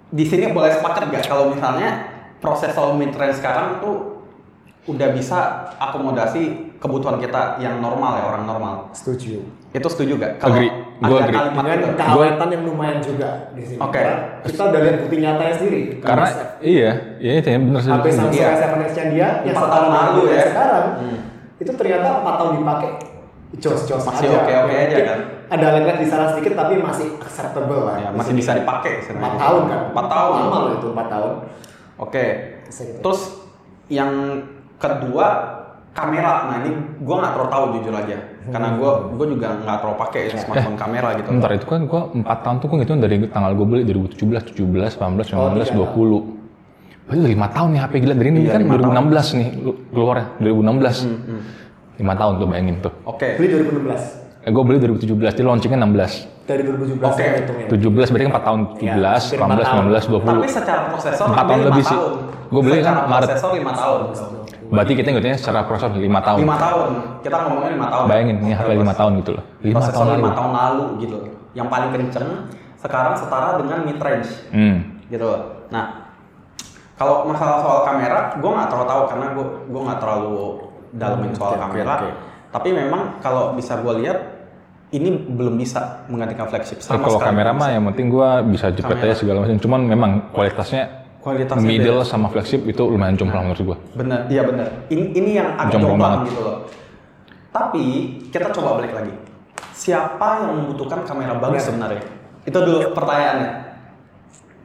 di 0.07 0.25
sini 0.25 0.51
boleh 0.51 0.71
sepakat 0.71 1.11
nggak 1.11 1.25
kalau 1.27 1.51
misalnya 1.51 2.12
prosesor 2.38 2.95
mid 2.95 3.11
range 3.12 3.38
sekarang 3.38 3.81
tuh 3.81 4.23
udah 4.87 5.09
bisa 5.11 5.38
akomodasi 5.77 6.42
kebutuhan 6.79 7.19
kita 7.19 7.59
yang 7.59 7.83
normal 7.83 8.14
ya 8.14 8.25
orang 8.25 8.45
normal. 8.47 8.75
Setuju. 8.95 9.42
Itu 9.75 9.88
setuju 9.90 10.14
gak? 10.16 10.38
Agree. 10.38 10.71
Gua 11.03 11.21
ada 11.21 11.51
agree. 11.51 12.31
Dengan 12.31 12.49
yang 12.49 12.62
lumayan 12.64 12.99
juga 13.03 13.51
di 13.51 13.66
sini. 13.66 13.83
Oke. 13.83 13.99
Karena 13.99 14.14
kita 14.47 14.62
udah 14.62 14.81
lihat 14.81 14.97
bukti 15.03 15.16
nyatanya 15.19 15.55
sendiri. 15.59 15.81
Karena 15.99 16.27
iya, 16.62 16.90
iya 17.19 17.33
itu 17.37 17.49
yang 17.51 17.62
benar 17.66 17.81
sih. 17.83 17.90
HP 17.90 18.07
Samsung 18.09 18.31
Iya. 18.33 18.49
S7 18.55 18.62
Edge 18.79 18.95
yang 18.95 19.11
dia 19.11 19.29
yang 19.42 19.55
Empat 19.59 19.59
setahun 19.59 19.75
tahun 19.75 19.90
lalu 19.90 20.07
lalu 20.07 20.23
ya 20.31 20.45
sekarang 20.47 20.87
Hmm. 20.97 21.19
itu 21.57 21.71
ternyata 21.75 22.09
empat 22.23 22.35
tahun 22.37 22.53
dipakai 22.55 22.90
jos-jos 23.57 24.03
Masih 24.05 24.27
aja. 24.29 24.37
oke-oke 24.38 24.75
aja 24.77 24.87
Mungkin 24.87 25.05
kan? 25.05 25.21
Ada 25.47 25.79
lag 25.79 25.99
di 25.99 26.07
sana 26.07 26.25
sedikit 26.31 26.59
tapi 26.59 26.75
masih 26.77 27.19
acceptable 27.19 27.87
lah. 27.87 27.97
Ya, 27.99 28.09
masih 28.11 28.35
bisa 28.35 28.53
dipakai 28.53 29.07
Empat 29.07 29.35
tahun 29.39 29.63
kan? 29.67 29.79
Empat 29.95 30.07
tahun. 30.09 30.33
Lama 30.43 30.57
loh 30.59 30.73
itu 30.75 30.87
empat 30.91 31.07
tahun. 31.07 31.33
Oke. 31.97 32.25
Gitu. 32.67 32.99
Terus 32.99 33.21
yang 33.87 34.13
kedua 34.77 35.27
kamera. 35.93 36.51
Nah 36.51 36.57
ini 36.61 36.71
gua 37.01 37.17
nggak 37.23 37.33
terlalu 37.33 37.51
tahu 37.51 37.65
jujur 37.79 37.95
aja. 37.95 38.17
Karena 38.47 38.69
gua 38.75 38.91
gua 39.15 39.27
juga 39.27 39.49
nggak 39.57 39.77
terlalu 39.81 39.97
pakai 40.03 40.23
Ya. 40.29 40.37
smartphone 40.37 40.77
kamera 40.77 41.09
gitu. 41.15 41.29
Bentar 41.31 41.51
itu 41.53 41.67
kan 41.67 41.81
gua 41.87 42.03
4 42.11 42.27
tahun 42.43 42.57
tuh 42.59 42.67
gua 42.67 42.77
ngitung 42.83 43.01
dari 43.01 43.17
tanggal 43.27 43.53
gue 43.55 43.67
beli 43.67 43.83
2017, 43.87 44.43
17, 44.51 44.99
18, 44.99 45.25
19, 45.25 45.63
tiga 45.65 45.79
20. 45.79 46.21
Berarti 47.07 47.19
udah 47.23 47.33
5 47.33 47.49
tahun 47.49 47.69
nih 47.71 47.81
HP 47.81 47.93
gila 48.03 48.15
dari 48.15 48.29
ini 48.29 48.39
Iya, 48.43 48.51
kan 48.51 48.61
lima 48.61 48.75
2016 48.77 49.27
nih 49.33 49.49
lu- 49.63 49.79
keluarnya 49.95 50.27
2016. 50.43 50.97
Hmm, 51.07 51.41
5 51.97 52.13
tahun 52.13 52.33
tuh 52.37 52.47
bayangin 52.51 52.77
tuh. 52.83 52.93
Oke. 53.07 53.29
Beli 53.39 53.47
2016. 53.55 54.26
Eh, 54.47 54.55
gue 54.55 54.63
beli 54.63 54.79
2017, 54.79 55.35
dia 55.35 55.43
launchingnya 55.43 55.75
16. 55.83 56.23
Dari 56.47 56.63
2017 56.63 57.03
Oke. 57.03 57.19
saya 57.19 57.31
hitungnya. 57.43 57.67
17 57.67 58.07
berarti 58.07 58.23
kan 58.23 58.31
4 58.31 58.45
tahun, 58.47 58.61
17, 58.79 59.23
hampir 59.27 59.39
18, 59.43 59.43
empat 59.43 59.59
tahun. 59.59 59.83
19, 59.91 60.05
20. 60.07 60.23
Tapi 60.23 60.47
secara 60.47 60.81
prosesor 60.87 61.27
Empat 61.27 61.43
tahun 61.43 61.59
lima 61.59 61.67
lebih 61.67 61.83
sih. 61.83 61.99
Gua 62.47 62.61
beli 62.63 62.79
kan 62.79 62.83
Secara 62.95 63.11
Maret. 63.11 63.27
prosesor 63.27 63.51
5 63.51 63.73
tahun. 63.75 64.01
Berarti 64.67 64.93
kita 64.95 65.09
ngitungnya 65.11 65.39
secara 65.43 65.61
prosesor 65.67 65.91
5 65.91 66.21
tahun. 66.23 66.39
5 66.39 66.57
tahun. 66.57 66.89
Kita 67.27 67.37
ngomongin 67.43 67.71
5 67.75 67.87
tahun. 67.91 68.05
Bayangin 68.07 68.37
ini 68.39 68.53
HP 68.55 68.69
5 68.79 68.95
tahun 68.95 69.13
gitu 69.19 69.31
loh. 69.35 69.45
5 69.59 69.75
Prosesor 69.75 69.93
tahun 69.93 70.07
lalu. 70.07 70.23
5 70.23 70.39
tahun 70.39 70.51
lalu 70.55 70.85
gitu. 71.03 71.19
Yang 71.51 71.67
paling 71.67 71.91
kenceng 71.91 72.29
sekarang 72.79 73.15
setara 73.19 73.49
dengan 73.59 73.79
mid 73.83 73.99
range 73.99 74.31
Hmm. 74.55 74.77
gitu. 75.11 75.27
Nah, 75.75 75.85
kalau 76.95 77.27
masalah 77.27 77.59
soal 77.59 77.81
kamera, 77.83 78.39
gue 78.39 78.47
nggak 78.47 78.69
terlalu 78.71 78.87
tahu 78.87 79.03
karena 79.11 79.27
gue 79.35 79.47
gue 79.67 79.81
nggak 79.83 79.99
terlalu 79.99 80.35
dalemin 80.95 81.33
soal 81.35 81.51
Oke, 81.51 81.59
oke, 81.59 81.65
kamera. 81.67 81.95
oke. 81.99 82.11
Tapi 82.47 82.69
memang 82.71 83.03
kalau 83.19 83.59
bisa 83.59 83.83
gue 83.83 84.07
lihat 84.07 84.36
ini 84.94 85.11
belum 85.11 85.59
bisa 85.59 86.07
menggantikan 86.07 86.46
flagship 86.46 86.79
Nah, 86.79 86.87
sama 86.94 87.03
kalau 87.11 87.18
kamera 87.18 87.51
mah 87.51 87.68
yang 87.75 87.85
penting 87.90 88.07
gua 88.07 88.38
bisa 88.46 88.70
jepret 88.70 89.03
aja 89.03 89.18
segala 89.18 89.42
macam. 89.42 89.59
Cuman 89.59 89.81
memang 89.83 90.11
kualitasnya 90.31 91.07
kualitasnya 91.18 91.66
middle 91.66 92.07
beda. 92.07 92.07
sama 92.07 92.31
flagship 92.31 92.62
itu 92.70 92.83
lumayan 92.87 93.18
jomplang 93.18 93.51
menurut 93.51 93.62
gua. 93.75 93.77
Bener, 93.99 94.31
iya 94.31 94.46
bener. 94.46 94.66
Ini, 94.87 95.05
ini 95.18 95.31
yang 95.35 95.59
agak 95.59 95.75
Jomplang 95.75 95.99
jomplang 95.99 96.18
gitu 96.31 96.40
loh. 96.46 96.59
Tapi 97.51 97.85
kita 98.31 98.53
coba 98.55 98.79
balik 98.79 98.92
lagi. 98.94 99.14
Siapa 99.75 100.46
yang 100.46 100.53
membutuhkan 100.62 101.03
kamera 101.03 101.35
bagus 101.37 101.66
Bener. 101.66 101.66
sebenarnya? 101.66 102.03
Itu 102.46 102.59
dulu 102.62 102.79
pertanyaannya. 102.94 103.51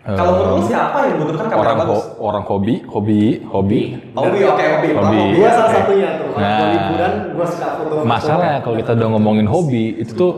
Eh, 0.01 0.17
Kalau 0.17 0.31
menurut 0.33 0.53
lu 0.55 0.63
siapa 0.65 0.97
yang 1.05 1.15
membutuhkan 1.15 1.45
kamera 1.47 1.61
orang 1.63 1.77
bagus? 1.79 1.93
ho- 1.93 2.09
orang 2.19 2.43
hobi, 2.43 2.73
hobi, 2.83 3.21
hobi. 3.45 3.81
Hobi, 4.11 4.39
oke, 4.43 4.63
hobi. 4.67 4.87
Pertama, 4.89 5.13
Hobi. 5.13 5.21
Gua 5.37 5.49
salah 5.51 5.71
satunya 5.71 6.09
tuh. 6.17 6.27
Kalau 6.27 6.41
Nah. 6.41 6.69
liburan, 6.73 7.13
gua 7.31 7.45
suka 7.45 7.67
foto-foto. 7.71 8.03
Masalahnya 8.03 8.57
kalau 8.59 8.75
kita 8.75 8.91
udah 8.91 9.07
ngomongin 9.09 9.45
hobi 9.45 9.83
itu 9.95 10.11
tuh 10.11 10.31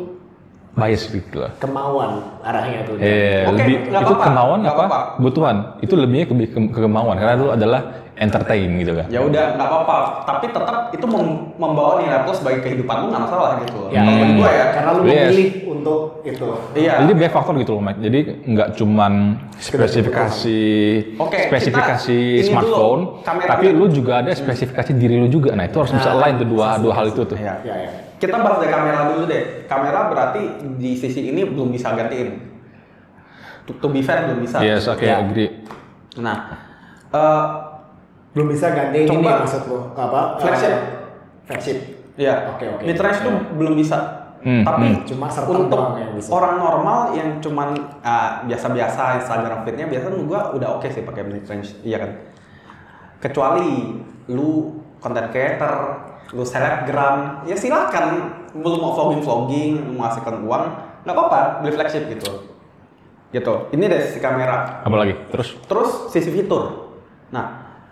bias 0.73 1.05
gitu 1.05 1.37
loh. 1.37 1.51
kemauan 1.61 2.11
arahnya 2.41 2.81
tuh. 2.83 2.97
Eh, 2.97 3.45
Oke, 3.45 3.61
lebih 3.61 3.75
nggak 3.87 4.01
itu 4.01 4.09
apa-apa, 4.09 4.25
kemauan 4.25 4.57
nggak 4.61 4.75
apa? 4.75 4.97
Kebutuhan. 5.15 5.55
Itu 5.79 5.93
lebihnya 5.93 6.25
ke, 6.25 6.33
ke, 6.49 6.59
ke 6.73 6.79
kemauan 6.81 7.15
karena 7.15 7.33
itu 7.37 7.47
adalah 7.53 7.81
entertain 8.13 8.69
gitu 8.77 8.93
kan. 8.93 9.05
Ya 9.09 9.21
udah, 9.21 9.53
nggak 9.53 9.67
apa-apa. 9.67 9.95
Tapi 10.23 10.45
tetap 10.49 10.77
itu 10.89 11.05
mem- 11.05 11.53
membawa 11.55 11.97
nilai 11.97 12.21
plus 12.21 12.41
bagi 12.41 12.61
kehidupan 12.61 12.95
lu 12.99 13.05
nggak 13.09 13.23
masalah 13.23 13.61
gitu. 13.61 13.89
Ya, 13.89 14.01
Kalau 14.01 14.13
bagi 14.15 14.33
gua 14.33 14.49
ya. 14.51 14.65
Karena 14.71 14.89
lu 14.89 15.01
Yes. 15.03 15.13
memilih 15.29 15.47
untuk 15.67 16.01
itu. 16.23 16.47
Iya. 16.73 16.93
Jadi 17.01 17.11
banyak 17.13 17.33
faktor 17.33 17.53
gitu 17.55 17.71
loh, 17.73 17.81
Mike. 17.81 17.99
Jadi 18.01 18.19
nggak 18.47 18.69
cuman 18.73 19.13
spesifikasi 19.57 20.59
Oke, 21.17 21.39
spesifikasi 21.49 22.19
smartphone, 22.43 23.01
dulu, 23.21 23.45
tapi 23.45 23.65
lu 23.69 23.85
juga 23.89 24.21
ada 24.21 24.31
spesifikasi 24.33 24.91
diri 24.93 25.17
lu 25.17 25.29
juga. 25.29 25.53
Nah, 25.53 25.65
itu 25.65 25.77
harus 25.77 25.91
bisa 25.91 26.09
Nah, 26.09 26.17
align 26.17 26.35
tuh 26.37 26.47
dua 26.49 26.67
dua 26.77 26.93
hal 26.95 27.05
itu 27.09 27.21
tuh. 27.25 27.37
Iya. 27.37 27.55
Ya, 27.61 27.75
ya. 27.79 27.91
Kita 28.23 28.39
bahas 28.39 28.63
dari 28.63 28.71
kamera 28.71 29.11
dulu 29.11 29.27
deh. 29.27 29.67
Kamera 29.67 30.07
berarti 30.07 30.41
di 30.79 30.95
sisi 30.95 31.27
ini 31.27 31.43
belum 31.43 31.75
bisa 31.75 31.91
gantiin. 31.91 32.39
To, 33.67 33.75
to 33.75 33.87
be 33.91 33.99
fair 33.99 34.23
belum 34.31 34.39
bisa. 34.39 34.63
Yes, 34.63 34.87
oke, 34.87 35.03
Ya. 35.03 35.19
agree. 35.19 35.51
Nah, 36.23 36.55
eh 37.11 37.43
Belum 38.33 38.49
bisa 38.49 38.73
gantiin 38.73 39.05
ini 39.05 39.21
Coba. 39.21 39.45
maksud 39.45 39.61
lu. 39.69 39.79
Apa? 39.93 40.41
Flagship. 40.41 40.73
Eh, 40.73 40.79
flagship. 41.45 41.77
ya, 42.17 42.49
Oke, 42.49 42.65
oke. 42.65 42.81
mid 42.81 42.97
range 42.97 43.19
tuh 43.21 43.33
belum 43.59 43.77
bisa. 43.77 43.97
Hmm, 44.43 44.65
Tapi 44.65 44.87
hmm. 44.91 45.05
Cuma 45.07 45.27
serta 45.31 45.53
untuk 45.53 45.79
bisa. 46.17 46.27
orang 46.27 46.59
normal 46.59 46.99
yang 47.15 47.39
cuman 47.39 47.75
ah, 48.01 48.43
biasa-biasa 48.43 49.21
Instagram 49.21 49.63
feednya 49.63 49.87
biasa 49.87 50.11
menurut 50.11 50.27
gua 50.27 50.41
udah 50.51 50.69
oke 50.75 50.87
sih 50.89 51.05
pakai 51.05 51.23
mid 51.23 51.45
range, 51.45 51.77
iya 51.85 52.01
kan. 52.03 52.11
Kecuali 53.21 53.95
lu 54.27 54.81
content 54.99 55.31
creator, 55.31 55.75
lu 56.31 56.47
selebgram, 56.47 57.43
ya 57.43 57.57
silakan. 57.59 58.39
Lu 58.55 58.79
mau 58.79 58.95
vlogging 58.95 59.21
vlogging, 59.25 59.73
mau 59.97 60.07
hasilkan 60.07 60.45
uang, 60.45 60.63
nggak 61.03 61.15
apa-apa, 61.17 61.65
beli 61.65 61.73
flagship 61.75 62.07
gitu. 62.07 62.53
Gitu. 63.33 63.53
Ini 63.73 63.83
dari 63.89 64.03
sisi 64.07 64.21
kamera. 64.21 64.85
Apalagi? 64.85 65.17
Terus 65.33 65.57
Terus 65.65 65.91
sisi 66.13 66.29
fitur. 66.29 66.93
Nah, 67.33 67.45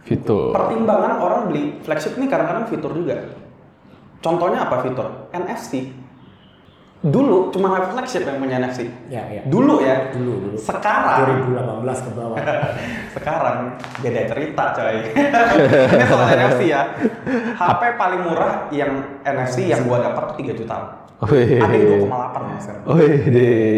fitur. 0.06 0.54
pertimbangan 0.54 1.18
orang 1.18 1.42
beli 1.50 1.82
flagship 1.82 2.14
ini 2.16 2.30
kadang-kadang 2.30 2.70
fitur 2.70 2.94
juga. 2.94 3.18
Contohnya 4.22 4.70
apa 4.70 4.86
fitur? 4.86 5.34
NFC. 5.34 5.90
Dulu 7.02 7.50
cuma 7.50 7.74
HP 7.74 7.98
flagship 7.98 8.24
yang 8.30 8.38
punya 8.38 8.62
NFC. 8.62 8.86
Ya, 9.10 9.26
ya. 9.26 9.42
Dulu 9.50 9.82
ya. 9.82 10.14
Dulu, 10.14 10.34
dulu. 10.38 10.58
Sekarang, 10.62 11.26
2018 11.82 12.06
ke 12.06 12.10
bawah. 12.14 12.38
sekarang 13.18 13.58
beda 14.06 14.22
cerita 14.30 14.64
coy. 14.78 14.98
ini 15.98 16.06
soal 16.06 16.28
NFC 16.30 16.62
ya. 16.70 16.94
HP 17.58 17.82
paling 17.98 18.22
murah 18.22 18.70
yang 18.70 19.18
NFC 19.26 19.74
yang 19.74 19.82
gua 19.90 20.06
dapat 20.06 20.30
tuh 20.30 20.46
3 20.46 20.54
juta. 20.62 20.78
Ada 21.26 21.74
yang 21.74 22.06
2,8 22.06 22.54
ya 22.54 22.58
sekarang. 22.62 22.84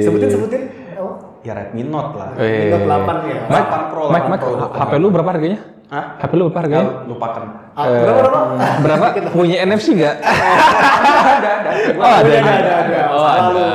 Sebutin 0.03 0.27
sebutin. 0.27 0.61
Oh. 0.99 1.15
Ya 1.47 1.55
Redmi 1.55 1.83
Note 1.87 2.15
lah. 2.19 2.29
Wih. 2.35 2.75
Note 2.75 2.87
8 2.91 3.31
ya. 3.31 3.39
Mike, 3.47 3.69
8 3.71 3.91
Pro, 3.91 4.03
Mike, 4.11 4.27
8 4.27 4.31
Mike, 4.31 4.43
Pro, 4.43 4.53
HP 4.67 4.91
lu 4.99 5.07
berapa 5.11 5.29
harganya? 5.31 5.59
Hah? 5.93 6.17
HP 6.25 6.41
lu 6.41 6.49
berapa 6.49 6.65
harganya? 6.65 7.05
Lupakan. 7.05 7.43
Ah, 7.77 7.85
berapa 7.85 8.19
berapa? 8.25 8.39
Berapa? 8.81 9.05
Punya 9.29 9.61
NFC 9.61 9.93
nggak? 9.93 10.15
ada, 10.25 11.49
ada. 11.61 11.69
Oh 12.01 12.09
ada, 12.09 12.33
Ada, 12.33 12.49
ada, 12.49 12.71
ada. 12.81 12.99
Oh 13.13 13.27
ada. 13.29 13.65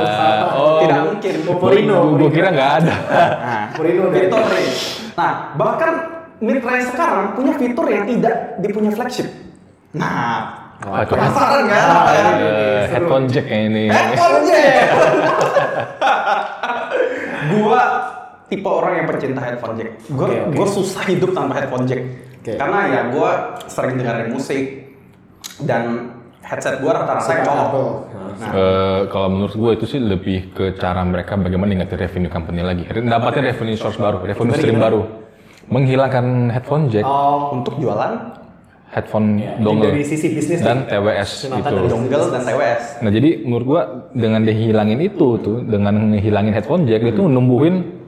Oh, 0.51 0.83
Tidak 0.83 0.99
mungkin. 1.07 1.33
Popurino. 1.47 2.19
Gue 2.19 2.27
kira 2.35 2.51
nggak 2.51 2.71
ada. 2.83 2.95
Nah, 3.39 3.63
Mourinho 3.71 4.11
range. 4.11 5.15
Nah, 5.15 5.55
bahkan 5.55 5.91
mid 6.43 6.59
range 6.59 6.91
sekarang 6.91 7.39
punya 7.39 7.55
fitur 7.55 7.87
yang 7.87 8.03
tidak 8.03 8.59
dipunya 8.59 8.91
flagship. 8.91 9.31
Nah, 9.95 10.59
Apa 10.83 11.07
tuh? 11.07 11.15
penasaran 11.15 11.71
kan? 11.71 11.87
Eh, 12.35 12.83
headphone 12.91 13.31
jack 13.31 13.47
ini. 13.47 13.87
Headphone 13.87 14.43
jack. 14.43 14.91
gua 17.55 17.83
tipe 18.49 18.65
orang 18.65 18.93
yang 18.95 19.05
pencinta 19.05 19.39
headphone 19.39 19.77
jack. 19.77 19.89
Gua 20.09 20.25
Oke, 20.25 20.35
oke. 20.41 20.55
gua 20.57 20.67
susah 20.67 21.03
hidup 21.05 21.31
tanpa 21.31 21.53
headphone 21.55 21.85
jack. 21.85 22.01
Oke. 22.35 22.53
Karena 22.53 22.79
ya 22.85 23.01
gua 23.09 23.29
sering 23.65 23.95
dengerin 23.95 24.29
musik 24.29 24.63
dan 25.61 25.83
headset 26.41 26.79
gua 26.79 26.91
rata-rata 26.95 27.31
yang 27.31 27.45
colok. 27.45 27.69
Nah, 28.39 28.49
Eh, 28.49 28.99
kalau 29.09 29.27
menurut 29.27 29.51
gue 29.51 29.71
itu 29.75 29.85
sih 29.85 29.99
lebih 29.99 30.55
ke 30.55 30.71
cara 30.73 31.03
mereka 31.03 31.35
bagaimana 31.35 31.75
ingetin 31.75 31.99
revenue 31.99 32.31
company 32.31 32.63
lagi. 32.63 32.87
Dapatkan 32.87 33.43
revenue 33.43 33.75
source 33.75 33.99
baru, 33.99 34.23
revenue 34.23 34.55
stream 34.55 34.79
baru. 34.79 35.01
Menghilangkan 35.67 36.25
headphone 36.49 36.87
jack, 36.87 37.03
oh, 37.03 37.51
Untuk 37.51 37.77
jualan 37.77 38.31
headphone 38.89 39.37
dongle, 39.59 39.91
dari 39.91 40.01
sisi 40.01 40.31
bisnis 40.31 40.63
dan 40.63 40.87
TWS 40.87 41.45
Sunatan 41.45 41.67
itu. 41.77 41.85
dongle 41.85 42.25
dan 42.31 42.41
TWS. 42.41 42.83
Nah 43.03 43.11
jadi 43.11 43.29
menurut 43.43 43.65
gua 43.67 43.81
dengan 44.09 44.41
dia 44.41 44.55
hilangin 44.55 44.97
itu 44.97 45.37
tuh, 45.37 45.61
dengan 45.61 45.93
ngehilangin 46.09 46.55
headphone 46.55 46.87
jack 46.87 47.03
itu 47.03 47.21
numbuhin 47.21 47.98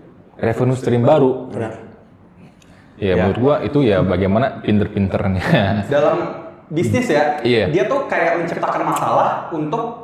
revenue 0.41 0.75
stream 0.75 1.05
baru. 1.05 1.47
benar. 1.47 1.73
Ya, 2.97 3.13
Ya. 3.13 3.25
menurut 3.25 3.37
gua 3.39 3.55
itu 3.61 3.81
ya 3.81 4.01
bagaimana 4.01 4.61
pinter-pinternya. 4.61 5.41
Dalam 5.87 6.17
bisnis 6.67 7.05
ya, 7.05 7.41
Iya. 7.41 7.69
dia 7.69 7.83
tuh 7.85 8.05
kayak 8.05 8.37
menciptakan 8.37 8.81
masalah 8.85 9.49
untuk 9.49 10.00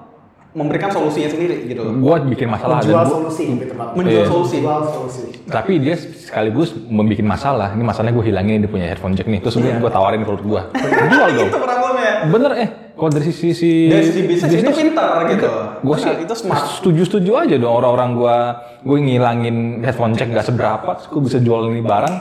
memberikan 0.58 0.90
solusinya 0.90 1.30
sendiri 1.30 1.70
gitu 1.70 1.80
loh. 1.80 1.94
gua 1.96 2.18
bikin 2.20 2.50
masalah 2.50 2.82
dan 2.82 2.90
Menjual 2.90 2.98
gua- 3.00 3.14
solusi 3.14 3.44
lebih 3.48 3.68
tepat. 3.70 3.88
Menjual 3.94 4.18
Iya. 4.18 4.26
solusi. 4.26 4.56
Menjual 4.58 4.82
solusi. 4.90 5.22
tapi 5.48 5.72
dia 5.78 5.96
sekaligus 5.96 6.70
membuat 6.74 7.22
masalah. 7.24 7.68
Ini 7.72 7.84
masalahnya 7.86 8.14
gue 8.14 8.26
hilangin 8.26 8.60
dia 8.60 8.68
punya 8.68 8.86
headphone 8.86 9.14
jack 9.14 9.28
nih. 9.28 9.40
Terus 9.40 9.56
Iya. 9.56 9.78
gue 9.78 9.88
tawarin 9.88 10.22
produk 10.22 10.44
gua. 10.44 10.62
Jual 11.14 11.30
dong. 11.32 11.48
Itu 11.48 11.58
problemnya. 11.58 12.14
Bener 12.28 12.52
eh, 12.58 12.70
kalau 12.92 13.10
dari 13.10 13.26
sisi 13.26 13.54
sisi 13.54 13.72
Dari 13.86 14.04
sisi 14.04 14.22
bisnis, 14.26 14.52
itu 14.58 14.72
pintar 14.74 15.30
gitu. 15.30 15.48
gue 15.80 15.96
sih 15.96 16.12
itu 16.18 16.34
smart. 16.34 16.66
setuju 16.74 17.02
setuju 17.06 17.32
aja 17.38 17.56
dong 17.56 17.70
orang-orang 17.72 18.10
gua 18.12 18.36
gue 18.82 18.98
ngilangin 18.98 19.56
headphone 19.80 20.18
jack 20.18 20.34
gak 20.34 20.44
seberapa, 20.44 20.90
terus 20.98 21.08
gue 21.08 21.22
bisa 21.22 21.38
jual 21.38 21.70
ini 21.70 21.80
barang 21.80 22.16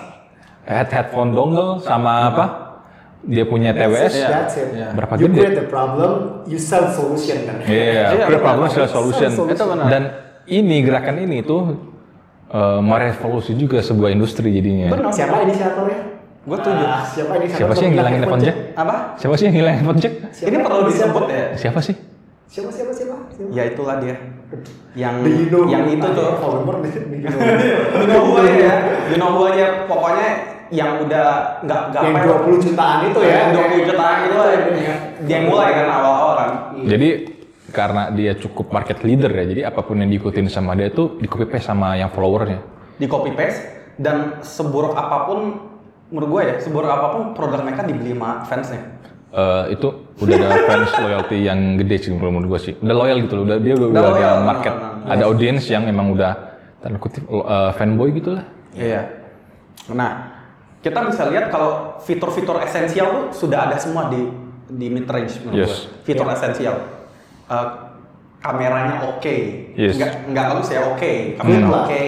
head 0.62 0.88
headphone 0.88 1.32
dongle 1.32 1.80
sama 1.80 2.28
apa 2.28 2.44
dia 3.26 3.44
punya 3.44 3.74
TWS 3.74 4.14
Iya. 4.14 4.28
That's 4.30 4.56
it. 4.56 4.68
Iya. 4.72 4.88
berapa 4.94 5.12
You 5.18 5.26
gede? 5.26 5.38
create 5.42 5.58
the 5.58 5.66
problem, 5.66 6.10
you 6.46 6.58
sell 6.58 6.86
solution 6.88 7.42
kan. 7.42 7.56
Iya, 7.66 7.66
Iya, 7.66 7.92
yeah, 7.92 8.28
benar. 8.30 8.40
problem 8.42 8.68
solution. 8.70 8.88
solution. 8.94 9.30
Solution. 9.34 9.56
Itu 9.58 9.64
benar. 9.66 9.86
Dan 9.90 10.02
ini 10.46 10.76
gerakan 10.86 11.16
ini 11.18 11.38
tuh 11.42 11.62
eh, 12.46 12.80
merevolusi 12.80 13.58
juga 13.58 13.82
sebuah 13.82 14.14
industri 14.14 14.54
jadinya. 14.54 14.94
Benar. 14.94 15.10
Siapa 15.10 15.42
inisiatornya? 15.42 16.00
Gue 16.46 16.58
tujuh. 16.62 16.86
Ah, 16.86 17.02
siapa 17.02 17.32
inisiator? 17.42 17.58
Siapa 17.58 17.72
sih 17.74 17.84
yang 17.90 17.94
ngilangin 17.98 18.20
headphone 18.22 18.42
jack? 18.46 18.56
Apa? 18.78 18.94
Siapa 19.18 19.34
sih 19.34 19.44
yang 19.50 19.54
ngilangin 19.58 19.78
headphone 19.82 19.98
jack? 19.98 20.12
Siapa? 20.30 20.46
Ini 20.46 20.56
perlu 20.62 20.80
disebut 20.86 21.24
ya. 21.26 21.44
Siapa 21.58 21.80
sih? 21.82 21.94
Siapa 22.46 22.70
siapa 22.70 22.92
siapa? 22.94 23.14
siapa? 23.34 23.50
Ya 23.50 23.62
itulah 23.66 23.98
dia. 23.98 24.14
Yang 24.94 25.14
you 25.26 25.46
know 25.50 25.66
yang 25.66 25.90
itu 25.90 26.06
tuh. 26.06 26.30
you 27.10 27.26
know. 27.26 27.34
You 27.98 28.06
know 28.06 28.22
who 28.30 28.46
ya. 28.46 28.74
You 29.10 29.16
know 29.18 29.30
who 29.34 29.50
aja. 29.50 29.90
Pokoknya 29.90 30.55
yang 30.70 31.02
udah 31.06 31.26
nggak 31.62 31.80
nggak 31.92 32.02
Yang 32.02 32.14
ya. 32.14 32.24
20 32.58 32.64
jutaan 32.66 32.98
itu 33.06 33.18
ya. 33.22 33.36
Yang 33.36 33.50
20 33.54 33.88
jutaan 33.90 34.16
itu 34.26 34.34
lah. 34.36 34.48
Dia 34.56 34.94
yang 35.26 35.42
mulai 35.48 35.68
kan 35.72 35.86
awal-awal 35.88 36.32
kan. 36.36 36.50
Jadi 36.86 37.08
karena 37.70 38.02
dia 38.14 38.32
cukup 38.38 38.72
market 38.72 38.98
leader 39.02 39.28
ya, 39.28 39.44
jadi 39.44 39.60
apa 39.68 39.82
pun 39.84 40.00
yang 40.00 40.08
diikutin 40.08 40.46
sama 40.48 40.72
dia 40.78 40.88
tuh 40.88 41.18
di 41.20 41.26
copy 41.28 41.44
paste 41.50 41.68
sama 41.68 41.98
yang 41.98 42.08
followernya. 42.08 42.62
Di 42.96 43.04
copy 43.04 43.34
paste 43.36 43.60
dan 44.00 44.40
seburuk 44.40 44.96
apa 44.96 45.28
pun 45.28 45.38
menurut 46.08 46.28
gue 46.30 46.42
ya 46.46 46.54
seburuk 46.62 46.88
apa 46.88 47.06
pun 47.12 47.22
produk 47.34 47.60
mereka 47.66 47.82
dibeli 47.84 48.14
sama 48.14 48.46
fansnya. 48.46 48.82
Eh, 49.36 49.74
itu 49.76 49.88
udah 50.22 50.34
ada 50.38 50.56
fans 50.64 50.90
loyalty 51.04 51.36
yang 51.44 51.76
gede 51.76 52.08
sih 52.08 52.10
menurut 52.14 52.56
gue 52.56 52.60
sih. 52.70 52.74
Udah 52.80 52.96
loyal 52.96 53.18
gitu 53.26 53.34
loh, 53.36 53.44
udah 53.44 53.58
dia 53.60 53.74
udah, 53.76 53.88
Udah 53.90 54.00
udah 54.00 54.12
loyal, 54.14 54.36
ada 54.40 54.46
market, 54.46 54.72
benar, 54.72 54.92
benar. 54.96 55.12
ada 55.12 55.24
audience 55.28 55.64
yang 55.68 55.84
emang 55.84 56.06
udah 56.14 56.32
tanda 56.80 56.96
kutip 56.96 57.24
eh, 57.28 57.70
fanboy 57.76 58.08
gitu 58.16 58.38
lah. 58.38 58.44
Iya. 58.72 59.02
Nah, 59.92 60.35
kita 60.86 61.00
bisa 61.04 61.22
lihat 61.26 61.50
kalau 61.50 61.70
fitur-fitur 61.98 62.62
esensial 62.62 63.06
tuh 63.10 63.24
sudah 63.34 63.66
ada 63.66 63.76
semua 63.76 64.06
di 64.06 64.22
di 64.66 64.86
mid 64.86 65.06
range 65.06 65.42
menurut 65.42 65.66
Yes. 65.66 65.90
gue. 65.90 66.06
Fitur 66.06 66.26
esensial. 66.28 66.76
Eh, 67.46 67.66
kameranya 68.38 69.02
oke. 69.08 69.36
Yes. 69.74 69.98
Nggak 69.98 70.10
nggak 70.30 70.44
bagus 70.52 70.68
ya 70.70 70.80
oke. 70.86 71.12
Kamera 71.36 71.58
Hmm. 71.60 71.78
oke. 71.82 72.06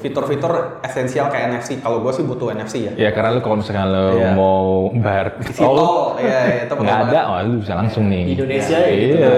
Fitur-fitur 0.00 0.52
esensial 0.80 1.28
kayak 1.28 1.52
NFC. 1.52 1.78
Kalau 1.78 2.00
gue 2.00 2.08
sih 2.10 2.24
butuh 2.24 2.48
NFC 2.48 2.88
ya. 2.88 2.92
Ya 2.96 3.10
karena 3.12 3.36
lu 3.36 3.44
kalau 3.44 3.60
misalkan 3.60 3.92
lu 3.92 4.06
Iya. 4.16 4.32
mau 4.32 4.88
bayar 4.90 5.36
tol, 5.52 6.16
iya, 6.16 6.40
iya, 6.48 6.60
itu 6.64 6.72
nggak 6.72 7.00
ada, 7.06 7.20
oh 7.28 7.36
lu 7.44 7.60
bisa 7.60 7.74
langsung 7.76 8.08
nih. 8.08 8.22
Di 8.24 8.32
Indonesia 8.40 8.78
ya 8.78 8.90
gitu. 8.90 9.16
Iya. 9.20 9.34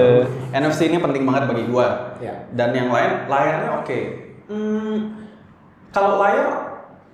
NFC 0.55 0.81
ini 0.87 0.99
penting 1.03 1.23
banget 1.27 1.43
bagi 1.49 1.65
gua. 1.67 2.15
Ya. 2.23 2.47
Dan 2.55 2.71
yang 2.71 2.89
lain 2.89 3.11
layarnya 3.27 3.71
oke. 3.83 3.99
Hmm, 4.47 4.97
kalau 5.91 6.23
layar 6.23 6.47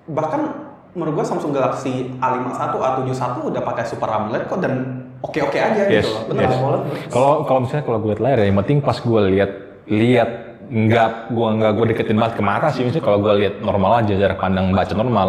bahkan 0.05 0.64
menurut 0.95 1.13
gua 1.13 1.25
Samsung 1.27 1.51
Galaxy 1.51 2.09
A51, 2.17 2.71
A71 2.71 3.35
udah 3.45 3.61
pakai 3.61 3.83
Super 3.83 4.09
AMOLED 4.09 4.43
kok 4.47 4.59
dan 4.63 4.73
oke-oke 5.19 5.59
aja 5.59 5.81
Yes, 5.85 6.07
gitu 6.07 6.15
loh. 6.15 6.23
Bener. 6.31 6.41
yes. 6.47 6.55
AMOLED. 6.55 6.81
Kalau 7.11 7.33
kalau 7.43 7.59
misalnya 7.61 7.83
kalau 7.83 7.97
gue 7.99 8.09
liat 8.11 8.21
layar 8.23 8.37
ya, 8.39 8.45
yang 8.47 8.57
penting 8.59 8.77
pas 8.79 8.97
gue 8.97 9.21
lihat 9.29 9.51
lihat 9.85 10.29
nggak 10.65 11.11
gue 11.29 11.47
nggak 11.61 11.71
gue 11.77 11.85
deketin 11.93 12.17
banget 12.17 12.33
ke 12.39 12.43
mata 12.43 12.67
sih, 12.71 12.81
misalnya 12.81 13.05
kalau 13.05 13.19
gue 13.21 13.33
lihat 13.37 13.55
normal 13.61 13.91
aja 14.01 14.13
jarak 14.15 14.39
pandang 14.39 14.71
baca 14.71 14.93
normal. 14.95 15.27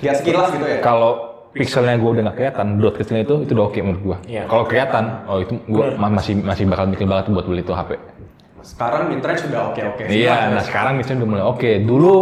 Ya 0.00 0.14
sekilas 0.14 0.54
gitu 0.54 0.64
ya. 0.64 0.78
Kalau 0.80 1.12
pixelnya 1.50 1.98
gue 1.98 2.08
udah 2.08 2.22
nggak 2.30 2.36
kelihatan, 2.38 2.66
dot 2.78 2.94
kecilnya 2.94 3.26
itu 3.26 3.34
itu 3.42 3.52
udah 3.52 3.64
oke 3.66 3.78
menurut 3.82 4.02
gue. 4.06 4.16
Iya. 4.30 4.42
Kalau 4.46 4.64
kelihatan, 4.64 5.04
oh 5.26 5.38
itu 5.42 5.52
gue 5.66 5.84
masih 5.98 6.34
masih 6.40 6.64
bakal 6.70 6.86
mikir 6.86 7.04
banget 7.04 7.26
buat 7.28 7.44
beli 7.44 7.60
itu 7.60 7.74
HP. 7.74 7.98
Sekarang 8.62 9.08
mid 9.08 9.24
range 9.24 9.42
sudah 9.48 9.72
oke-oke. 9.72 10.04
Iya, 10.06 10.52
nah 10.52 10.62
sekarang 10.62 10.98
misalnya 10.98 11.24
udah 11.24 11.30
mulai 11.30 11.44
oke. 11.46 11.70
Dulu 11.82 12.14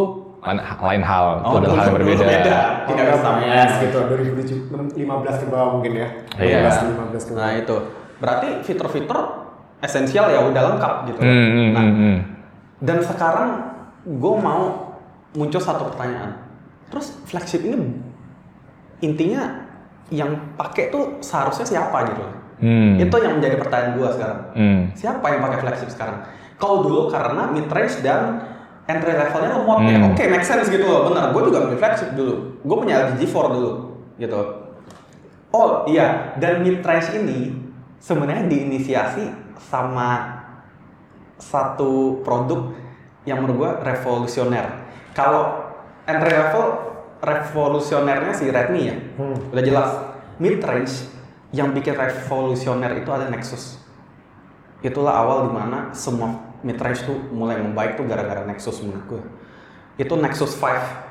lain, 0.47 0.59
lain 0.63 1.03
hal, 1.03 1.27
itu 1.43 1.51
Oh, 1.51 1.59
adalah 1.59 1.75
hal 1.75 1.87
yang 1.91 1.97
berbeda. 1.99 2.25
Tidak 2.87 3.07
Oh, 3.19 3.35
ya, 3.43 3.65
segitu 3.67 3.99
2015 3.99 5.43
ke 5.43 5.47
bawah 5.51 5.69
mungkin 5.75 5.93
ya. 5.99 6.09
Iya. 6.39 6.71
15 6.71 7.27
ke 7.27 7.33
bawah. 7.35 7.43
Nah 7.43 7.53
itu 7.59 7.77
berarti 8.17 8.49
fitur-fitur 8.63 9.19
esensial 9.83 10.31
ya 10.31 10.41
udah 10.47 10.63
lengkap 10.73 10.95
gitu. 11.11 11.21
Hmm, 11.21 11.49
hmm, 11.51 11.69
Nah, 11.75 11.85
hmm. 11.85 12.19
Dan 12.81 12.99
sekarang 13.03 13.51
gue 14.07 14.35
mau 14.39 14.95
muncul 15.35 15.61
satu 15.61 15.91
pertanyaan. 15.93 16.39
Terus 16.89 17.19
flagship 17.27 17.67
ini 17.67 17.99
intinya 19.03 19.67
yang 20.09 20.55
pakai 20.55 20.89
tuh 20.89 21.19
seharusnya 21.21 21.67
siapa 21.67 22.07
gitu? 22.07 22.23
Hmm. 22.63 22.97
Itu 22.97 23.17
yang 23.21 23.43
menjadi 23.43 23.59
pertanyaan 23.61 23.93
gue 23.99 24.09
sekarang. 24.15 24.41
Hmm. 24.55 24.81
Siapa 24.97 25.27
yang 25.29 25.41
pakai 25.43 25.59
flagship 25.61 25.91
sekarang? 25.93 26.23
Kalau 26.57 26.87
dulu 26.87 27.13
karena 27.13 27.53
mid 27.53 27.69
range 27.69 28.01
dan 28.01 28.41
entry 28.87 29.13
levelnya 29.13 29.59
mod 29.67 29.83
ya, 29.83 29.99
Hmm. 29.99 30.15
oke 30.15 30.23
make 30.31 30.47
sense 30.47 30.71
gitu 30.71 30.87
loh, 30.87 31.11
bener. 31.11 31.35
Gue 31.35 31.43
juga 31.51 31.67
beli 31.67 31.77
flagship 31.77 32.15
dulu. 32.15 32.35
Gue 32.63 32.77
punya 32.79 33.11
LG 33.11 33.19
G4 33.19 33.47
dulu, 33.51 33.71
gitu. 34.15 34.41
Oh 35.51 35.83
iya, 35.87 36.37
dan 36.39 36.63
mid 36.63 36.83
range 36.83 37.11
ini 37.17 37.51
sebenarnya 37.99 38.47
diinisiasi 38.47 39.27
sama 39.59 40.39
satu 41.37 42.23
produk 42.23 42.73
yang 43.27 43.43
menurut 43.43 43.57
gue 43.59 43.71
revolusioner. 43.83 44.87
Kalau 45.13 45.67
entry 46.07 46.31
level 46.31 46.65
revolusionernya 47.19 48.31
si 48.31 48.47
Redmi 48.49 48.81
ya, 48.87 48.97
Hmm. 49.19 49.35
udah 49.51 49.65
jelas. 49.65 49.91
Mid 50.39 50.63
range 50.63 51.11
yang 51.51 51.73
bikin 51.73 51.97
revolusioner 51.97 52.95
itu 52.95 53.09
ada 53.11 53.27
Nexus. 53.27 53.81
Itulah 54.79 55.25
awal 55.25 55.49
di 55.49 55.53
mana 55.57 55.91
semua 55.91 56.46
mid 56.67 56.79
range 56.83 57.07
tuh 57.07 57.15
mulai 57.31 57.63
membaik 57.63 57.95
tuh 57.95 58.03
gara-gara 58.11 58.43
Nexus 58.43 58.83
menurut 58.83 59.07
gue. 59.07 59.23
Itu 60.03 60.19
Nexus 60.19 60.59
5. 60.59 61.07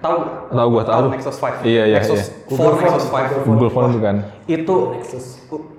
Tahu? 0.00 0.16
Tahu 0.52 0.68
gua, 0.72 0.84
tahu. 0.84 1.08
Nexus 1.12 1.36
5. 1.40 1.64
Iya, 1.64 1.84
iya, 1.88 1.98
Nexus 2.00 2.20
iya. 2.20 2.24
4, 2.44 2.48
Google 2.52 2.74
Nexus 2.76 3.06
Phone, 3.08 3.26
5. 3.28 3.48
Google 3.48 3.70
Phone 3.72 3.88
itu 3.88 4.00
kan. 4.00 4.16
Itu 4.44 4.76
Nexus. 4.96 5.26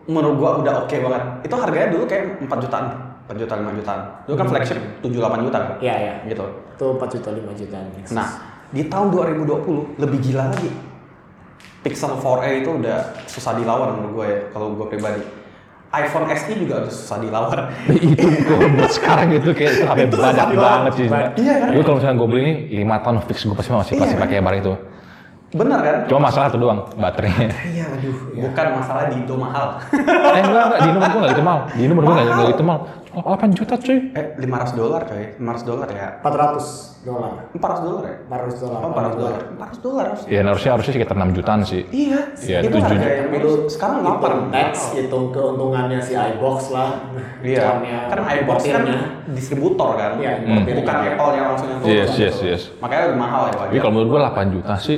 menurut 0.09 0.35
gua 0.41 0.49
udah 0.59 0.73
oke 0.85 0.95
banget. 0.97 1.23
Itu 1.45 1.55
harganya 1.55 1.87
dulu 1.93 2.03
kayak 2.09 2.43
4 2.43 2.63
jutaan, 2.65 2.85
4 3.29 3.41
juta 3.41 3.53
5 3.57 3.77
jutaan. 3.77 3.99
Dulu 4.25 4.35
kan 4.35 4.47
flagship 4.49 4.79
7 5.01 5.09
8 5.09 5.45
juta 5.47 5.57
kan? 5.57 5.71
Iya, 5.81 5.95
iya. 5.97 6.13
Gitu. 6.25 6.45
Itu 6.77 6.85
4 6.97 7.13
juta 7.17 7.29
5 7.33 7.53
juta. 7.53 7.77
Nexus. 7.97 8.13
Nah, 8.17 8.27
di 8.73 8.81
tahun 8.89 9.07
2020 9.13 10.01
lebih 10.01 10.19
gila 10.21 10.49
lagi. 10.49 10.69
Pixel 11.81 12.13
4a 12.13 12.61
itu 12.61 12.69
udah 12.77 13.25
susah 13.25 13.57
dilawan 13.57 13.97
menurut 13.97 14.11
gue 14.21 14.25
ya, 14.29 14.39
kalau 14.53 14.77
gue 14.77 14.85
pribadi. 14.85 15.40
iPhone 15.91 16.25
SE 16.31 16.53
juga 16.55 16.73
udah 16.87 16.91
susah 16.91 17.17
dilawan. 17.19 17.59
itu 17.91 18.27
kalau 18.47 18.67
buat 18.79 18.91
sekarang 18.95 19.27
itu 19.35 19.49
kayak 19.51 19.73
HP 19.91 19.99
Itu 20.07 20.15
badak 20.15 20.47
susah 20.47 20.63
banget 20.63 20.93
sih. 20.95 21.07
Iya 21.43 21.53
kan? 21.59 21.69
Gue 21.75 21.83
kalau 21.83 21.97
misalnya 21.99 22.15
gue 22.15 22.27
beli 22.31 22.41
ini 22.41 22.53
5 22.87 23.03
tahun 23.03 23.17
fix 23.27 23.37
gue 23.43 23.55
pasti 23.59 23.69
masih 23.75 23.93
Iya 23.95 24.01
pasti 24.07 24.15
kan? 24.15 24.23
pakai 24.23 24.35
barang 24.39 24.61
itu. 24.63 24.73
Bener 25.51 25.79
kan? 25.83 25.95
Cuma 26.07 26.31
masalah 26.31 26.47
itu 26.47 26.57
doang, 26.63 26.79
baterainya. 26.95 27.51
Iya, 27.67 27.85
aduh. 27.91 28.15
Ya. 28.31 28.41
Bukan 28.47 28.65
masalah 28.79 29.03
di 29.11 29.15
Indo 29.19 29.35
mahal. 29.35 29.67
eh 30.31 30.41
enggak, 30.47 30.63
enggak, 30.63 30.79
di 30.79 30.89
nomor 30.95 31.07
gua 31.11 31.19
nggak 31.19 31.33
gitu 31.35 31.43
mal. 31.43 31.59
Di 31.75 31.83
nomor 31.91 32.03
gua 32.07 32.13
nggak 32.15 32.27
nggak 32.31 32.47
gitu 32.55 32.63
mal. 32.63 32.77
Oh, 33.11 33.35
8 33.35 33.51
juta 33.51 33.75
cuy. 33.75 34.15
eh 34.15 34.25
500 34.39 34.71
dolar 34.71 35.03
coy, 35.03 35.35
500 35.35 35.67
dolar 35.67 35.87
ya. 35.91 36.07
400 36.23 37.03
dolar. 37.03 37.31
400 37.51 37.83
dolar 37.83 38.03
ya? 38.07 38.15
400 38.23 38.63
dolar. 38.63 38.79
Oh 38.79 38.89
400 38.95 39.19
dolar. 39.19 39.41
400 39.59 39.83
dolar 39.83 40.03
harus. 40.07 40.21
Ya 40.31 40.39
harusnya 40.47 40.71
harusnya 40.79 40.93
sekitar 40.95 41.15
6 41.19 41.35
jutaan 41.35 41.61
sih. 41.67 41.81
Iya. 41.91 42.19
Iya, 42.39 42.57
itu 42.63 42.67
tujuh 42.71 42.87
harga 42.87 42.95
juta. 43.03 43.11
yang 43.19 43.29
baru 43.35 43.51
sekarang 43.67 43.97
8. 43.99 44.15
hitung 44.15 44.43
tax, 44.47 44.73
hitung 44.95 45.25
keuntungannya 45.29 45.99
si 45.99 46.13
iBox 46.15 46.59
lah. 46.71 46.89
Iya. 47.43 47.61
Kan 48.07 48.19
iBox 48.23 48.59
kan 48.63 48.83
distributor 49.35 49.89
kan. 49.99 50.11
Iya, 50.15 50.31
Hmm. 50.41 50.63
Bukan 50.63 50.95
Apple 50.95 51.31
yang 51.35 51.45
langsung 51.51 51.67
yang 51.67 51.79
Yes, 51.83 52.11
yes, 52.15 52.35
yes. 52.39 52.61
Makanya 52.79 53.11
lebih 53.11 53.19
mahal 53.19 53.41
ya 53.51 53.53
Tapi 53.59 53.77
kalau 53.77 53.93
menurut 53.93 54.09
gua 54.09 54.21
8 54.31 54.55
juta 54.55 54.73
sih 54.79 54.97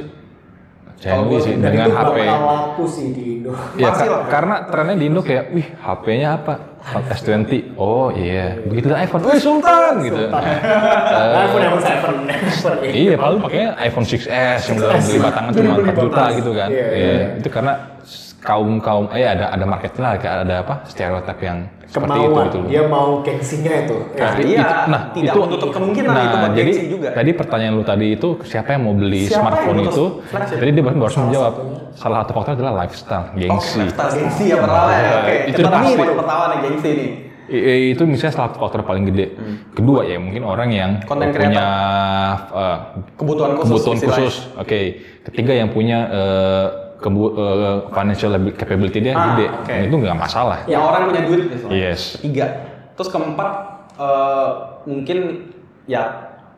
Gua 1.04 1.36
sih 1.38 1.54
dengan 1.54 1.84
itu 1.84 1.94
HP. 1.94 2.16
bakal 2.18 2.40
laku 2.42 2.84
sih 2.86 3.08
di 3.12 3.24
Indo. 3.34 3.52
Ya, 3.76 3.90
ka- 3.90 4.06
lah. 4.06 4.24
karena 4.28 4.56
trennya 4.66 4.96
di 4.96 5.06
Indo 5.06 5.20
kayak, 5.20 5.46
wih 5.50 5.68
HP-nya 5.76 6.30
apa? 6.34 6.54
S20. 7.10 7.76
Oh 7.76 8.08
iya, 8.10 8.60
begitu 8.62 8.88
ada 8.88 9.00
iPhone, 9.00 9.24
wih 9.24 9.36
Sultan 9.38 9.94
gitu. 10.02 10.20
Nah, 10.28 10.40
iPhone 11.46 11.64
iPhone 11.64 11.84
7. 11.84 11.92
iPhone 11.92 12.20
eight. 12.82 12.94
Iya, 12.94 13.16
paling 13.16 13.40
pakainya 13.40 13.70
iPhone 13.82 14.06
6s 14.06 14.28
yang 14.62 14.76
udah 14.78 14.90
beli 14.98 15.18
batangan 15.18 15.52
cuma 15.54 15.74
4 15.78 15.96
juta 15.98 16.24
gitu 16.34 16.52
kan. 16.54 16.70
Iya, 16.70 16.86
Iya, 16.86 17.12
iya. 17.12 17.26
itu 17.40 17.50
karena 17.50 17.74
kaum 18.40 18.72
kaum 18.78 19.06
eh 19.10 19.24
ada 19.26 19.46
ada 19.50 19.64
market 19.64 19.96
lah, 19.96 20.16
kayak 20.16 20.44
ada 20.44 20.56
apa 20.60 20.74
stereotip 20.86 21.40
yang 21.40 21.68
seperti 21.94 22.18
itu 22.18 22.26
Kemauan, 22.26 22.46
gitu. 22.50 22.60
dia 22.66 22.84
mau 22.90 23.08
gengsinya 23.22 23.74
itu. 23.86 23.98
Ya. 24.18 24.26
Nah, 24.26 24.34
iya, 24.42 24.66
tidak 25.14 25.34
menutup 25.38 25.70
kemungkinan 25.70 26.10
nah, 26.10 26.24
itu 26.24 26.38
jadi 26.58 26.58
gengsi 26.66 26.84
juga. 26.90 27.08
tadi 27.14 27.32
pertanyaan 27.32 27.74
lu 27.78 27.84
tadi 27.86 28.08
itu 28.12 28.30
siapa 28.42 28.70
yang 28.74 28.82
mau 28.82 28.96
beli 28.98 29.30
Siapa 29.30 29.54
smartphone 29.54 29.80
itu? 29.86 30.06
Jadi 30.58 30.70
dia 30.74 30.84
baru 30.84 30.98
harus 31.00 31.18
menjawab. 31.22 31.54
Salah 31.94 32.18
satu 32.26 32.32
faktor 32.34 32.52
adalah 32.58 32.74
lifestyle, 32.82 33.26
Oh, 33.26 33.38
gengsi. 33.38 33.78
lifestyle 33.80 34.10
gengsi 34.12 34.44
ya 34.50 34.58
pertama 34.58 34.90
ya. 34.92 35.12
Oke, 35.22 35.36
Itu 35.46 35.60
pasti. 35.62 35.94
pertama 36.18 36.44
nih 36.50 36.58
gengsi 36.66 36.90
nih. 36.92 37.10
I- 37.44 37.60
i- 37.62 37.88
itu 37.92 38.02
misalnya 38.08 38.34
salah 38.34 38.48
satu 38.50 38.58
faktor 38.58 38.82
paling 38.82 39.04
gede. 39.06 39.26
Kedua 39.72 40.02
ya 40.02 40.18
mungkin 40.18 40.42
orang 40.42 40.70
yang 40.72 40.92
Content 41.06 41.30
punya 41.30 41.68
uh, 42.50 42.78
Kebutuhan 43.14 43.52
khusus. 43.54 43.84
kebutuhan 43.84 43.98
khusus. 44.02 44.36
Oke. 44.58 44.80
Ketiga 45.24 45.54
yang 45.54 45.70
punya 45.70 46.10
uh, 46.10 46.68
kebu- 47.04 47.36
uh, 47.36 47.54
financial 47.92 48.32
capability 48.54 48.98
dia 49.00 49.12
Ah, 49.12 49.36
gede. 49.36 49.46
oke. 49.52 49.74
Itu 49.84 49.96
nggak 50.00 50.16
masalah. 50.16 50.64
Yang 50.66 50.84
orang 50.84 51.02
punya 51.06 51.22
duit 51.24 51.42
misalnya. 51.46 51.76
Yes. 51.76 52.02
Tiga. 52.18 52.46
Terus 52.96 53.10
keempat 53.10 53.50
eh, 53.94 54.50
mungkin 54.86 55.18
ya 55.84 56.02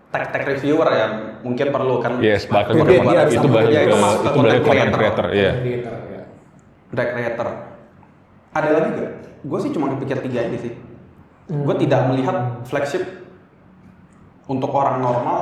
tech 0.07 0.31
tech 0.31 0.43
reviewer 0.45 0.87
ya 0.87 1.05
mungkin 1.41 1.67
perlu 1.67 1.99
kan. 1.99 2.21
Yes, 2.21 2.45
lagi 2.45 2.71
Itu 2.71 2.77
ke 2.77 2.95
content- 2.95 3.09
dia 3.09 3.21
itu 3.27 3.41
ke 3.41 3.59
itu 3.83 3.97
masuk 3.97 4.19
ke 4.19 4.23
ke 4.23 4.31
content 4.31 4.61
content 4.61 4.63
creator. 4.63 4.95
creator. 4.95 5.25
Iya. 5.33 5.51
Gitu, 5.59 5.89
ya. 5.89 6.23
Tech 6.93 7.09
creator. 7.11 7.47
Ada 8.51 8.67
lagi 8.71 8.89
gak? 8.95 9.11
Gue 9.43 9.59
sih 9.59 9.71
cuma 9.71 9.91
kepikir 9.91 10.17
tiga 10.21 10.39
ini 10.43 10.57
sih. 10.57 10.71
Gue 11.45 11.75
tidak 11.75 12.07
melihat 12.07 12.35
flagship 12.63 13.03
untuk 14.45 14.69
orang 14.69 14.97
normal 14.99 15.39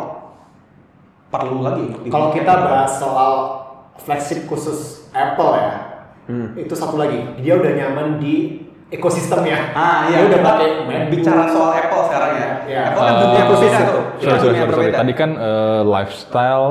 perlu 1.28 1.60
lagi 1.60 1.86
Kalau 2.08 2.30
kita 2.30 2.54
bahas 2.54 2.92
soal 2.94 3.63
flagship 3.96 4.46
khusus 4.46 4.80
Apple 5.10 5.52
ya, 5.54 5.72
Hmm. 6.24 6.56
itu 6.56 6.72
satu 6.72 6.96
lagi, 6.96 7.20
dia 7.38 7.54
udah 7.54 7.72
nyaman 7.74 8.16
di 8.16 8.64
ekosistemnya. 8.88 9.74
Ah 9.74 10.08
Dia 10.08 10.16
iya, 10.16 10.18
udah 10.24 10.30
kita 10.32 10.48
pakai 10.48 10.68
bicara 11.10 11.44
soal 11.48 11.72
Apple 11.76 12.02
sekarang 12.08 12.32
ya. 12.32 12.48
Iya. 12.64 12.82
Apple 12.88 13.02
kan 13.02 13.12
Uh, 13.12 13.20
dunia 13.20 13.44
berbeda 13.46 13.80
tuh. 13.84 14.02
Itu 14.14 14.24
sorry, 14.24 14.40
sorry, 14.40 14.56
sorry, 14.56 14.72
sorry. 14.72 14.92
Tadi 14.94 15.14
kan 15.14 15.30
uh, 15.34 15.82
lifestyle, 15.84 16.68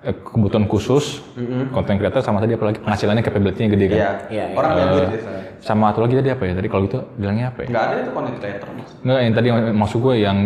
eh, 0.00 0.16
kebutuhan 0.16 0.64
khusus, 0.64 1.20
content 1.68 1.98
creator 1.98 2.20
sama 2.20 2.38
tadi 2.38 2.54
apalagi 2.54 2.80
penghasilannya 2.80 3.20
capability-nya 3.20 3.68
gede 3.68 3.84
kan. 3.86 3.96
Iya, 3.96 4.10
Iya, 4.30 4.44
iya. 4.46 4.56
orang 4.56 4.70
Eh, 4.70 4.86
duit 4.86 5.04
biasanya. 5.12 5.40
sama 5.60 5.84
satu 5.90 6.00
lagi 6.00 6.14
tadi 6.16 6.28
apa 6.30 6.42
ya? 6.42 6.52
Tadi 6.54 6.68
kalau 6.68 6.82
gitu 6.86 6.98
bilangnya 7.14 7.46
apa 7.46 7.58
ya? 7.60 7.68
Nggak 7.68 7.84
ada 7.84 7.94
itu 7.98 8.10
content 8.10 8.36
creator 8.38 8.68
mas. 8.72 8.90
Enggak, 9.02 9.18
yang 9.20 9.32
tadi 9.34 9.48
maksud 9.76 9.98
gue 10.00 10.14
yang 10.16 10.38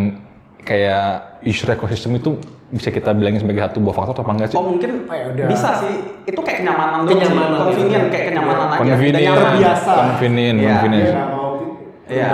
kayak 0.60 1.06
isu 1.44 1.62
ekosistem 1.68 2.16
itu 2.16 2.30
bisa 2.70 2.88
kita 2.88 3.12
bilangin 3.12 3.40
sebagai 3.40 3.60
satu 3.62 3.78
buah 3.78 3.94
faktor 3.94 4.12
atau 4.14 4.22
apa 4.22 4.32
enggak 4.32 4.48
sih? 4.50 4.56
Oh 4.56 4.64
mungkin 4.66 4.90
Oh, 5.04 5.12
ya 5.12 5.26
udah. 5.30 5.46
bisa 5.46 5.68
sih. 5.78 5.94
Itu 6.24 6.40
kayak 6.40 6.58
kenyamanan 6.60 6.98
doang 7.02 7.08
sih. 7.10 7.16
Kenyamanan, 7.20 7.58
Convenient 7.60 7.92
ya. 8.00 8.10
kayak 8.10 8.24
kenyamanan 8.26 8.66
aja. 8.66 8.78
Convenient, 8.80 9.14
Dan 9.14 9.22
nyaman. 9.24 9.44
terbiasa. 9.44 9.92
convenient, 9.94 10.56
Iya. 10.56 10.68
convenient. 10.70 11.04
Dia 11.04 11.14
nggak 11.14 11.30
mau 11.30 11.42
Iya. 12.04 12.30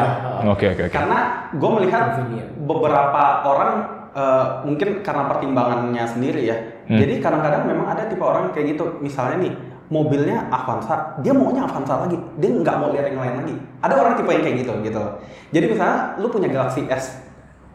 Oke, 0.49 0.65
oke, 0.69 0.83
oke. 0.83 0.93
Karena 0.93 1.19
gue 1.53 1.71
melihat 1.73 2.03
Convenient. 2.13 2.49
beberapa 2.61 3.23
orang 3.45 3.71
eh, 4.11 4.47
mungkin 4.67 4.89
karena 5.01 5.23
pertimbangannya 5.25 6.03
sendiri 6.05 6.43
ya. 6.43 6.57
Hmm. 6.85 6.99
Jadi 6.99 7.23
kadang-kadang 7.23 7.63
memang 7.63 7.87
ada 7.87 8.03
tipe 8.05 8.19
orang 8.21 8.51
kayak 8.51 8.75
gitu. 8.75 8.99
Misalnya 8.99 9.39
nih 9.41 9.55
mobilnya 9.87 10.51
Avanza, 10.51 11.15
dia 11.19 11.31
maunya 11.31 11.63
Avanza 11.63 11.95
lagi. 11.97 12.19
Dia 12.37 12.51
nggak 12.53 12.77
mau 12.77 12.91
lihat 12.91 13.07
yang 13.07 13.19
lain 13.19 13.35
lagi. 13.39 13.55
Ada 13.79 13.95
orang 13.97 14.15
tipe 14.15 14.27
yang 14.29 14.43
kayak 14.43 14.57
gitu 14.59 14.73
gitu. 14.83 15.03
Jadi 15.51 15.65
misalnya 15.69 15.99
lu 16.17 16.27
punya 16.27 16.49
Galaxy 16.49 16.83
S, 16.87 17.23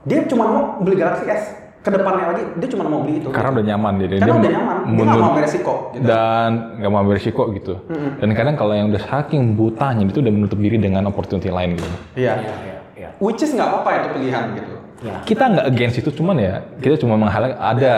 dia 0.04 0.28
cuma 0.28 0.44
mau 0.46 0.64
beli 0.78 0.96
Galaxy 0.98 1.24
S. 1.24 1.44
Ke 1.86 1.94
depannya 1.94 2.26
lagi 2.34 2.44
dia 2.58 2.68
cuma 2.74 2.84
mau 2.90 3.06
beli 3.06 3.22
itu. 3.22 3.30
Karena 3.30 3.54
gitu. 3.54 3.58
udah 3.62 3.66
nyaman 3.70 3.94
jadi 4.02 4.16
Karena 4.18 4.26
dia 4.26 4.34
udah 4.34 4.54
nyaman. 4.58 4.76
Dia 4.82 5.04
nggak 5.06 5.22
mau 5.22 5.34
beresiko. 5.38 5.74
Gitu. 5.94 6.06
dan 6.10 6.50
nggak 6.82 6.92
mau 6.92 7.04
berisiko 7.06 7.44
gitu. 7.54 7.74
Dan 8.18 8.30
kadang 8.34 8.56
kalau 8.58 8.74
yang 8.74 8.88
udah 8.90 9.04
saking 9.06 9.54
butanya 9.54 10.04
itu 10.10 10.20
udah 10.26 10.34
menutup 10.34 10.58
diri 10.58 10.78
dengan 10.82 11.06
opportunity 11.06 11.54
lain 11.54 11.78
gitu. 11.78 11.90
Iya. 12.18 12.34
Iya, 12.42 12.54
iya, 12.66 12.78
iya. 12.98 13.10
Which 13.22 13.46
is 13.46 13.54
nggak 13.54 13.70
apa-apa 13.70 13.90
itu 14.02 14.08
pilihan 14.18 14.44
gitu. 14.58 14.74
Iya. 15.06 15.16
Kita 15.30 15.44
nggak 15.46 15.66
against 15.70 15.98
itu 16.02 16.10
cuman 16.10 16.36
ya 16.42 16.54
kita 16.82 16.96
cuma 16.98 17.22
menghalang 17.22 17.54
ada 17.54 17.96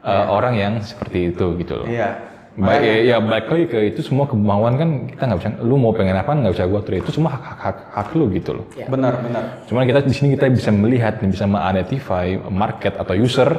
uh, 0.00 0.24
orang 0.32 0.54
yang 0.56 0.72
seperti 0.80 1.28
itu 1.36 1.46
gitu 1.60 1.84
loh. 1.84 1.86
Iya. 1.86 2.33
Baik, 2.54 2.86
ya, 2.86 2.94
ya 3.02 3.16
balik 3.18 3.50
lagi 3.50 3.66
ke 3.66 3.78
itu 3.90 4.00
semua 4.06 4.30
kemauan 4.30 4.78
kan 4.78 4.88
kita 5.10 5.22
nggak 5.26 5.38
bisa, 5.42 5.50
lu 5.66 5.74
mau 5.74 5.90
pengen 5.90 6.14
apa 6.14 6.38
nggak 6.38 6.54
bisa 6.54 6.70
gua 6.70 6.78
atur 6.86 6.94
itu 7.02 7.10
semua 7.10 7.34
hak 7.34 7.42
hak 7.42 7.58
hak, 7.58 7.76
hak 7.90 8.08
lu 8.14 8.30
gitu 8.30 8.50
loh. 8.54 8.66
Iya. 8.78 8.86
Benar, 8.86 9.18
benar. 9.26 9.42
Cuman 9.66 9.82
kita 9.90 10.06
di 10.06 10.14
sini 10.14 10.38
kita 10.38 10.46
bisa 10.54 10.70
melihat 10.70 11.18
dan 11.18 11.34
bisa 11.34 11.50
mengidentify 11.50 12.38
market 12.46 12.94
atau 12.94 13.10
user 13.18 13.50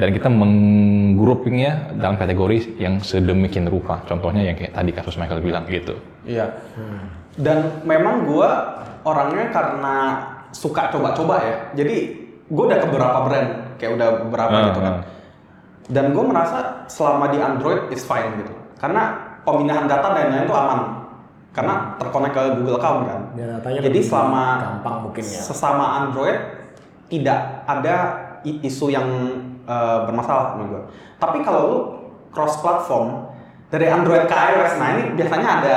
dan 0.00 0.08
kita 0.08 0.32
menggroupingnya 0.32 2.00
dalam 2.00 2.16
kategori 2.16 2.80
yang 2.80 3.04
sedemikian 3.04 3.68
rupa. 3.68 4.00
Contohnya 4.08 4.40
yang 4.40 4.56
kayak 4.56 4.72
tadi 4.72 4.90
kasus 4.96 5.20
Michael 5.20 5.44
bilang 5.44 5.68
gitu. 5.68 5.92
Iya. 6.24 6.48
Dan 7.36 7.84
memang 7.84 8.24
gua 8.24 8.80
orangnya 9.04 9.52
karena 9.52 9.96
suka 10.48 10.88
coba-coba 10.88 11.44
ya. 11.44 11.56
Jadi 11.84 11.96
gua 12.48 12.72
udah 12.72 12.78
ke 12.80 12.86
beberapa 12.88 13.18
brand, 13.28 13.48
kayak 13.76 13.92
udah 14.00 14.08
beberapa 14.24 14.54
Ah, 14.56 14.64
gitu 14.72 14.80
kan. 14.80 14.94
ah. 14.96 15.02
Dan 15.84 16.16
gue 16.16 16.24
merasa 16.24 16.88
selama 16.88 17.28
di 17.28 17.38
Android 17.40 17.92
is 17.92 18.04
fine 18.08 18.40
gitu. 18.40 18.54
Karena 18.80 19.36
pemindahan 19.44 19.84
data 19.84 20.16
dan 20.16 20.32
lain-lain 20.32 20.48
itu 20.48 20.56
aman. 20.56 20.80
Karena 21.54 21.94
terkonek 22.00 22.32
ke 22.34 22.42
Google 22.58 22.80
account 22.80 23.00
kan. 23.06 23.20
Datanya 23.36 23.80
Jadi 23.84 24.00
selama 24.02 24.42
gampang 24.58 24.96
mungkin 25.06 25.24
ya. 25.24 25.38
sesama 25.38 26.02
Android 26.02 26.34
tidak 27.06 27.62
ada 27.68 27.96
isu 28.42 28.90
yang 28.90 29.06
eh, 29.64 29.98
bermasalah 30.08 30.56
menurut 30.56 30.70
gue. 30.72 30.82
Tapi 31.20 31.38
kalau 31.46 31.60
lu 31.68 31.78
cross 32.34 32.58
platform 32.58 33.30
dari 33.70 33.86
Android 33.86 34.26
ke 34.26 34.34
iOS, 34.34 34.76
nah 34.82 34.88
ini 34.98 35.14
biasanya 35.14 35.48
ada 35.62 35.76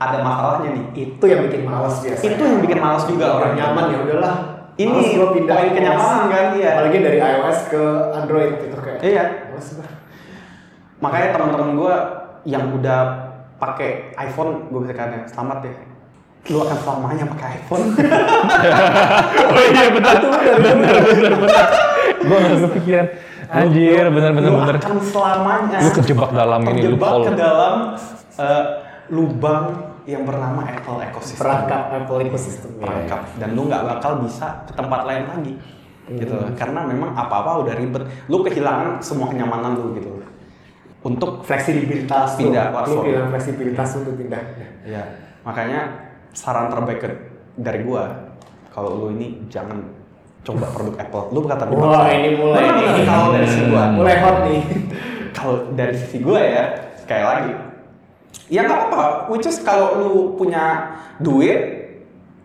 ada 0.00 0.18
masalahnya 0.24 0.74
nih. 0.74 0.84
Itu 0.96 1.24
yang 1.28 1.46
bikin 1.46 1.68
males 1.68 2.00
biasanya. 2.00 2.34
Itu 2.34 2.42
yang 2.42 2.60
bikin 2.64 2.78
males 2.80 3.04
juga 3.04 3.36
orang 3.36 3.52
orang 3.52 3.54
nyaman 3.56 3.84
ya 3.92 3.98
udahlah. 4.02 4.34
Ini 4.80 5.00
gua 5.12 5.28
pindah 5.36 5.56
poin 5.60 5.68
ke 5.68 5.76
kenyamanan 5.76 6.24
kan, 6.32 6.46
iya. 6.56 6.70
Apalagi 6.80 6.98
dari 7.04 7.18
iOS 7.20 7.58
ke 7.68 7.82
Android. 8.16 8.52
Iya. 9.00 9.24
Makanya 11.02 11.28
teman-teman 11.32 11.70
gue 11.74 11.94
yang 12.44 12.72
udah 12.72 13.00
pakai 13.56 14.12
iPhone, 14.18 14.68
gue 14.68 14.80
bisa 14.82 14.94
katakan 14.94 15.24
selamat 15.26 15.58
ya. 15.64 15.74
Lu 16.46 16.58
akan 16.58 16.76
selamanya 16.78 17.24
pakai 17.28 17.46
iPhone. 17.58 17.84
Oh 19.50 19.62
iya 19.66 19.90
benar 19.90 20.16
benar 20.18 20.40
benar 20.56 20.76
benar 21.04 21.34
benar. 21.34 21.66
Gue 22.18 22.36
nggak 22.38 22.58
kepikiran. 22.66 23.06
Anjir 23.50 24.04
benar 24.08 24.30
benar 24.30 24.48
lu 24.48 24.58
akan 24.62 24.98
selamanya 25.02 25.78
Lu 25.82 25.90
kejebak 25.92 26.30
dalam 26.30 26.60
ini 26.62 26.86
terjebak 26.86 27.02
loophole. 27.10 27.26
ke 27.26 27.32
dalam 27.34 27.74
eh, 28.38 28.64
lubang 29.10 29.64
yang 30.06 30.22
bernama 30.22 30.62
Apple 30.64 31.02
ecosystem 31.02 31.42
Perangkap 31.42 31.82
Apple 31.92 32.18
ecosystem. 32.24 32.70
perangkap 32.78 33.20
dan 33.36 33.48
lu 33.52 33.66
nggak 33.66 33.82
bakal 33.84 34.22
bisa 34.22 34.62
ke 34.64 34.72
tempat 34.72 35.00
lain 35.02 35.24
lagi 35.26 35.52
gitu 36.12 36.34
Hmm. 36.34 36.54
karena 36.54 36.80
memang 36.82 37.12
apa-apa 37.12 37.62
udah 37.62 37.74
ribet 37.74 38.02
lu 38.26 38.40
kehilangan 38.40 38.98
semua 38.98 39.28
kenyamanan 39.28 39.74
lu 39.74 39.94
gitu 39.94 40.18
untuk 41.00 41.40
Fleksibilitas. 41.42 42.36
Pindah 42.36 42.68
Lu 42.68 42.74
platform. 42.74 43.04
bilang 43.04 43.28
fleksibilitas 43.30 43.88
untuk 43.96 44.14
pindah. 44.14 44.42
ya 44.82 45.02
makanya 45.40 45.80
saran 46.30 46.68
terbaik 46.68 47.00
dari 47.54 47.80
gua 47.80 48.28
kalau 48.68 48.94
lu 48.98 49.06
ini 49.10 49.48
jangan 49.48 49.80
coba 50.40 50.68
produk 50.68 50.96
Apple 50.98 51.24
lu 51.30 51.40
kata 51.42 51.64
Wah, 51.70 52.08
ini 52.08 52.30
mulai 52.34 52.64
bener. 52.66 53.04
kalau 53.04 53.26
dari 53.30 53.46
sisi 53.46 53.64
gua 53.66 53.84
Mulai 53.90 54.16
hot 54.18 54.36
nih. 54.44 54.60
kalau 55.30 55.54
dari 55.72 55.94
sisi 55.94 56.18
gue 56.18 56.36
ya 56.38 56.64
sekali 56.98 57.22
lagi 57.22 57.52
ya 58.48 58.60
nggak 58.62 58.80
apa 58.88 59.02
which 59.28 59.44
is 59.44 59.56
kalau 59.58 59.96
lu 59.96 60.10
punya 60.34 60.96
duit 61.16 61.79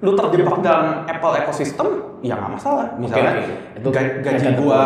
lu 0.06 0.14
terjebak 0.14 0.62
dalam 0.62 1.03
Apple 1.03 1.34
ecosystem 1.41 1.88
ya 2.22 2.38
nggak 2.38 2.51
masalah 2.53 2.86
misalnya 2.95 3.41
oke. 3.41 3.82
Itu 3.82 3.88
ga- 3.89 4.16
gaji 4.22 4.45
ada 4.45 4.53
gua 4.56 4.84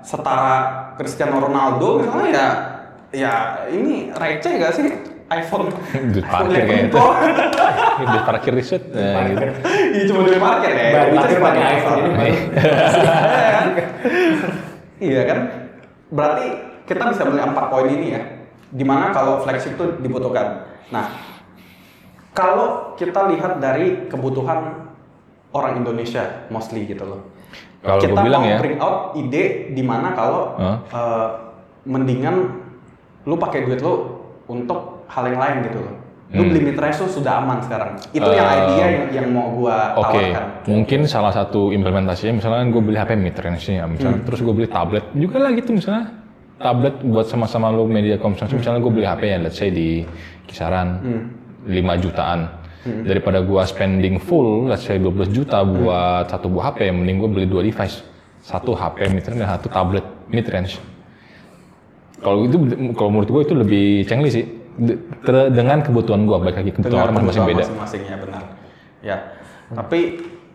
setara 0.00 0.54
Cristiano 0.94 1.42
Ronaldo 1.42 1.98
misalnya 2.00 2.30
ya 2.30 2.48
ya 3.12 3.34
ini 3.68 4.08
receh 4.08 4.56
gak 4.56 4.72
sih 4.72 4.86
iPhone? 5.28 5.72
Duit 6.12 6.22
iPhone 6.22 6.48
parkir 6.48 6.60
11 6.60 6.68
kayak 6.68 6.84
itu. 6.88 6.98
Di 8.12 8.18
parkir 8.22 8.52
riset. 8.52 8.82
Nah, 8.88 9.24
gitu. 9.24 9.44
Iya 9.92 10.02
cuma 10.08 10.20
duit 10.22 10.40
parkir 10.40 10.72
ya. 10.72 10.86
Baru 10.92 11.08
Bisa 11.08 11.18
parkir 11.18 11.36
dipakai 11.36 11.60
pakai 11.60 11.76
iPhone. 11.76 12.02
Iya 15.02 15.22
kan? 15.26 15.38
Berarti 16.12 16.46
kita 16.86 17.02
bisa 17.10 17.22
melihat 17.26 17.48
empat 17.50 17.66
poin 17.72 17.88
ini 17.90 18.06
ya. 18.14 18.22
Di 18.70 18.84
mana 18.86 19.10
kalau 19.10 19.42
flagship 19.42 19.74
itu 19.74 19.84
dibutuhkan. 19.98 20.68
Nah, 20.94 21.10
kalau 22.32 22.96
kita 22.96 23.28
lihat 23.28 23.60
dari 23.60 24.08
kebutuhan 24.08 24.88
orang 25.52 25.72
Indonesia 25.78 26.48
mostly 26.48 26.84
gitu 26.84 27.04
loh. 27.04 27.20
Kalau 27.82 28.00
kita 28.00 28.14
bilang 28.16 28.40
mau 28.40 28.48
ya. 28.48 28.58
bring 28.58 28.78
out 28.78 29.12
ide 29.12 29.44
di 29.70 29.82
mana 29.82 30.14
kalau 30.14 30.54
Hah? 30.56 30.76
eh, 30.88 31.28
mendingan 31.84 32.62
lu 33.22 33.34
pakai 33.36 33.66
duit 33.66 33.78
lu 33.78 34.16
untuk 34.46 35.04
hal 35.06 35.28
yang 35.28 35.38
lain 35.38 35.56
gitu 35.66 35.78
loh. 35.78 35.94
Lu 36.32 36.40
Hmm. 36.40 36.48
beli 36.48 36.64
mid 36.64 36.78
range 36.80 36.96
tuh 36.96 37.12
sudah 37.12 37.44
aman 37.44 37.60
sekarang. 37.60 37.92
Itu 38.08 38.24
yang 38.24 38.48
Eh, 38.48 38.56
idea 38.56 38.86
yang, 38.88 39.06
yang 39.12 39.26
mau 39.28 39.52
gua 39.52 39.92
Oke, 40.00 40.32
tawarkan. 40.32 40.46
mungkin 40.64 41.00
salah 41.04 41.28
satu 41.28 41.68
implementasinya 41.68 42.40
misalnya 42.40 42.64
gue 42.66 42.80
beli 42.80 42.96
HP 42.96 43.10
nya, 43.12 43.84
misalnya 43.84 44.24
terus 44.24 44.40
gue 44.40 44.54
beli 44.54 44.64
tablet 44.64 45.04
juga 45.12 45.36
lah 45.36 45.52
gitu 45.52 45.76
misalnya 45.76 46.08
tablet 46.56 47.04
buat 47.04 47.28
sama-sama 47.28 47.68
lo 47.68 47.84
media 47.84 48.16
konsumsi 48.16 48.56
misalnya 48.56 48.80
gue 48.80 48.88
beli 48.88 49.04
HP 49.04 49.22
yang 49.28 49.42
let's 49.44 49.60
say 49.60 49.68
di 49.68 50.08
kisaran 50.48 50.88
5 51.64 52.04
jutaan 52.04 52.48
daripada 52.82 53.38
gue 53.38 53.62
spending 53.62 54.18
full 54.18 54.66
let's 54.66 54.82
say 54.82 54.98
12 54.98 55.30
juta 55.30 55.62
buat 55.62 56.26
satu 56.26 56.50
buah 56.50 56.74
HP 56.74 56.90
mending 56.90 57.22
gue 57.22 57.30
beli 57.30 57.46
dua 57.46 57.62
device 57.62 58.02
satu 58.42 58.74
HP 58.74 59.06
mid 59.06 59.22
range 59.22 59.38
dan 59.38 59.50
satu 59.54 59.70
tablet 59.70 60.02
mid 60.26 60.42
range 60.50 60.82
kalau 62.18 62.46
itu 62.46 62.58
kalau 62.94 63.10
menurut 63.14 63.30
gue 63.30 63.42
itu 63.46 63.54
lebih 63.54 63.86
cengli 64.06 64.30
sih 64.30 64.46
De- 64.72 64.96
ter- 65.22 65.52
dengan 65.52 65.84
kebutuhan 65.84 66.24
gue 66.24 66.36
baik 66.42 66.56
lagi 66.58 66.70
kebutuhan 66.72 67.06
orang 67.06 67.14
masing-masing 67.22 67.44
beda 67.44 67.62
Masing-masing 67.62 68.02
ya 68.02 68.16
benar. 68.18 68.42
Ya. 69.04 69.16
Tapi 69.68 70.00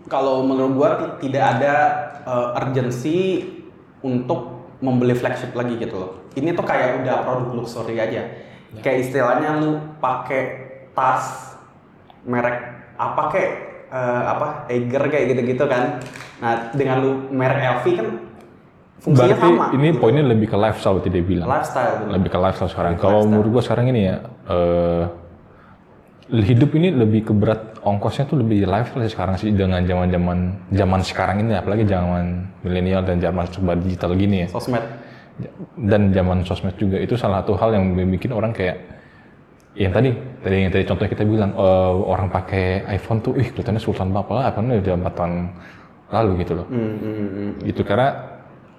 kalau 0.08 0.42
menurut 0.42 0.74
gua 0.74 0.90
ti- 0.98 1.30
tidak 1.30 1.44
ada 1.60 1.74
uh, 2.26 2.58
urgensi 2.58 3.46
untuk 4.02 4.66
membeli 4.80 5.14
flagship 5.14 5.52
lagi 5.54 5.78
gitu 5.78 6.02
loh. 6.02 6.12
Ini 6.34 6.56
tuh 6.56 6.66
kayak 6.66 7.04
udah 7.06 7.16
produk 7.28 7.62
luxury 7.62 8.00
aja. 8.00 8.26
Kayak 8.80 8.98
istilahnya 9.06 9.60
lu 9.62 9.78
pakai 10.00 10.67
tas 10.98 11.54
merek 12.26 12.58
apa 12.98 13.22
kayak 13.30 13.52
eh, 13.94 14.24
apa 14.26 14.48
Tiger 14.66 15.04
kayak 15.06 15.26
gitu-gitu 15.38 15.66
kan. 15.70 16.02
Nah, 16.42 16.74
dengan 16.74 16.98
lu 17.06 17.12
merek 17.30 17.62
LV 17.78 17.86
kan 17.94 18.08
fungsinya 18.98 19.38
Berarti 19.38 19.50
sama. 19.54 19.66
ini 19.78 19.88
poinnya 19.94 20.26
lebih 20.26 20.50
ke 20.50 20.58
lifestyle 20.58 20.98
tidak 21.06 21.24
bilang. 21.30 21.46
lifestyle 21.46 21.94
bener. 22.02 22.14
Lebih 22.18 22.30
ke 22.34 22.38
lifestyle 22.42 22.72
sekarang. 22.74 22.94
Kalau 22.98 23.22
menurut 23.30 23.50
gua 23.54 23.64
sekarang 23.64 23.94
ini 23.94 24.02
ya, 24.10 24.16
eh, 24.50 25.04
hidup 26.28 26.76
ini 26.76 26.92
lebih 26.92 27.32
ke 27.32 27.34
berat 27.38 27.80
ongkosnya 27.86 28.28
tuh 28.28 28.44
lebih 28.44 28.68
lifestyle 28.68 29.08
sekarang 29.08 29.36
sih 29.40 29.56
dengan 29.56 29.80
zaman 29.88 30.12
zaman 30.12 30.38
zaman 30.76 31.02
sekarang 31.06 31.38
ini 31.40 31.56
apalagi 31.56 31.88
zaman 31.88 32.44
milenial 32.68 33.00
dan 33.08 33.24
zaman 33.24 33.48
serba 33.48 33.80
digital 33.80 34.12
gini 34.12 34.44
ya 34.44 34.48
sosmed. 34.52 34.84
dan 35.88 36.12
zaman 36.12 36.44
sosmed 36.44 36.76
juga 36.76 37.00
itu 37.00 37.16
salah 37.16 37.40
satu 37.46 37.56
hal 37.56 37.80
yang 37.80 37.96
bikin 38.12 38.36
orang 38.36 38.52
kayak 38.52 38.87
yang 39.78 39.94
tadi 39.94 40.10
tadi 40.42 40.56
yang 40.66 40.74
tadi 40.74 40.84
contohnya 40.90 41.12
kita 41.14 41.24
bilang 41.24 41.52
eh, 41.54 41.94
orang 42.10 42.28
pakai 42.34 42.82
iPhone 42.98 43.22
tuh 43.22 43.38
ih 43.38 43.54
kelihatannya 43.54 43.82
sultan 43.82 44.10
banget 44.10 44.34
lah 44.34 44.44
iPhone 44.50 44.74
udah 44.74 44.96
empat 44.98 45.14
tahun 45.14 45.34
lalu 46.08 46.32
gitu 46.42 46.54
loh 46.58 46.66
Hmm, 46.66 46.94
hmm, 46.98 47.16
hmm. 47.30 47.52
gitu 47.70 47.82
karena 47.86 48.38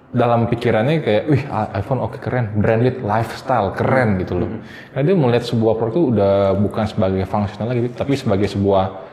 dalam 0.09 0.49
pikirannya 0.49 1.05
kayak, 1.05 1.23
wih 1.29 1.43
iPhone 1.77 2.01
oke 2.01 2.17
keren, 2.17 2.57
branded 2.57 3.05
lifestyle 3.05 3.69
keren 3.77 4.17
gitu 4.17 4.41
loh. 4.41 4.49
Karena 4.89 5.03
dia 5.05 5.13
melihat 5.13 5.45
sebuah 5.45 5.77
produk 5.77 5.93
itu 5.93 6.01
udah 6.17 6.33
bukan 6.57 6.85
sebagai 6.89 7.23
fungsional 7.29 7.69
lagi, 7.69 7.93
tapi 7.93 8.17
sebagai 8.17 8.49
sebuah 8.49 9.05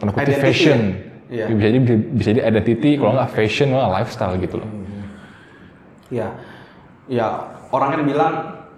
Identity 0.00 0.40
fashion. 0.40 0.80
ya? 1.28 1.44
Iya. 1.44 1.56
Bisa 1.56 1.66
jadi 1.68 1.78
bisa, 1.84 1.94
bisa 2.00 2.28
jadi 2.32 2.42
identity, 2.48 2.90
kalau 2.96 3.12
nggak 3.20 3.30
fashion, 3.36 3.68
wah 3.76 3.88
lifestyle 4.00 4.32
gitu 4.40 4.64
loh. 4.64 4.68
Ya, 6.08 6.32
ya 7.04 7.26
orang 7.68 7.88
kan 7.92 8.00
bilang 8.08 8.34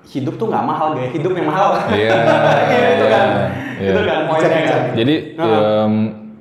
hidup 0.07 0.35
tuh 0.39 0.47
nggak 0.47 0.65
mahal, 0.65 0.95
gaya 0.95 1.11
hidup 1.11 1.33
yang 1.35 1.49
mahal. 1.51 1.71
Iya, 1.91 2.11
Iya, 2.73 2.87
itu 2.95 3.07
kan, 3.07 3.27
iya. 3.83 3.91
itu 3.93 4.01
kan 4.07 4.19
poinnya 4.31 4.61
kan. 4.63 4.81
Jadi 4.95 5.15
em, 5.35 5.95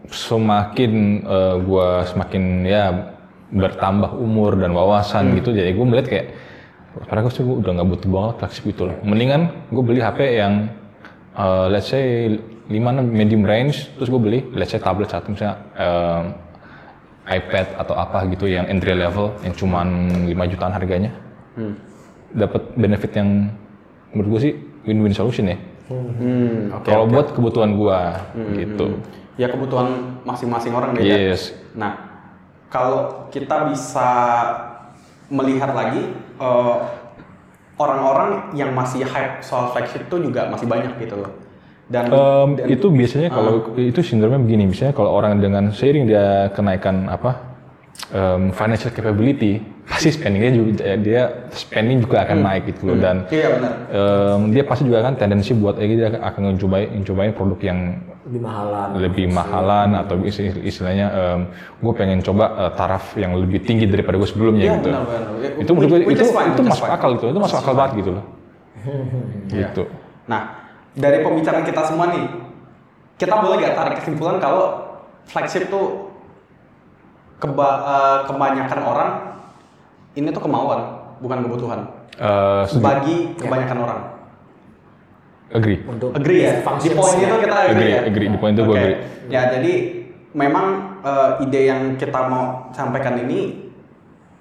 semakin 0.06 0.92
eh, 1.26 1.56
gua 1.66 2.06
semakin 2.06 2.44
ya 2.62 2.84
bertambah 3.50 4.18
umur 4.18 4.58
dan 4.58 4.74
wawasan 4.74 5.32
Hmm. 5.32 5.36
gitu, 5.40 5.50
jadi 5.54 5.72
gue 5.72 5.86
melihat 5.86 6.08
kayak 6.10 6.28
padahal 7.08 7.28
gue 7.30 7.56
udah 7.62 7.72
nggak 7.76 7.90
butuh 7.94 8.10
banget 8.10 8.36
flagship 8.42 8.64
gitu 8.68 8.82
loh. 8.90 8.98
Mendingan 9.06 9.42
gue 9.70 9.84
beli 9.86 10.02
HP 10.02 10.20
yang 10.42 10.70
eh, 11.38 11.66
let's 11.70 11.90
say 11.90 12.36
5 12.66 12.72
medium 13.06 13.46
range, 13.46 13.94
terus 13.96 14.10
gue 14.10 14.22
beli 14.22 14.40
let's 14.54 14.74
say 14.74 14.82
tablet 14.82 15.10
satu 15.10 15.34
misalnya 15.34 15.58
em, 15.78 16.24
iPad 17.26 17.82
atau 17.82 17.98
apa 17.98 18.22
gitu 18.30 18.46
yang 18.46 18.70
entry 18.70 18.94
level 18.94 19.34
yang 19.42 19.54
cuman 19.58 19.88
5 20.30 20.52
jutaan 20.54 20.74
harganya. 20.74 21.12
Hmm. 21.58 21.74
Dapat 22.36 22.76
benefit 22.76 23.12
yang 23.16 23.50
menurut 24.12 24.28
gue 24.36 24.42
sih 24.42 24.54
win-win 24.84 25.16
solution 25.16 25.48
ya. 25.48 25.58
Hmm, 25.86 26.74
oke. 26.74 26.86
Kalau 26.86 27.06
buat 27.06 27.30
kebutuhan 27.32 27.78
gua 27.78 28.26
gitu. 28.52 28.98
Ya 29.38 29.48
kebutuhan 29.48 30.18
masing-masing 30.26 30.74
orang 30.74 30.98
beda. 30.98 31.06
Yes. 31.06 31.54
Nah, 31.78 31.94
kalau 32.68 33.30
kita 33.30 33.70
bisa 33.70 34.10
melihat 35.30 35.74
lagi 35.74 36.10
eh, 36.36 36.76
orang-orang 37.76 38.56
yang 38.56 38.72
masih 38.72 39.04
hype 39.04 39.44
soal 39.44 39.70
flagship 39.72 40.08
itu 40.08 40.32
juga 40.32 40.48
masih 40.48 40.66
banyak 40.66 40.96
gitu 40.98 41.22
loh. 41.22 41.32
Dan, 41.86 42.10
Em, 42.10 42.50
dan- 42.58 42.70
itu 42.72 42.88
biasanya 42.90 43.30
kalau 43.30 43.78
itu 43.78 44.02
sindromnya 44.02 44.42
begini, 44.42 44.74
misalnya 44.74 44.98
kalau 44.98 45.14
orang 45.14 45.38
dengan 45.38 45.70
seiring 45.70 46.10
dia 46.10 46.50
kenaikan 46.58 47.06
apa 47.06 47.46
em, 48.10 48.50
financial 48.50 48.90
capability, 48.90 49.62
pasti 49.86 50.10
spendingnya 50.10 50.52
juga 50.52 50.98
dia 50.98 51.22
spending 51.52 52.02
juga 52.02 52.26
akan 52.26 52.38
naik 52.42 52.74
gitu 52.74 52.90
loh 52.90 52.98
dan 52.98 53.30
iya 53.30 53.54
benar. 53.54 53.72
em, 53.88 54.50
dia 54.50 54.64
pasti 54.66 54.82
juga 54.84 55.00
akan 55.00 55.14
tendensi 55.14 55.54
buat 55.54 55.78
eh, 55.78 55.86
dia 55.88 56.10
akan 56.10 56.42
ngecobain 56.52 56.90
ngecobain 56.98 57.32
produk 57.32 57.60
yang 57.62 57.80
lebih 58.26 58.42
mahalan 58.42 58.88
lebih 58.98 59.26
mahalan 59.30 59.90
atau 59.94 60.18
isti- 60.20 60.58
istilahnya 60.60 61.08
gue 61.78 61.94
pengen 61.94 62.18
coba 62.20 62.46
eh, 62.60 62.72
taraf 62.74 63.14
yang 63.14 63.38
lebih 63.38 63.62
tinggi 63.62 63.86
daripada 63.86 64.18
gue 64.18 64.26
sebelumnya 64.26 64.66
Iya 64.66 64.74
gitu. 64.76 64.90
benar 64.90 65.04
benar. 65.06 65.22
Ya, 65.38 65.50
Itu 65.62 65.72
menurut 65.72 65.90
gue 65.92 66.00
itu 66.12 66.26
fine, 66.26 66.50
itu 66.52 66.62
masuk 66.66 66.84
fine. 66.84 66.96
akal 66.98 67.10
gitu, 67.14 67.26
itu 67.30 67.40
masuk 67.40 67.58
akal 67.62 67.74
banget 67.74 67.92
gitu 67.96 68.10
loh. 68.12 68.26
Iya. 69.54 69.70
Gitu. 69.70 69.84
Nah, 70.26 70.42
dari 70.92 71.22
pembicaraan 71.22 71.62
kita 71.62 71.82
semua 71.86 72.10
nih, 72.10 72.26
kita 73.16 73.38
boleh 73.38 73.56
gak 73.60 73.76
tarik 73.76 73.96
kesimpulan 74.02 74.42
kalau 74.42 74.82
flagship 75.26 75.70
tuh 75.70 76.10
keba- 77.38 77.82
eh, 77.84 78.20
kebanyakan 78.26 78.80
orang 78.82 79.10
ini 80.16 80.28
tuh 80.32 80.42
kemauan, 80.42 80.82
bukan 81.20 81.38
kebutuhan. 81.44 81.80
Eh, 82.16 82.62
setuju. 82.66 82.84
Bagi 82.84 83.18
kebanyakan 83.36 83.78
orang. 83.80 84.02
agree. 85.46 85.80
untuk 85.86 86.10
Agree 86.12 86.42
ya? 86.42 86.54
Di 86.60 86.90
poin 86.92 87.16
itu 87.16 87.36
kita 87.38 87.56
agree, 87.56 87.72
Agree, 87.72 87.92
ya? 87.94 88.02
agree. 88.04 88.28
Di 88.28 88.40
poin 88.40 88.52
itu 88.52 88.64
gue 88.66 88.76
Oke. 88.76 88.82
agree. 88.82 88.98
Ya, 89.30 89.42
jadi 89.54 89.74
memang 90.34 90.66
eh, 91.00 91.44
ide 91.46 91.62
yang 91.70 91.82
kita 91.96 92.20
mau 92.28 92.68
sampaikan 92.72 93.16
ini 93.22 93.72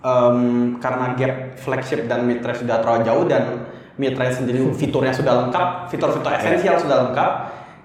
em, 0.00 0.38
karena 0.80 1.14
gap 1.14 1.34
flagship 1.60 2.08
dan 2.08 2.24
mid 2.24 2.40
range 2.40 2.64
sudah 2.64 2.80
terlalu 2.80 3.00
jauh 3.04 3.24
dan 3.28 3.68
mid 3.94 4.16
range 4.16 4.42
sendiri 4.42 4.58
fiturnya 4.80 5.14
sudah 5.14 5.46
lengkap, 5.46 5.92
fitur-fitur 5.92 6.32
esensial 6.34 6.76
sudah 6.80 6.96
lengkap. 7.06 7.32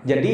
Jadi 0.08 0.34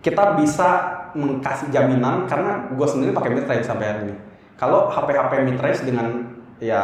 kita 0.00 0.36
bisa 0.36 0.68
mengkasih 1.16 1.74
jaminan 1.74 2.28
karena 2.30 2.70
gue 2.70 2.86
sendiri 2.86 3.10
pakai 3.10 3.34
mid 3.34 3.46
range 3.48 3.66
sampai 3.66 3.86
hari 3.88 4.00
ini. 4.06 4.14
Kalau 4.54 4.92
HP-HP 4.92 5.32
mid 5.42 5.58
range 5.58 5.80
dengan 5.82 6.29
ya 6.60 6.80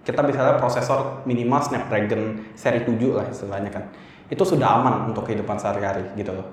kita 0.00 0.24
bisa 0.24 0.40
lihat 0.40 0.56
prosesor 0.56 1.22
minimal 1.22 1.60
Snapdragon 1.60 2.22
seri 2.54 2.80
7 2.80 2.96
lah 3.12 3.26
istilahnya 3.26 3.68
kan. 3.68 3.84
Itu 4.26 4.42
sudah 4.42 4.80
aman 4.80 5.10
untuk 5.10 5.26
kehidupan 5.26 5.58
sehari-hari 5.58 6.06
gitu 6.14 6.32
loh. 6.32 6.46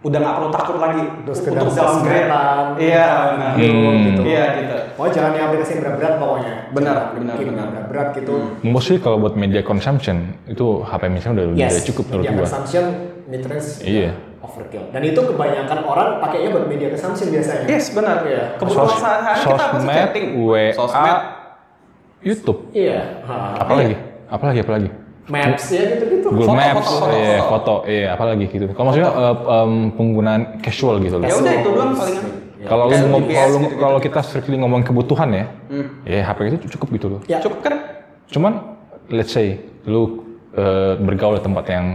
Udah 0.00 0.16
nggak 0.16 0.34
perlu 0.34 0.48
takut 0.48 0.76
lagi 0.80 1.04
Untuk 1.04 1.36
sekedar 1.36 1.60
untuk 1.60 1.76
downgrade. 1.76 2.24
sosmedan, 2.24 2.66
Iya, 2.80 3.08
benar. 3.30 3.50
Hmm. 3.52 3.60
gitu. 4.00 4.20
Iya 4.24 4.44
gitu. 4.56 4.76
Oh 4.96 5.06
jangan 5.06 5.30
yang 5.36 5.44
aplikasi 5.46 5.72
berat-berat 5.76 6.14
pokoknya. 6.16 6.52
Benar, 6.72 6.96
benar, 7.12 7.36
benar. 7.36 7.66
berat-berat 7.68 8.08
gitu. 8.16 8.34
Mostly 8.64 8.96
kalau 8.96 9.20
buat 9.20 9.36
media 9.36 9.60
consumption 9.60 10.16
itu 10.48 10.80
HP 10.82 11.02
misalnya 11.06 11.44
udah, 11.44 11.46
Yes. 11.54 11.70
udah 11.70 11.84
cukup 11.84 12.04
menurut 12.06 12.16
media 12.18 12.32
gua. 12.32 12.40
consumption 12.42 12.84
range 13.30 13.68
Iya. 13.84 14.10
overkill. 14.40 14.84
Dan 14.88 15.02
itu 15.04 15.20
kebanyakan 15.20 15.78
orang 15.84 16.08
pakainya 16.18 16.48
buat 16.50 16.66
media 16.66 16.88
consumption 16.90 17.26
biasanya. 17.28 17.64
Yes, 17.68 17.84
benar. 17.92 18.16
Iya. 18.24 18.42
Kebutuhan 18.56 18.88
sehari-hari 18.90 19.38
kita 19.38 19.52
apa 19.62 19.76
sih 19.78 19.88
chatting? 19.92 20.26
WA, 20.40 20.64
Sosmed. 20.72 21.16
YouTube. 22.20 22.68
Iya. 22.72 23.24
Ha. 23.24 23.34
Apa 23.58 23.72
lagi? 23.74 23.94
Apa 24.26 24.44
lagi? 24.46 24.58
Apa 24.60 24.72
lagi? 24.72 24.88
Maps 25.26 25.64
ya 25.70 25.82
gitu-gitu. 25.94 26.26
Google 26.26 26.42
Foto, 26.44 26.58
Maps, 26.58 26.74
foto, 26.82 26.90
foto, 26.98 27.06
iya, 27.14 27.38
foto. 27.38 27.46
foto, 27.46 27.74
iya, 27.86 28.06
apa 28.10 28.24
lagi 28.26 28.44
gitu. 28.46 28.64
Kalau 28.68 28.84
maksudnya 28.84 29.10
eh, 29.10 29.36
em, 29.54 29.72
penggunaan 29.92 30.42
casual 30.58 30.96
gitu 30.98 31.16
loh. 31.16 31.24
Ya 31.24 31.34
udah 31.34 31.52
itu 31.54 31.70
doang 31.70 31.92
palingan. 31.94 32.26
Kalau 32.60 32.84
lu 32.84 32.96
ngom- 33.00 33.24
kalau 33.24 33.48
lu- 33.48 33.60
gitu-gitu. 33.62 33.78
kalau 33.78 33.98
kita 33.98 34.20
strictly 34.20 34.56
ngomong 34.56 34.82
kebutuhan 34.82 35.30
ya, 35.30 35.44
Hmm. 35.70 35.86
ya 36.02 36.20
HP 36.24 36.38
itu 36.50 36.66
cukup 36.74 36.88
gitu 36.92 37.06
loh. 37.08 37.20
Ya. 37.24 37.38
Cukup 37.38 37.62
kan? 37.62 37.74
Cuman 38.26 38.52
let's 39.08 39.30
say 39.30 39.56
lu 39.84 40.26
eh, 40.50 40.98
bergaul 40.98 41.38
di 41.38 41.44
tempat 41.46 41.64
yang 41.68 41.86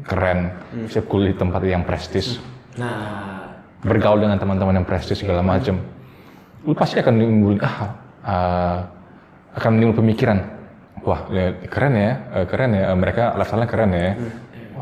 keren, 0.00 0.56
bisa 0.80 1.00
kuliah 1.02 1.28
di 1.28 1.36
tempat 1.36 1.60
yang 1.62 1.84
prestis, 1.84 2.40
Nah, 2.74 3.52
bergaul 3.78 4.16
dengan 4.16 4.40
teman-teman 4.40 4.72
yang 4.72 4.86
prestis 4.86 5.20
segala 5.20 5.44
macam, 5.44 5.76
lu 6.62 6.72
pasti 6.72 6.96
akan 6.96 7.14
nimbul 7.14 7.60
ah 7.60 8.00
ah, 8.24 8.78
akan 9.58 9.70
nimbul 9.74 9.98
pemikiran, 9.98 10.38
wah 11.02 11.26
ya, 11.28 11.50
keren 11.66 11.94
ya, 11.94 12.10
eh, 12.32 12.46
keren 12.46 12.70
ya, 12.72 12.84
eh, 12.88 12.96
mereka 12.96 13.34
lifestyle-nya 13.34 13.68
keren 13.68 13.90
ya, 13.90 14.10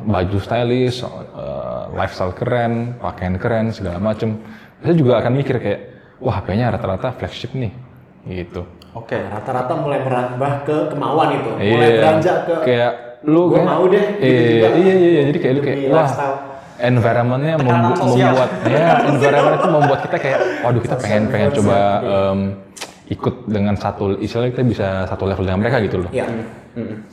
baju 0.04 0.36
stylish, 0.38 1.00
eh, 1.02 1.82
lifestyle 1.92 2.32
keren, 2.32 2.72
pakaian 2.96 3.34
keren 3.36 3.72
segala 3.72 3.96
macam, 3.98 4.36
saya 4.78 4.94
juga 4.94 5.18
akan 5.18 5.32
mikir 5.34 5.56
kayak, 5.56 5.80
wah 6.20 6.38
HP-nya 6.38 6.70
rata-rata 6.70 7.12
flagship 7.12 7.52
nih, 7.52 7.72
gitu. 8.26 8.68
Oke. 8.92 9.12
rata-rata 9.28 9.76
mulai 9.76 10.00
merambah 10.00 10.52
ke 10.64 10.76
kemauan 10.88 11.28
itu, 11.36 11.50
mulai 11.52 11.68
Iya. 11.84 11.96
beranjak 12.00 12.36
ke 12.44 12.54
kayak 12.64 12.92
lu 13.28 13.52
kayak- 13.52 13.66
mau 13.66 13.84
deh, 13.86 14.04
gitu 14.16 14.24
Iya, 14.24 14.40
juga. 14.48 14.68
iya, 14.72 14.94
iya, 14.94 15.08
iya, 15.10 15.22
jadi 15.28 15.38
kayak 15.38 15.52
lu 15.52 15.60
kayak 15.60 15.78
wah 15.86 16.00
lifestyle. 16.00 16.36
environmentnya 16.76 17.54
membu- 17.56 17.96
membuat 17.98 18.50
ya 18.64 18.80
environment 19.04 19.56
itu 19.56 19.68
membuat 19.68 20.00
kita 20.02 20.16
kayak 20.16 20.38
waduh 20.60 20.80
kita 20.80 20.96
pengen 20.96 21.22
pengen 21.28 21.48
coba 21.52 21.76
em, 22.04 22.38
ikut 23.06 23.46
dengan 23.46 23.74
satu 23.74 24.18
istilahnya 24.18 24.50
kita 24.52 24.64
bisa 24.64 24.86
satu 25.06 25.24
level 25.24 25.44
dengan 25.44 25.60
mereka 25.60 25.78
gitu 25.80 26.02
loh. 26.02 26.10
ya 26.10 26.26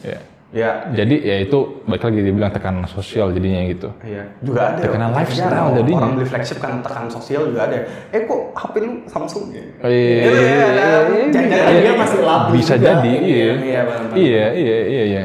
Ya. 0.03 0.19
Ya. 0.53 0.85
Jadi 0.93 1.17
ya 1.17 1.41
itu 1.41 1.81
balik 1.89 2.05
lagi 2.05 2.21
dibilang 2.21 2.53
tekanan 2.53 2.85
sosial 2.85 3.33
jadinya 3.33 3.65
gitu. 3.65 3.89
Iya. 4.05 4.23
Juga 4.37 4.61
ada. 4.69 4.85
Tekanan 4.85 5.09
ya. 5.09 5.15
lifestyle 5.17 5.49
Jarang 5.49 5.73
jadinya. 5.73 5.97
Orang 5.97 6.13
beli 6.13 6.27
flagship 6.29 6.57
kan 6.61 6.71
tekanan 6.85 7.09
sosial 7.09 7.41
juga 7.49 7.61
ada. 7.65 7.77
Eh 8.13 8.21
kok 8.21 8.53
HP 8.53 8.73
lu 8.77 8.91
Samsung 9.09 9.49
ya? 9.49 9.65
Oh, 9.81 9.89
iya, 9.89 9.97
iya, 9.97 10.13
Iya, 10.13 10.29
iya, 10.29 10.29
iya, 10.29 10.67
iya, 10.69 10.69
iya, 10.69 11.25
jangan-jangan 11.33 11.65
iya, 11.65 11.73
dia 11.73 11.89
iya. 11.89 11.93
masih 11.97 12.19
labil 12.21 12.51
bisa 12.53 12.73
juga. 12.77 12.85
jadi 12.85 13.11
iya 13.17 13.51
Iya, 13.57 13.81
iya 14.13 14.45
iya 14.53 14.77
iya 14.85 15.03
iya 15.09 15.23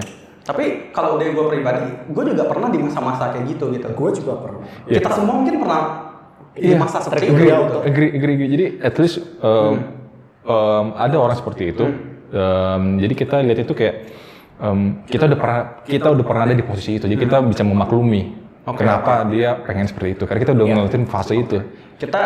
Tapi 0.49 0.65
kalau 0.97 1.21
dari 1.21 1.37
gue 1.37 1.45
pribadi, 1.45 1.85
gue 2.09 2.25
juga 2.25 2.45
pernah 2.49 2.69
di 2.73 2.79
masa-masa 2.81 3.29
kayak 3.29 3.45
gitu 3.53 3.69
gitu. 3.69 3.85
gue 3.85 4.11
juga 4.17 4.33
pernah 4.41 4.65
Iya. 4.89 4.97
Kita 4.97 5.09
semua 5.13 5.35
mungkin 5.37 5.55
pernah 5.61 5.81
di 6.57 6.73
Iya, 6.73 6.81
masa 6.81 7.05
seperti 7.05 7.29
itu. 7.29 7.37
agree, 7.37 7.53
gitu. 7.53 7.79
agree, 7.85 8.11
agree. 8.17 8.49
Jadi 8.49 8.65
at 8.81 8.95
least 8.97 9.21
um, 9.45 9.77
um, 10.49 10.97
ada 10.97 11.17
orang 11.21 11.37
seperti 11.37 11.77
itu. 11.77 11.85
Um, 12.29 13.01
jadi 13.01 13.15
kita 13.15 13.37
lihat 13.45 13.59
itu 13.65 13.73
kayak 13.73 13.97
um, 14.61 15.05
kita 15.09 15.29
udah 15.29 15.39
pernah 15.39 15.63
kita 15.85 16.09
udah 16.13 16.25
pernah 16.25 16.43
ada 16.49 16.57
di 16.57 16.65
posisi 16.65 16.97
itu. 16.97 17.05
Jadi 17.05 17.21
kita 17.21 17.45
bisa 17.45 17.63
memaklumi 17.63 18.23
Oke, 18.69 18.85
kenapa 18.85 19.25
dia 19.29 19.61
pengen 19.65 19.89
seperti 19.89 20.19
itu. 20.19 20.25
Karena 20.29 20.41
kita 20.45 20.53
udah 20.57 20.65
ngelewatin 20.69 21.05
fase 21.09 21.35
itu. 21.41 21.59
Kita 21.97 22.23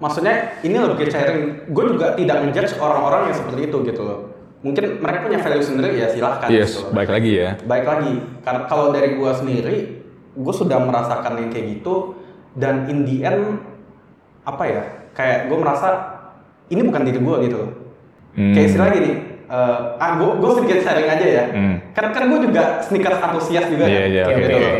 maksudnya 0.00 0.60
ini 0.64 0.76
loh 0.80 0.96
kita 0.96 1.10
sharing. 1.12 1.68
Gue 1.72 1.84
juga 1.92 2.16
tidak 2.16 2.36
menjudge 2.44 2.72
orang-orang 2.80 3.32
yang 3.32 3.36
seperti 3.36 3.60
itu 3.68 3.76
gitu 3.84 4.02
loh. 4.04 4.20
Mungkin 4.64 5.04
mereka 5.04 5.28
punya 5.28 5.40
value 5.44 5.60
sendiri 5.60 5.92
ya 6.00 6.08
silahkan 6.08 6.48
yes, 6.48 6.72
gitu 6.72 6.88
loh. 6.88 6.96
baik 6.96 7.10
lagi 7.12 7.32
ya. 7.36 7.50
Baik 7.68 7.84
lagi, 7.84 8.14
karena 8.40 8.64
kalau 8.64 8.96
dari 8.96 9.12
gue 9.12 9.30
sendiri, 9.36 9.76
gue 10.32 10.54
sudah 10.56 10.80
merasakan 10.80 11.36
yang 11.36 11.52
kayak 11.52 11.66
gitu 11.68 12.16
dan 12.56 12.88
in 12.88 13.04
the 13.04 13.28
end 13.28 13.60
apa 14.48 14.64
ya? 14.64 14.82
Kayak 15.12 15.52
gue 15.52 15.58
merasa 15.60 16.13
ini 16.68 16.80
bukan 16.82 17.02
diri 17.02 17.18
gue 17.18 17.36
gitu. 17.44 17.56
loh. 17.58 17.70
Hmm. 18.34 18.52
Kayak 18.52 18.66
istilah 18.66 18.88
gini, 18.90 19.10
eh, 19.46 19.76
ah 19.96 20.10
gue 20.16 20.30
gue 20.34 20.50
sedikit 20.54 20.78
sharing 20.82 21.08
aja 21.08 21.26
ya. 21.26 21.44
Hmm. 21.50 21.76
Kan 21.92 22.04
kan 22.10 22.22
gue 22.26 22.38
juga 22.42 22.62
sneakers 22.82 23.20
antusias 23.20 23.66
juga. 23.68 23.84
Iya, 23.84 24.00
kan? 24.00 24.08
iya, 24.08 24.22
Kayak 24.22 24.36
oke, 24.36 24.42
gitu 24.42 24.56
loh. 24.56 24.74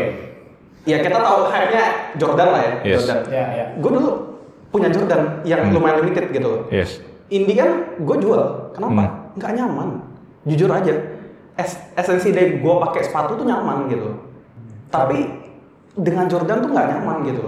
Ya 0.85 0.97
kita 1.01 1.17
tahu 1.17 1.37
hype-nya 1.49 1.85
Jordan 2.15 2.47
lah 2.47 2.61
ya. 2.61 2.73
Yes. 2.85 2.97
Jordan. 3.01 3.19
ya 3.27 3.45
ya 3.51 3.65
Gue 3.75 3.91
dulu 3.91 4.09
punya 4.69 4.89
Jordan 4.89 5.21
yang 5.41 5.61
Hmm. 5.65 5.73
lumayan 5.73 5.97
limited 5.99 6.25
gitu 6.29 6.47
loh. 6.47 6.61
Yes. 6.69 7.01
Indian 7.27 7.69
gue 7.97 8.17
jual. 8.19 8.41
Kenapa? 8.71 9.01
Hmm. 9.01 9.11
Nggak 9.33 9.51
nyaman. 9.55 9.89
Jujur 10.45 10.69
aja. 10.69 10.93
Es- 11.55 11.81
esensi 11.95 12.29
dari 12.29 12.59
gue 12.59 12.73
pakai 12.83 13.01
sepatu 13.01 13.33
tuh 13.33 13.47
nyaman 13.47 13.87
gitu. 13.87 14.13
Tapi 14.91 15.25
dengan 15.95 16.27
Jordan 16.27 16.59
tuh 16.59 16.69
nggak 16.69 16.87
nyaman 16.91 17.17
gitu. 17.25 17.45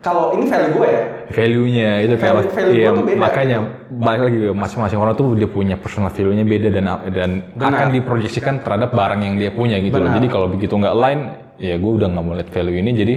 Kalau 0.00 0.32
ini 0.32 0.48
value 0.48 0.72
gue 0.80 0.88
ya. 0.88 1.02
Value-nya 1.28 1.90
itu 2.00 2.14
kayak 2.16 2.34
Value- 2.40 2.54
value 2.56 2.72
iya, 2.72 2.88
tuh 2.96 3.04
beda. 3.04 3.20
makanya 3.20 3.56
balik 3.92 4.22
lagi 4.32 4.38
masing-masing 4.56 4.98
orang 4.98 5.12
tuh 5.12 5.36
dia 5.36 5.44
punya 5.44 5.76
personal 5.76 6.08
value-nya 6.08 6.44
beda 6.48 6.68
dan 6.72 6.84
dan 7.12 7.30
Benar. 7.52 7.68
akan 7.76 7.88
diproyeksikan 7.92 8.64
terhadap 8.64 8.96
barang 8.96 9.20
yang 9.20 9.36
dia 9.36 9.52
punya 9.52 9.76
gitu. 9.76 10.00
Benar. 10.00 10.16
Jadi 10.16 10.26
kalau 10.32 10.48
begitu 10.48 10.72
nggak 10.72 10.96
line, 10.96 11.22
ya 11.60 11.76
gue 11.76 11.92
udah 12.00 12.08
nggak 12.08 12.24
mau 12.24 12.32
lihat 12.32 12.48
value 12.48 12.80
ini 12.80 12.90
jadi 12.96 13.14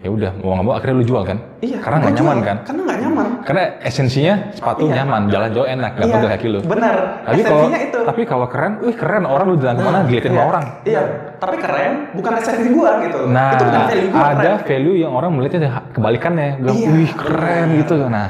ya 0.00 0.08
udah 0.08 0.32
mau 0.40 0.56
nggak 0.56 0.64
mau 0.64 0.74
akhirnya 0.74 0.96
lu 0.96 1.04
jual 1.04 1.22
kan? 1.28 1.36
Iya. 1.60 1.76
Karena 1.84 1.96
gua 1.96 2.04
nggak 2.08 2.16
nyaman 2.16 2.38
kan? 2.40 2.56
Karena 2.64 2.80
nggak 2.88 2.98
nyaman. 3.04 3.26
Karena 3.44 3.62
esensinya 3.84 4.34
sepatu 4.50 4.82
Iya. 4.88 4.94
nyaman, 5.04 5.22
jalan 5.28 5.48
jauh 5.52 5.68
enak, 5.68 5.90
nggak 5.92 6.06
Iya, 6.08 6.14
pegel 6.16 6.30
kaki 6.32 6.46
lu. 6.48 6.60
Benar. 6.64 6.94
Tapi 7.20 7.40
kalau 7.44 7.60
Esensinya 7.60 7.80
itu. 7.84 7.98
tapi 8.08 8.20
kalau 8.24 8.46
keren, 8.48 8.72
wih 8.80 8.96
keren 8.96 9.24
orang 9.24 9.44
lu 9.44 9.56
jalan 9.60 9.76
ke 9.76 9.84
mana 9.84 9.98
diliatin 10.02 10.30
sama 10.30 10.40
Iya. 10.40 10.48
orang. 10.48 10.64
Iya. 10.82 11.02
Tapi 11.36 11.56
keren 11.60 11.92
bukan 12.16 12.32
esensi 12.34 12.68
gue 12.72 12.90
gitu. 13.04 13.18
Nah, 13.28 13.48
itu 13.52 13.64
bukan 13.64 13.82
value 13.84 14.08
gue. 14.08 14.22
ada 14.24 14.50
value 14.58 14.96
yang 14.98 15.12
orang 15.12 15.30
melihatnya 15.30 15.60
kebalikannya, 15.92 16.48
bilang, 16.58 16.76
Iya, 16.76 16.88
wih 16.90 17.12
keren 17.12 17.66
gitu. 17.76 17.94
Nah, 18.08 18.28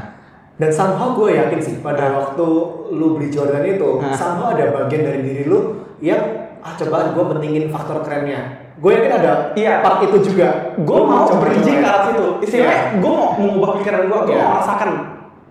dan 0.58 0.70
somehow 0.74 1.08
gue 1.14 1.30
yakin 1.32 1.60
sih 1.62 1.74
pada 1.78 2.12
waktu 2.12 2.46
lu 2.92 3.16
beli 3.16 3.30
Jordan 3.30 3.64
itu 3.64 3.88
Hah. 3.96 4.12
somehow 4.12 4.52
ada 4.52 4.74
bagian 4.74 5.06
dari 5.06 5.22
diri 5.22 5.42
lu 5.46 5.72
yang 6.02 6.20
ah 6.60 6.76
coba 6.76 7.16
gue 7.16 7.24
pentingin 7.32 7.72
faktor 7.72 8.04
kerennya 8.04 8.59
gue 8.80 8.90
yakin 8.90 9.12
ada 9.14 9.32
Iya. 9.52 9.74
part 9.80 10.00
itu 10.00 10.16
juga 10.24 10.48
gue 10.74 11.00
mau 11.02 11.28
bridging 11.30 11.78
ke 11.78 11.86
arah 11.86 12.02
situ 12.06 12.24
istilahnya 12.40 12.72
Iya. 12.72 12.84
gue 12.96 13.12
mau 13.12 13.28
mengubah 13.36 13.70
pikiran 13.76 14.02
gue 14.02 14.18
gue 14.22 14.32
Iya. 14.32 14.40
mau 14.40 14.50
merasakan 14.54 14.90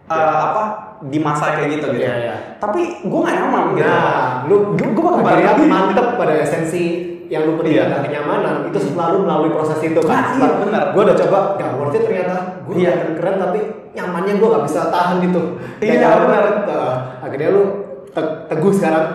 uh, 0.08 0.38
apa 0.44 0.64
di 1.02 1.18
masa 1.18 1.54
kayak 1.54 1.70
gitu 1.72 1.86
gitu 1.92 2.02
Iya, 2.02 2.16
iya. 2.20 2.36
tapi 2.58 2.82
gue 3.00 3.20
gak 3.22 3.36
nyaman 3.36 3.64
gitu 3.72 3.86
Nah, 3.86 4.26
lu 4.46 4.56
gue 4.74 4.88
gue 4.88 5.04
bakal 5.04 5.22
balik 5.22 5.46
lagi 5.48 5.64
mantep 5.64 6.08
pada 6.16 6.34
esensi 6.36 6.84
yang 7.30 7.46
lu 7.46 7.54
pentingkan 7.56 7.86
Iya. 7.86 7.92
dan 7.92 8.02
kenyamanan 8.04 8.56
itu 8.66 8.80
selalu 8.84 9.18
melalui 9.22 9.54
proses 9.54 9.78
itu 9.80 10.02
kan. 10.02 10.18
Nah, 10.18 10.34
iya, 10.34 10.50
benar. 10.58 10.84
Gue 10.90 11.02
udah 11.06 11.18
coba, 11.20 11.40
nggak 11.56 11.70
worth 11.78 11.94
it 11.94 12.02
ternyata. 12.02 12.36
Gue 12.66 12.74
Iya. 12.76 12.92
keren, 12.92 13.14
keren 13.16 13.36
tapi 13.38 13.60
nyamannya 13.94 14.34
gue 14.36 14.48
nggak 14.50 14.66
bisa 14.66 14.82
tahan 14.90 15.16
gitu. 15.22 15.42
Iya, 15.78 15.94
nyaman 16.02 16.20
benar. 16.26 16.42
Nah, 16.66 16.94
akhirnya 17.22 17.50
lu 17.54 17.64
te- 18.10 18.38
teguh 18.50 18.74
sekarang. 18.74 19.06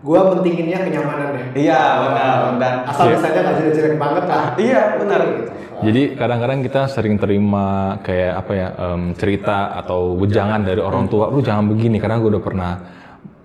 Gue 0.00 0.16
pentinginnya 0.16 0.80
kenyamanannya. 0.80 1.44
Iya, 1.52 1.80
benar. 2.08 2.36
Dan 2.56 2.74
Asal 2.88 3.04
Iya. 3.04 3.14
misalnya 3.20 3.40
nggak 3.44 3.56
jelek-jelek 3.60 3.94
banget 4.00 4.24
lah. 4.24 4.44
Iya, 4.56 4.80
benar. 4.96 5.20
Gitu. 5.28 5.42
Jadi 5.80 6.02
kadang-kadang 6.12 6.60
kita 6.60 6.82
sering 6.88 7.16
terima 7.16 7.96
kayak 8.04 8.32
apa 8.36 8.52
ya 8.52 8.68
em, 8.76 9.02
cerita 9.16 9.72
atau 9.76 10.12
wejangan 10.12 10.60
dari 10.60 10.80
orang 10.80 11.08
tua, 11.08 11.32
lu 11.32 11.40
jangan 11.40 11.68
begini 11.68 11.96
karena 11.96 12.20
gue 12.20 12.36
udah 12.36 12.44
pernah 12.44 12.72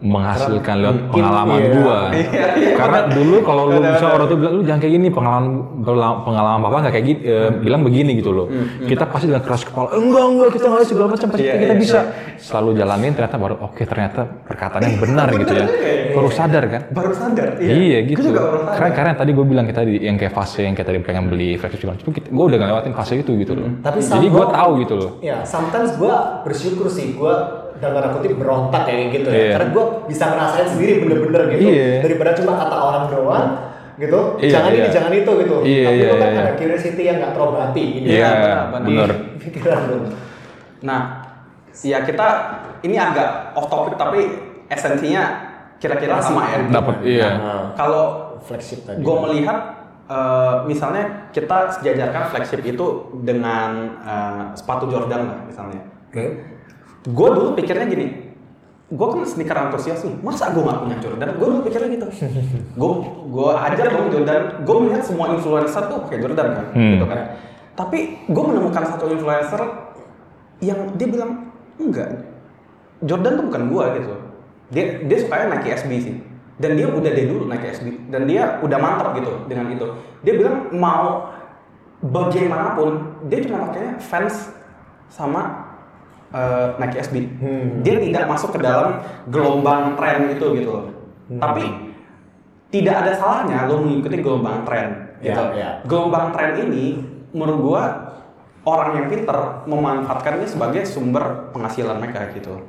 menghasilkan 0.04 0.76
lewat 0.84 0.98
Mungkin, 1.00 1.14
pengalaman 1.16 1.58
iya. 1.58 1.72
gua. 1.72 1.98
Iya, 2.12 2.46
iya, 2.60 2.72
Karena 2.76 3.00
dulu 3.08 3.36
kalau 3.42 3.64
lu 3.72 3.80
bisa 3.80 4.06
orang 4.06 4.28
tuh 4.28 4.38
bilang 4.38 4.54
lu 4.60 4.62
jangan 4.62 4.80
kayak 4.84 4.94
gini 4.94 5.08
pengalaman 5.08 5.46
pengalaman, 6.20 6.60
papa 6.62 6.78
nggak 6.84 6.94
kayak 7.00 7.06
gitu 7.08 7.22
eh, 7.24 7.50
bilang 7.64 7.82
begini 7.82 8.12
gitu 8.20 8.32
loh. 8.36 8.48
Kita 8.84 9.08
pasti 9.08 9.32
dengan 9.32 9.44
keras 9.48 9.64
kepala 9.64 9.96
enggak 9.96 10.26
enggak 10.28 10.50
kita 10.52 10.66
nggak 10.68 10.84
segala 10.84 11.08
macam 11.08 11.28
pasti 11.32 11.46
Iya, 11.48 11.54
kita 11.56 11.74
iya, 11.74 11.80
bisa. 11.80 12.00
Selalu 12.36 12.70
jalanin 12.76 13.12
ternyata 13.16 13.38
baru 13.40 13.56
oke 13.58 13.82
ternyata 13.82 14.22
perkataannya 14.46 14.92
benar 15.00 15.28
gitu 15.34 15.54
ya. 15.56 15.66
Baru 16.16 16.32
sadar 16.32 16.64
kan. 16.72 16.82
baru 16.96 17.12
sadar 17.12 17.60
Iya, 17.60 18.08
gitu. 18.08 18.32
baru 18.32 18.64
sadar 18.64 18.72
Karena 18.80 18.92
karena 18.96 19.12
tadi 19.20 19.32
gue 19.36 19.44
bilang 19.44 19.68
kita 19.68 19.84
tadi 19.84 20.00
yang 20.00 20.16
kayak 20.16 20.32
fase 20.32 20.64
yang 20.64 20.72
kayak 20.72 20.88
tadi 20.88 21.00
pengen 21.04 21.28
beli 21.28 21.60
flagship 21.60 21.84
segala 21.84 22.00
macam, 22.00 22.08
gue 22.16 22.46
udah 22.48 22.58
ngelewatin 22.64 22.94
fase 22.96 23.14
itu 23.20 23.32
gitu 23.36 23.52
loh. 23.52 23.68
Tapi 23.84 24.00
Jadi 24.00 24.28
gue 24.28 24.40
somehow- 24.40 24.56
tahu 24.56 24.72
gitu 24.80 24.94
loh. 24.96 25.10
Ya, 25.20 25.44
sometimes 25.44 25.92
gue 26.00 26.16
bersyukur 26.48 26.88
sih 26.88 27.20
gue 27.20 27.36
dalam 27.80 27.94
tanda 28.00 28.10
kutip 28.16 28.40
berontak 28.40 28.82
kayak 28.88 29.12
gitu 29.12 29.30
ya. 29.30 29.36
Iya. 29.36 29.52
Karena 29.60 29.68
gue 29.76 29.86
bisa 30.08 30.24
ngerasain 30.32 30.68
sendiri 30.72 30.94
bener-bener 31.04 31.42
gitu. 31.56 31.68
Iya. 31.70 31.90
Daripada 32.04 32.32
cuma 32.38 32.52
kata 32.56 32.76
orang 32.76 33.04
doang 33.12 33.48
gitu. 33.96 34.20
Iya, 34.44 34.52
jangan 34.52 34.70
ini, 34.72 34.80
iya. 34.80 34.92
jangan 34.92 35.12
itu 35.16 35.32
gitu. 35.40 35.58
Iya, 35.64 35.86
Tapi 35.88 35.96
iya, 35.96 36.08
lu 36.08 36.16
kan 36.20 36.30
iya. 36.30 36.42
ada 36.44 36.54
curiosity 36.60 37.04
yang 37.04 37.18
gak 37.24 37.34
terobati 37.36 37.84
ini. 38.00 38.08
Iya, 38.12 38.32
benar, 38.36 38.84
bener. 38.84 39.10
Di 39.40 39.48
pikiran 39.56 39.82
lu. 39.92 39.98
nah 40.86 41.02
ya 41.82 42.04
kita 42.06 42.28
ini 42.86 42.94
agak 42.94 43.58
off 43.58 43.72
topic 43.72 43.98
tapi 43.98 44.22
esensinya 44.70 45.24
kira-kira 45.82 46.22
sama 46.22 46.46
ya 46.46 46.58
Dapat 46.70 46.96
iya. 47.02 47.30
kalau 47.74 48.38
Flagship 48.46 48.86
tadi. 48.86 49.02
gue 49.02 49.16
melihat 49.26 49.58
eh, 50.06 50.56
misalnya 50.70 51.34
kita 51.34 51.74
sejajarkan 51.80 52.30
flagship 52.30 52.62
itu 52.62 53.10
dengan 53.26 53.98
eh, 54.06 54.44
sepatu 54.54 54.86
Jordan 54.86 55.22
lah 55.26 55.40
misalnya. 55.50 55.82
Oke. 56.14 56.55
Gue 57.06 57.30
dulu 57.30 57.54
pikirnya 57.54 57.86
gini, 57.86 58.08
gue 58.86 59.08
kan 59.08 59.22
sneaker 59.24 59.54
antusias 59.54 60.02
nih, 60.02 60.18
masa 60.22 60.50
gue 60.50 60.62
gak 60.62 60.82
punya 60.82 60.98
Jordan? 60.98 61.30
Gue 61.38 61.48
dulu 61.54 61.62
pikirnya 61.62 61.90
gitu. 61.94 62.08
Gue 62.74 62.92
gue 63.30 63.50
ajar 63.54 63.88
dong 63.90 64.10
Jordan. 64.10 64.42
Gue 64.66 64.76
melihat 64.82 65.04
semua 65.06 65.30
influencer 65.32 65.86
tuh 65.86 65.98
pakai 66.10 66.18
Jordan 66.22 66.48
kan, 66.52 66.66
Hmm. 66.74 66.92
gitu 66.98 67.06
kan. 67.06 67.20
Tapi 67.76 68.00
gue 68.26 68.44
menemukan 68.44 68.84
satu 68.88 69.06
influencer 69.08 69.62
yang 70.60 70.96
dia 70.96 71.08
bilang 71.08 71.52
enggak, 71.78 72.26
Jordan 73.04 73.38
tuh 73.38 73.46
bukan 73.52 73.64
gue 73.70 73.86
gitu. 74.02 74.14
Dia 74.74 74.86
dia 75.06 75.18
sukanya 75.22 75.46
Nike 75.54 75.70
SB 75.78 75.92
sih. 76.02 76.16
Dan 76.56 76.80
dia 76.80 76.88
udah 76.88 77.12
dari 77.12 77.28
dulu 77.28 77.46
Nike 77.46 77.68
SB. 77.70 78.08
Dan 78.10 78.26
dia 78.26 78.58
udah 78.64 78.80
mantap 78.80 79.12
gitu 79.14 79.44
dengan 79.46 79.70
itu. 79.70 79.86
Dia 80.24 80.34
bilang 80.40 80.72
mau 80.72 81.36
bagaimanapun 82.00 82.90
dia 83.28 83.44
cuma 83.44 83.68
pakainya 83.68 83.98
fans 84.00 84.52
sama 85.10 85.65
eh, 86.36 86.68
Nike 86.78 86.98
SB. 87.00 87.16
Hmm. 87.40 87.68
Dia 87.82 87.96
tidak 88.04 88.28
masuk 88.28 88.52
ke 88.52 88.60
dalam 88.60 89.00
gelombang 89.32 89.96
tren 89.96 90.36
itu 90.36 90.46
gitu 90.60 90.70
loh. 90.76 90.86
Tapi 91.40 91.64
tidak 92.70 92.96
ada 93.02 93.12
salahnya 93.16 93.66
lo 93.66 93.80
mengikuti 93.80 94.20
gelombang 94.20 94.68
tren 94.68 95.16
gitu. 95.24 95.44
Iya, 95.56 95.56
iya. 95.56 95.70
Gelombang 95.88 96.36
tren 96.36 96.60
ini 96.60 97.00
menurut 97.32 97.60
gua 97.64 97.84
orang 98.66 98.90
yang 98.98 99.08
pinter 99.08 99.38
memanfaatkannya 99.70 100.48
sebagai 100.50 100.84
sumber 100.84 101.54
penghasilan 101.54 102.02
mereka 102.02 102.28
gitu. 102.34 102.60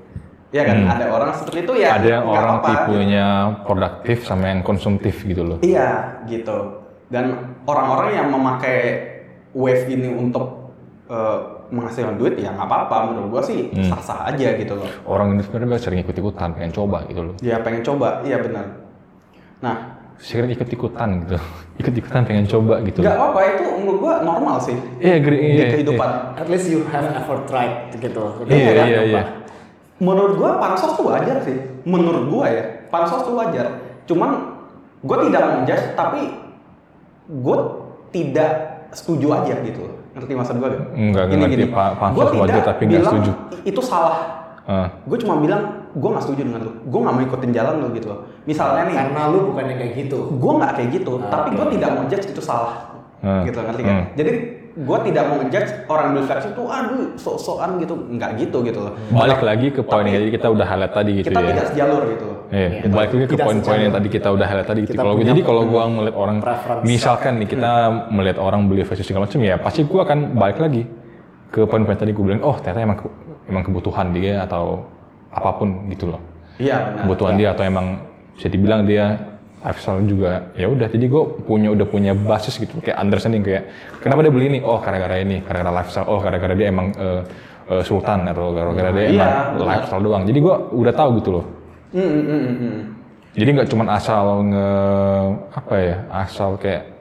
Ya 0.54 0.62
kan, 0.62 0.78
Hmm. 0.78 0.94
ada 0.94 1.10
orang 1.10 1.30
seperti 1.34 1.66
itu 1.66 1.74
ya. 1.82 1.98
ada 1.98 2.06
yang 2.06 2.24
orang 2.24 2.62
apa-apa, 2.62 2.68
gitu. 2.70 2.92
tipenya 2.94 3.26
produktif 3.66 4.18
sama 4.24 4.44
yang 4.46 4.62
konsumtif 4.62 5.26
gitu 5.26 5.42
loh. 5.42 5.58
Iya, 5.60 6.22
gitu. 6.30 6.86
Dan 7.10 7.58
orang-orang 7.66 8.14
yang 8.14 8.28
memakai 8.30 8.78
wave 9.52 9.84
ini 9.90 10.12
untuk 10.14 10.70
eh, 11.06 11.38
menghasilkan 11.68 12.16
duit 12.16 12.36
ya 12.36 12.50
nggak 12.50 12.64
apa-apa 12.64 12.96
menurut 13.10 13.28
gua 13.30 13.42
sih 13.42 13.68
Hmm. 13.70 13.88
sah-sah 13.88 14.30
aja 14.30 14.54
gitu 14.54 14.74
loh. 14.74 14.86
Orang 15.04 15.34
ini 15.34 15.42
sebenarnya 15.42 15.78
sering 15.78 16.00
ikut-ikutan, 16.00 16.52
pengen 16.52 16.70
coba 16.70 17.02
gitu 17.06 17.20
loh. 17.22 17.34
Ya 17.40 17.58
pengen 17.60 17.82
coba, 17.82 18.20
iya 18.22 18.38
benar. 18.38 18.66
Nah, 19.58 19.76
Sering 20.16 20.48
ikut-ikutan 20.48 21.28
gitu. 21.28 21.36
Ikut-ikutan 21.84 22.24
pengen 22.24 22.48
coba 22.48 22.80
gitu. 22.80 23.04
nggak 23.04 23.14
apa-apa 23.14 23.40
itu 23.52 23.64
menurut 23.76 23.98
gua 24.00 24.14
normal 24.20 24.56
sih 24.56 24.72
Iya, 24.96 25.20
agree, 25.20 25.40
di 25.44 25.48
iya, 25.54 25.66
kehidupan. 25.70 26.10
At 26.34 26.48
least 26.48 26.66
you 26.66 26.80
have 26.88 27.04
ever 27.04 27.36
tried 27.44 27.92
gitu. 27.92 28.24
Iya, 28.48 28.64
pernah 28.64 28.86
iya, 28.88 29.00
iya. 29.04 29.22
Menurut 29.96 30.36
gua 30.36 30.56
pansos 30.56 30.96
tuh 30.96 31.08
wajar 31.08 31.44
sih. 31.44 31.56
Menurut 31.84 32.28
gua 32.28 32.48
ya, 32.48 32.64
pansos 32.88 33.22
tuh 33.22 33.36
wajar. 33.36 33.76
Cuman 34.08 34.56
gua 35.04 35.16
tidak 35.22 35.42
menjudge 35.44 35.84
tapi 35.92 36.20
gua 37.28 37.58
tidak 38.08 38.75
setuju 38.92 39.26
aja 39.32 39.54
gitu. 39.62 39.82
Ngerti 40.16 40.32
maksud 40.32 40.54
gua 40.58 40.68
gak? 40.72 40.82
Enggak, 40.96 41.24
ngerti, 41.28 41.66
Pa- 41.68 41.94
pansos 41.98 42.16
Gua 42.16 42.40
wajar 42.44 42.54
tidak 42.60 42.66
tapi 42.66 42.82
nggak 42.86 43.00
bilang 43.00 43.12
setuju. 43.12 43.30
Itu 43.66 43.80
salah. 43.82 44.18
Ah. 44.66 44.90
Gue 45.06 45.14
cuma 45.22 45.38
bilang 45.38 45.86
gue 45.94 46.08
nggak 46.10 46.24
setuju 46.26 46.42
dengan 46.42 46.60
lu. 46.66 46.72
Gue 46.90 47.00
nggak 47.06 47.14
mau 47.14 47.22
ikutin 47.22 47.50
jalan 47.54 47.74
lu 47.86 47.88
gitu 47.94 48.10
loh. 48.10 48.26
Misalnya 48.50 48.90
nih, 48.90 48.96
Karena 48.98 49.22
lu 49.30 49.38
bukannya 49.54 49.74
kayak 49.78 49.92
gitu. 49.94 50.18
gue 50.34 50.52
nggak 50.58 50.72
kayak 50.74 50.90
gitu, 50.90 51.12
Ah, 51.22 51.30
tapi 51.30 51.48
gue 51.54 51.66
tidak 51.78 51.90
mau 51.94 52.04
judge 52.10 52.26
itu 52.34 52.42
salah. 52.42 52.74
Hmm. 53.22 53.46
Gitu 53.46 53.58
ngerti 53.62 53.82
kan? 53.86 53.94
Hmm. 53.94 54.06
Jadi 54.18 54.30
gue 54.76 54.98
tidak 55.02 55.24
mau 55.24 55.40
ngejudge 55.40 55.70
orang 55.88 56.06
beli 56.12 56.22
flagship 56.22 56.52
tuh 56.52 56.68
aduh 56.68 57.16
sok-sokan 57.16 57.80
gitu, 57.80 57.96
nggak 57.96 58.30
gitu 58.36 58.60
gitu 58.60 58.78
loh. 58.78 58.92
Balik 59.08 59.40
lagi 59.40 59.72
ke 59.72 59.80
poin 59.80 60.04
yang 60.04 60.20
tadi 60.20 60.28
kita 60.30 60.46
udah 60.46 60.66
highlight 60.66 60.92
tadi 60.92 61.12
gitu 61.16 61.26
Kita 61.26 61.40
ya. 61.40 61.48
tidak 61.48 61.66
sejalur 61.66 62.02
gitu 62.06 62.24
loh. 62.24 62.38
Iya, 62.46 62.68
Gitu. 62.76 62.92
balik 62.92 63.10
lagi 63.10 63.26
ke 63.26 63.36
poin-poin 63.40 63.78
yang 63.80 63.90
tadi 63.90 64.08
kita 64.08 64.28
udah 64.30 64.46
highlight 64.46 64.68
tadi 64.68 64.80
gitu. 64.80 64.92
Kita 64.92 65.00
Kalau 65.00 65.14
jadi 65.18 65.40
kalau 65.42 65.62
gua 65.64 65.82
ngeliat 65.88 66.14
orang 66.14 66.36
misalkan 66.84 67.32
nih 67.36 67.48
kita 67.48 67.72
melihat 68.08 68.38
orang 68.38 68.60
beli 68.64 68.84
fashion 68.84 69.02
segala 69.02 69.24
macam 69.24 69.40
ya 69.40 69.56
pasti 69.56 69.80
gua 69.82 70.04
akan 70.04 70.18
balik 70.34 70.58
lagi 70.58 70.82
ke 71.48 71.64
poin-poin 71.64 71.96
tadi 71.96 72.12
gua 72.12 72.24
bilang 72.26 72.42
oh 72.44 72.56
ternyata 72.56 72.80
emang 72.84 72.98
ke- 73.00 73.14
emang 73.46 73.62
kebutuhan 73.62 74.12
dia 74.12 74.44
atau 74.44 74.84
apa 75.30 75.50
pun 75.54 75.88
gitu 75.88 76.06
loh. 76.06 76.20
Iya 76.56 76.76
benar. 76.86 77.00
Kebutuhan 77.02 77.34
dia 77.34 77.48
atau 77.50 77.64
emang 77.64 77.86
bisa 78.32 78.46
dibilang 78.46 78.84
dia 78.84 79.16
lifestyle 79.66 79.98
juga 80.00 80.54
ya 80.54 80.66
udah 80.66 80.86
jadi 80.86 81.04
gue 81.04 81.22
punya 81.42 81.68
udah 81.68 81.84
punya 81.84 82.14
basis 82.14 82.54
gitu 82.56 82.78
kayak 82.78 82.96
understanding 82.96 83.42
kayak 83.42 83.66
kenapa 83.98 84.22
dia 84.22 84.30
beli 84.30 84.46
ini 84.48 84.58
oh 84.60 84.78
gara-gara 84.78 85.18
ini 85.18 85.42
gara-gara 85.42 85.74
lifestyle 85.74 86.06
oh 86.06 86.18
gara-gara 86.18 86.54
dia 86.54 86.66
emang 86.66 86.94
eh, 86.94 87.22
eh, 87.68 87.82
sultan 87.82 88.22
atau 88.24 88.50
gara-gara 88.50 88.90
dia 88.90 89.04
Iya, 89.04 89.10
emang 89.10 89.30
benar. 89.52 89.66
lifestyle 89.74 90.02
doang 90.02 90.22
jadi 90.22 90.38
gue 90.38 90.54
udah 90.72 90.94
tahu 90.94 91.10
gitu 91.18 91.30
loh 91.32 91.44
hmm, 91.90 92.06
hmm, 92.06 92.22
hmm, 92.22 92.56
hmm. 92.56 92.78
jadi 93.34 93.48
nggak 93.52 93.68
cuma 93.68 93.84
asal 93.90 94.24
nge 94.44 94.68
apa 95.52 95.74
ya 95.76 95.96
asal 96.14 96.50
kayak 96.56 96.94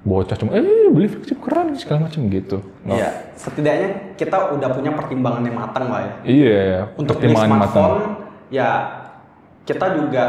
bocah 0.00 0.36
cuma 0.36 0.52
eh 0.52 0.62
beli 0.86 1.08
flagship 1.08 1.40
keren 1.40 1.74
segala 1.74 2.06
macam 2.06 2.28
gitu 2.28 2.60
Nggak- 2.84 2.94
Iya, 2.94 3.08
setidaknya 3.34 3.88
kita 4.14 4.36
udah 4.52 4.68
punya 4.70 4.92
pertimbangan 4.92 5.42
yang 5.42 5.56
matang 5.56 5.86
lah 5.88 6.00
ya. 6.00 6.12
iya 6.22 6.64
Untuk 6.94 7.16
beli 7.16 7.32
pertimbangan 7.32 7.48
smartphone, 7.50 7.82
matang 7.82 7.92
ya 8.48 8.68
kita 9.64 9.86
juga 9.96 10.24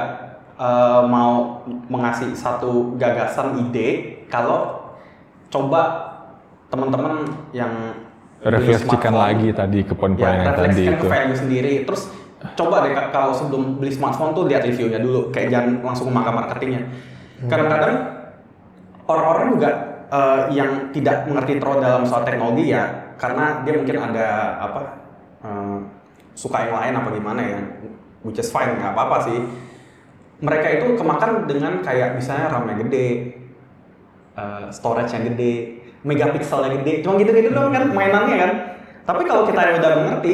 eh, 0.56 1.02
mau 1.08 1.62
mengasih 1.92 2.32
satu 2.36 2.96
gagasan 2.96 3.60
ide 3.68 4.22
kalau 4.32 4.92
coba 5.52 6.12
teman-teman 6.72 7.30
yang 7.56 7.72
beli 8.42 8.62
refleksikan 8.62 9.14
smartphone, 9.16 9.24
lagi 9.26 9.48
tadi 9.56 9.80
ke 9.82 9.94
poin-poin 9.96 10.28
ya, 10.28 10.44
yang 10.44 10.46
tadi 10.54 10.62
refleksikan 10.62 10.94
itu 10.94 11.04
ke 11.06 11.08
value 11.10 11.38
sendiri. 11.40 11.74
Terus 11.88 12.02
coba 12.54 12.76
deh 12.86 12.94
kalau 13.10 13.32
sebelum 13.34 13.64
beli 13.82 13.92
smartphone 13.94 14.38
tuh 14.38 14.44
lihat 14.46 14.62
reviewnya 14.68 15.00
dulu, 15.02 15.34
kayak 15.34 15.50
jangan 15.50 15.72
langsung 15.82 16.12
makan 16.14 16.34
marketingnya. 16.46 16.84
Kadang-kadang 17.46 17.96
orang-orang 19.10 19.46
juga 19.56 19.70
eh, 20.12 20.42
yang 20.54 20.72
tidak 20.92 21.26
mengerti 21.26 21.58
terlalu 21.58 21.80
dalam 21.82 22.04
soal 22.06 22.22
teknologi 22.22 22.70
ya, 22.70 23.16
karena 23.18 23.66
dia 23.66 23.74
mungkin 23.80 23.98
ada 23.98 24.28
apa 24.62 24.82
eh, 25.46 25.78
suka 26.36 26.58
yang 26.68 26.74
lain 26.76 26.94
apa 27.00 27.10
gimana 27.16 27.42
ya, 27.42 27.60
which 28.22 28.38
is 28.38 28.50
fine 28.52 28.76
nggak 28.78 28.94
apa-apa 28.94 29.18
sih. 29.26 29.40
Mereka 30.38 30.68
itu 30.74 30.86
kemakan 30.96 31.46
dengan 31.46 31.80
kayak 31.80 32.16
misalnya 32.16 32.50
RAM 32.50 32.68
yang 32.68 32.80
gede, 32.84 33.08
eh, 34.34 34.66
storage 34.70 35.12
yang 35.12 35.32
gede, 35.32 35.54
megapiksel 36.02 36.60
yang 36.62 36.76
gede, 36.80 36.94
cuma 37.02 37.16
gitu-gitu 37.16 37.50
doang 37.50 37.72
kan 37.72 37.88
mainannya 37.88 38.38
kan. 38.38 38.52
Tapi 39.06 39.22
kalau 39.24 39.46
kita 39.46 39.62
yang 39.62 39.76
udah 39.78 39.92
mengerti, 39.96 40.34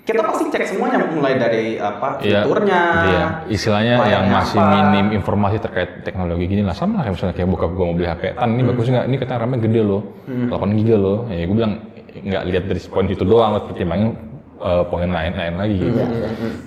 kita 0.00 0.24
pasti 0.24 0.44
cek 0.48 0.64
semuanya 0.66 1.06
mulai 1.06 1.36
dari 1.36 1.76
apa 1.76 2.18
Iya, 2.18 2.42
fiturnya, 2.42 2.80
iya. 3.06 3.26
istilahnya 3.46 3.94
yang 4.02 4.24
masih 4.26 4.58
apa. 4.58 4.72
minim 4.74 5.06
informasi 5.14 5.60
terkait 5.60 6.02
teknologi 6.02 6.48
gini 6.48 6.66
lah 6.66 6.74
sama 6.74 6.98
lah 6.98 7.02
kayak 7.04 7.14
misalnya 7.14 7.34
kayak 7.36 7.48
bokap 7.48 7.70
gue 7.70 7.84
mau 7.84 7.94
beli 7.94 8.08
HP 8.08 8.22
tan 8.32 8.42
Hmm. 8.42 8.54
ini 8.56 8.62
bagus 8.66 8.86
nggak 8.88 9.04
ini 9.06 9.16
katanya 9.16 9.38
RAM-nya 9.38 9.58
gede 9.60 9.80
loh 9.84 10.02
8 10.26 10.50
giga 10.74 10.96
loh 10.96 11.18
ya 11.28 11.44
gue 11.44 11.54
bilang 11.54 11.72
nggak 12.10 12.42
lihat 12.42 12.64
dari 12.66 12.80
poin 12.82 13.06
itu 13.06 13.22
doang 13.22 13.50
pertimbangin 13.62 14.10
eh, 14.60 14.84
poin 14.86 15.08
lain-lain 15.08 15.54
lagi 15.56 15.76
gitu 15.78 16.00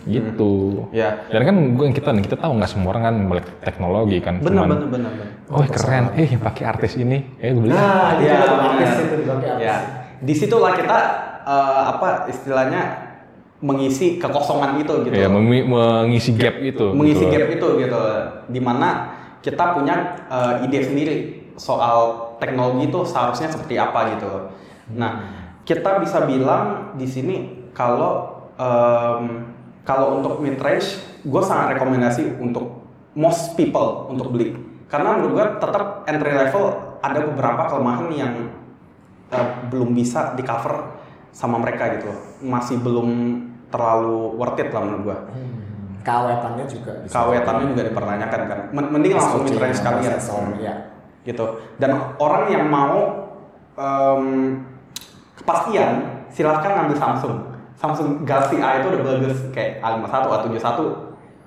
gitu 0.03 0.53
Ya. 0.89 1.23
dan 1.27 1.41
kan 1.43 1.55
gue 1.71 1.85
kita 1.91 2.09
nih 2.11 2.23
kita 2.23 2.37
tahu 2.37 2.57
nggak 2.57 2.67
semua 2.67 2.89
orang 2.91 3.03
kan 3.03 3.15
melek 3.23 3.47
teknologi 3.59 4.17
kan 4.17 4.37
Benar, 4.37 4.65
Cuman, 4.65 4.69
benar, 4.75 4.89
benar, 4.89 5.11
benar. 5.13 5.27
oh 5.49 5.63
keren 5.63 6.05
eh 6.13 6.27
yang 6.27 6.41
pakai 6.41 6.63
artis 6.67 6.93
ini 6.95 7.17
eh 7.37 7.49
gue 7.49 7.61
beli 7.61 7.71
Nah, 7.71 8.17
Iya, 8.17 8.35
tuh 8.41 8.57
artis 8.57 8.89
itu 8.99 9.15
dipakai 9.19 9.47
artis. 9.49 9.63
Ya, 9.63 9.75
di 10.19 10.33
situlah 10.33 10.73
kita 10.73 10.97
eh, 11.43 11.81
apa 11.87 12.07
istilahnya 12.27 12.81
mengisi 13.59 14.17
kekosongan 14.17 14.75
itu 14.77 14.93
gitu. 15.03 15.13
ya 15.13 15.27
memi- 15.27 15.63
mengisi 15.63 16.35
gap 16.35 16.59
itu 16.59 16.91
mengisi 16.91 17.23
gitu. 17.23 17.31
gap 17.31 17.47
itu 17.49 17.67
gitu. 17.79 18.01
Di 18.49 18.59
mana 18.59 18.89
kita 19.39 19.71
punya 19.71 19.95
eh, 20.27 20.65
ide 20.65 20.79
sendiri 20.81 21.15
soal 21.55 21.97
teknologi 22.37 22.89
itu 22.89 22.99
seharusnya 23.03 23.47
seperti 23.47 23.77
apa 23.77 23.99
gitu. 24.11 24.51
Nah, 24.93 25.11
kita 25.63 25.95
bisa 25.97 26.25
bilang 26.25 26.91
di 26.93 27.05
sini 27.05 27.62
kalau 27.73 28.11
em, 28.55 29.23
kalau 29.83 30.17
untuk 30.17 30.39
mid 30.39 30.55
range, 30.55 30.95
gue 31.21 31.41
sangat 31.43 31.75
rekomendasi 31.75 32.39
untuk 32.39 32.85
most 33.13 33.53
people 33.53 34.07
untuk 34.07 34.31
beli. 34.31 34.55
Karena 34.87 35.17
menurut 35.17 35.33
gue 35.35 35.45
tetap 35.59 36.05
entry 36.05 36.31
level 36.31 36.65
ada 37.01 37.19
beberapa 37.19 37.67
kelemahan 37.67 38.07
yang 38.13 38.33
eh, 39.27 39.47
belum 39.67 39.91
bisa 39.91 40.37
di 40.37 40.45
cover 40.45 40.95
sama 41.33 41.57
mereka 41.57 41.97
gitu. 41.97 42.13
Masih 42.45 42.77
belum 42.79 43.09
terlalu 43.67 44.37
worth 44.37 44.61
it 44.61 44.69
lah 44.69 44.85
menurut 44.85 45.03
gue. 45.03 45.17
Kawetannya 46.03 46.65
juga 46.67 46.99
bisa. 47.01 47.15
Kawetannya 47.15 47.65
juga 47.73 47.83
dipertanyakan 47.89 48.39
kan. 48.45 48.59
Men- 48.69 48.91
Mending 48.91 49.13
langsung 49.17 49.43
mid 49.43 49.55
range 49.55 49.79
Prosesor, 49.81 50.43
ya. 50.59 50.75
gitu 51.23 51.55
dan 51.79 51.95
orang 52.19 52.51
yang 52.51 52.67
mau 52.67 52.99
em, 53.79 54.59
kepastian 55.39 56.19
silahkan 56.27 56.83
ngambil 56.83 56.97
Samsung 56.99 57.37
Samsung 57.83 58.23
Galaxy 58.23 58.63
A 58.63 58.79
itu 58.79 58.95
udah 58.95 59.01
bagus 59.03 59.35
kayak 59.51 59.83
A51 59.83 60.15
A71 60.47 60.79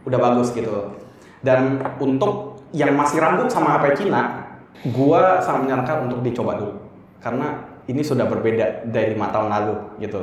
udah 0.04 0.18
bagus 0.20 0.52
gitu 0.52 0.92
dan 1.40 1.80
untuk 1.96 2.60
yang 2.76 2.92
masih 2.92 3.16
ragu 3.18 3.48
sama 3.48 3.80
HP 3.80 4.04
Cina 4.04 4.44
gua 4.92 5.40
sangat 5.40 5.64
menyarankan 5.64 5.96
untuk 6.04 6.20
dicoba 6.20 6.60
dulu 6.60 6.76
karena 7.24 7.56
ini 7.88 8.04
sudah 8.04 8.28
berbeda 8.28 8.84
dari 8.84 9.16
lima 9.16 9.32
tahun 9.32 9.48
lalu 9.48 9.74
gitu 9.98 10.20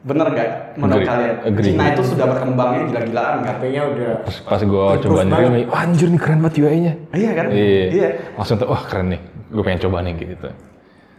bener 0.00 0.32
gak 0.32 0.50
menurut 0.74 1.04
Agree. 1.04 1.10
kalian 1.12 1.32
Agree. 1.46 1.66
Cina 1.70 1.84
itu 1.92 2.02
sudah 2.02 2.26
berkembangnya 2.26 2.82
gila-gilaan 2.88 3.34
kan 3.44 3.54
HP-nya 3.54 3.82
udah 3.86 4.12
pas, 4.26 4.36
pas 4.42 4.60
gue 4.64 4.84
coba 5.06 5.20
nih 5.22 5.64
wah 5.70 5.80
anjir 5.84 6.08
nih 6.10 6.20
keren 6.20 6.40
banget 6.42 6.56
UI-nya 6.58 6.92
iya 7.14 7.30
kan 7.38 7.46
Iya. 7.52 7.84
iya 7.92 8.08
Langsung 8.34 8.56
tuh, 8.58 8.66
wah 8.66 8.82
keren 8.82 9.14
nih. 9.14 9.20
Gue 9.50 9.62
pengen 9.62 9.80
coba 9.84 10.00
nih 10.00 10.12
gitu. 10.16 10.48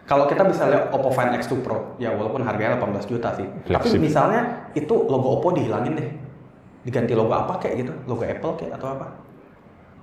Kalau 0.02 0.26
kita 0.26 0.44
bisa 0.44 0.68
lihat 0.68 0.90
Oppo 0.90 1.08
Find 1.10 1.32
X2 1.34 1.62
Pro, 1.62 1.96
ya 1.96 2.12
walaupun 2.12 2.42
harganya 2.42 2.76
18 2.76 3.06
juta 3.06 3.32
sih. 3.32 3.48
Tapi 3.66 3.96
misalnya 3.98 4.68
itu 4.72 4.92
logo 5.08 5.40
Oppo 5.40 5.52
dihilangin 5.52 5.94
deh. 5.96 6.10
Diganti 6.82 7.14
logo 7.14 7.32
apa 7.32 7.56
kayak 7.58 7.76
gitu, 7.80 7.94
logo 8.06 8.22
Apple 8.22 8.54
kayak 8.58 8.76
atau 8.76 8.92
apa. 8.92 9.08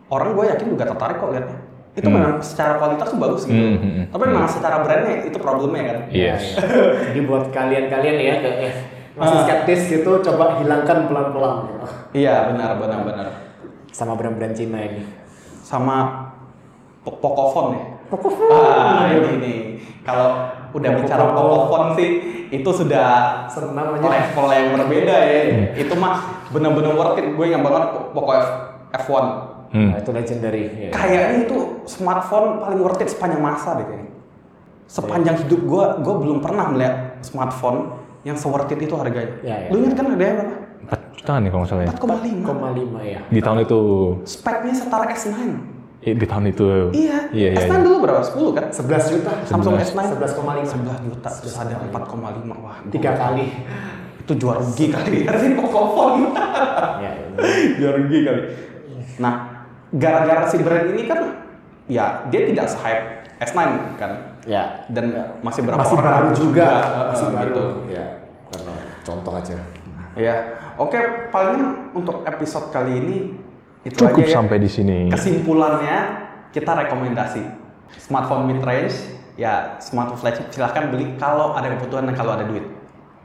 Orang 0.08 0.32
gue 0.32 0.46
yakin 0.46 0.66
juga 0.70 0.86
tertarik 0.86 1.18
kok 1.18 1.30
liatnya. 1.30 1.58
Itu 1.92 2.06
Hmm. 2.06 2.14
memang 2.14 2.34
secara 2.38 2.78
kualitas 2.78 3.10
tuh 3.10 3.18
bagus 3.18 3.42
gitu. 3.42 3.58
Hmm, 3.58 3.76
hmm, 3.76 3.92
hmm. 3.92 4.04
Tapi 4.08 4.24
memang 4.24 4.46
secara 4.46 4.76
brandnya 4.80 5.14
itu 5.20 5.36
problemnya 5.36 5.82
kan. 5.84 5.98
Yes. 6.08 6.54
Jadi 7.10 7.20
buat 7.26 7.50
kalian-kalian 7.50 8.16
ya 8.16 8.34
ke 8.38 8.50
eh, 8.62 8.74
masih 9.12 9.34
Ah. 9.34 9.42
skeptis 9.44 9.80
gitu, 9.90 10.22
coba 10.22 10.56
hilangkan 10.56 11.04
pelan-pelan 11.04 11.54
gitu. 11.66 11.86
Iya 12.16 12.48
benar 12.48 12.78
benar 12.78 13.02
benar. 13.02 13.26
Sama 13.90 14.14
brand-brand 14.14 14.54
Cina 14.54 14.78
ini. 14.78 15.02
Sama 15.60 16.30
Po- 17.02 17.18
Pocophone 17.18 17.74
ya. 17.74 17.84
Pocophone. 18.08 18.52
Ah 18.52 19.08
ini 19.12 19.32
nih. 19.40 19.58
Kalau 20.02 20.28
udah 20.72 20.90
bicara 20.96 21.22
Pocophone 21.32 21.88
sih 21.96 22.08
itu 22.48 22.70
sudah 22.72 23.44
Senang 23.52 24.00
aja. 24.00 24.08
level 24.08 24.46
yang 24.48 24.66
berbeda 24.72 25.16
ya. 25.20 25.40
Itu 25.76 25.94
mah 26.00 26.48
bener-bener 26.48 26.96
worth 26.96 27.20
it. 27.20 27.36
Gue 27.36 27.52
ingat 27.52 27.60
banget 27.60 27.82
Poco 28.16 28.32
F, 28.32 28.48
F1. 29.04 29.24
Hmm. 29.68 29.92
Nah, 29.92 30.00
itu 30.00 30.10
legendary. 30.16 30.64
ya. 30.72 30.90
Kayaknya 30.96 31.44
itu 31.44 31.56
smartphone 31.84 32.56
paling 32.64 32.80
worth 32.80 33.04
it 33.04 33.12
sepanjang 33.12 33.44
masa 33.44 33.76
deh 33.76 33.84
kayaknya. 33.84 34.16
Sepanjang 34.88 35.36
hidup 35.44 35.60
gue, 35.68 35.84
gue 36.00 36.14
belum 36.24 36.40
pernah 36.40 36.72
melihat 36.72 37.20
smartphone 37.20 37.92
yang 38.24 38.40
se-worth 38.40 38.72
it 38.72 38.80
itu 38.80 38.96
harganya. 38.96 39.36
Ya, 39.44 39.68
ya. 39.68 39.68
Lu 39.68 39.84
ingat 39.84 40.00
kan 40.00 40.08
ada 40.08 40.24
yang 40.24 40.36
berapa? 40.40 40.56
4 40.88 41.20
jutaan 41.20 41.40
nih 41.44 41.50
kalau 41.52 41.60
nggak 41.60 41.70
salah 41.70 41.84
ya. 41.84 41.90
4,5. 41.92 42.48
4,5 42.48 43.04
ya. 43.04 43.20
Di 43.28 43.40
tahun 43.44 43.58
itu, 43.68 43.80
Speknya 44.24 44.72
setara 44.72 45.04
S9. 45.12 45.36
Eh, 46.00 46.14
di 46.14 46.26
tahun 46.26 46.44
itu. 46.48 46.64
Iya. 46.92 47.18
Iya, 47.30 47.48
iya. 47.52 47.60
S9 47.62 47.70
iya. 47.70 47.78
dulu 47.82 47.96
berapa? 48.02 48.22
10 48.22 48.56
kan? 48.56 48.66
11 48.70 49.12
juta. 49.12 49.32
Samsung 49.44 49.74
S9 49.76 49.98
11,5. 50.16 50.64
11 50.64 51.06
juta 51.06 51.28
terus 51.28 51.54
ada 51.54 51.74
4,5 51.84 52.18
wah 52.58 52.76
Tiga 52.88 53.12
kali. 53.14 53.46
itu 54.18 54.36
jual 54.36 54.60
rugi 54.60 54.92
kali 54.92 55.24
ya 55.24 55.32
sih 55.40 55.56
pokok 55.56 56.20
Ya, 57.00 57.12
jual 57.80 57.92
rugi 57.96 58.18
kali 58.28 58.42
nah 59.16 59.64
gara-gara 59.88 60.44
si 60.44 60.60
brand 60.60 60.92
ini 60.92 61.08
kan 61.08 61.48
ya 61.88 62.28
dia 62.28 62.44
tidak 62.44 62.68
se-hype 62.68 63.24
S9 63.40 63.56
kan 63.96 64.36
ya. 64.44 64.84
dan 64.92 65.32
masih 65.40 65.64
berapa 65.64 65.80
Masih 65.80 65.96
orang 65.96 66.12
baru 66.12 66.30
juga. 66.36 66.68
uh, 66.68 67.06
Masih 67.08 67.26
baru. 67.32 67.40
gitu. 67.48 67.64
Ya, 67.88 68.04
karena 68.52 68.72
contoh 69.00 69.32
aja. 69.32 69.56
ya 70.12 70.34
oke 70.76 71.00
paling 71.32 71.60
untuk 71.96 72.20
episode 72.22 72.68
kali 72.68 72.92
ini 73.00 73.16
itu 73.88 73.96
Cukup 73.96 74.20
aja 74.20 74.28
ya. 74.28 74.36
sampai 74.36 74.56
di 74.58 74.68
sini. 74.68 74.98
kesimpulannya 75.08 75.96
kita 76.48 76.72
rekomendasi 76.76 77.42
smartphone 77.98 78.44
mid 78.44 78.60
range 78.60 78.94
ya 79.34 79.76
smartphone 79.78 80.18
flagship 80.18 80.48
silahkan 80.48 80.88
beli 80.88 81.16
kalau 81.16 81.52
ada 81.52 81.70
kebutuhan 81.70 82.04
dan 82.04 82.14
kalau 82.14 82.32
ada 82.32 82.44
duit 82.44 82.64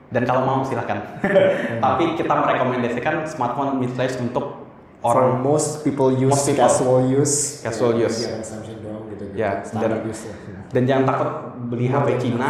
dan 0.09 0.24
kalau 0.24 0.41
mau 0.41 0.59
silahkan 0.61 1.20
tapi 1.84 2.16
kita 2.16 2.32
merekomendasikan 2.32 3.26
smartphone 3.26 3.78
mid 3.78 3.91
range 3.93 4.16
untuk 4.18 4.64
For 5.03 5.11
orang 5.11 5.43
most 5.43 5.84
people 5.84 6.09
use 6.09 6.32
Most 6.32 6.47
people. 6.47 6.64
casual 6.64 6.99
use. 7.03 7.59
Casual 7.59 7.99
use. 7.99 8.24
Ya, 8.24 8.32
gitu. 9.03 9.24
Ya, 9.36 9.49
standard 9.61 9.99
dan- 9.99 10.07
use. 10.07 10.22
ya. 10.24 10.36
dan 10.72 10.82
jangan 10.88 11.03
takut 11.05 11.30
beli 11.68 11.86
HP 11.86 12.07
Cina 12.18 12.49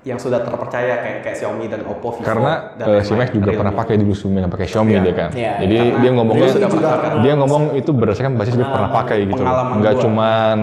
yang 0.00 0.16
sudah 0.16 0.40
terpercaya 0.40 1.04
kayak 1.04 1.18
kayak 1.20 1.36
Xiaomi 1.36 1.68
dan 1.68 1.84
Oppo, 1.84 2.16
Vivo 2.16 2.24
Karena 2.24 2.72
dan 2.72 2.88
eh, 2.88 2.92
yang 2.96 3.04
si 3.04 3.12
Max 3.12 3.28
lain, 3.28 3.36
juga 3.36 3.50
pernah 3.52 3.74
pakai 3.76 3.94
dulu 4.00 4.12
sebelumnya 4.16 4.48
pakai 4.48 4.66
Xiaomi 4.66 4.92
Iya. 4.96 5.00
dia 5.04 5.14
kan. 5.14 5.30
Iya, 5.36 5.52
Jadi 5.60 5.76
karena 5.76 6.00
dia 6.00 6.10
ngomongnya 6.16 6.48
dia 6.48 6.68
dia 7.20 7.32
ngomong 7.36 7.62
itu 7.76 7.90
berdasarkan 7.92 8.32
basis 8.40 8.54
dia 8.56 8.64
pernah 8.64 8.90
pakai 8.90 9.18
gitu. 9.28 9.42
Gua. 9.44 9.92
cuman 10.00 10.58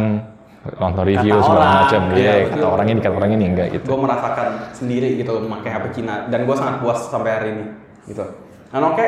nonton 0.67 1.03
review 1.05 1.37
Kata 1.37 1.45
segala 1.45 1.65
macam. 1.79 2.01
iya, 2.11 2.17
Iya, 2.17 2.33
betul. 2.43 2.57
kata 2.57 2.67
orang 2.67 2.87
ini 2.89 2.99
kata 2.99 3.15
orang 3.15 3.31
ini 3.31 3.45
enggak 3.45 3.67
gitu. 3.71 3.85
gue 3.87 3.99
merasakan 4.03 4.47
sendiri 4.73 5.09
gitu 5.15 5.31
memakai 5.39 5.69
HP 5.71 5.85
Cina 5.95 6.15
dan 6.27 6.39
gue 6.43 6.55
sangat 6.57 6.75
puas 6.81 6.99
sampai 7.07 7.31
hari 7.31 7.49
ini 7.55 7.65
gitu. 8.09 8.25
Dan 8.67 8.81
oke, 8.83 9.07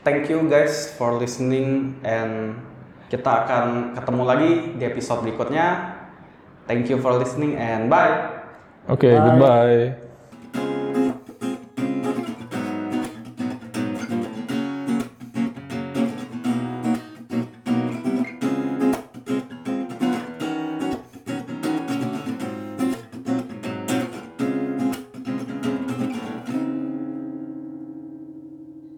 thank 0.00 0.30
you 0.30 0.46
guys 0.46 0.94
for 0.94 1.18
listening 1.18 1.98
and 2.06 2.56
kita 3.10 3.26
akan 3.44 3.92
ketemu 3.92 4.22
lagi 4.22 4.50
di 4.78 4.84
episode 4.86 5.20
berikutnya. 5.20 5.98
Thank 6.64 6.88
you 6.88 6.98
for 6.98 7.14
listening 7.14 7.58
and 7.58 7.90
bye. 7.90 8.35
Oke, 8.88 9.10
goodbye. 9.10 10.05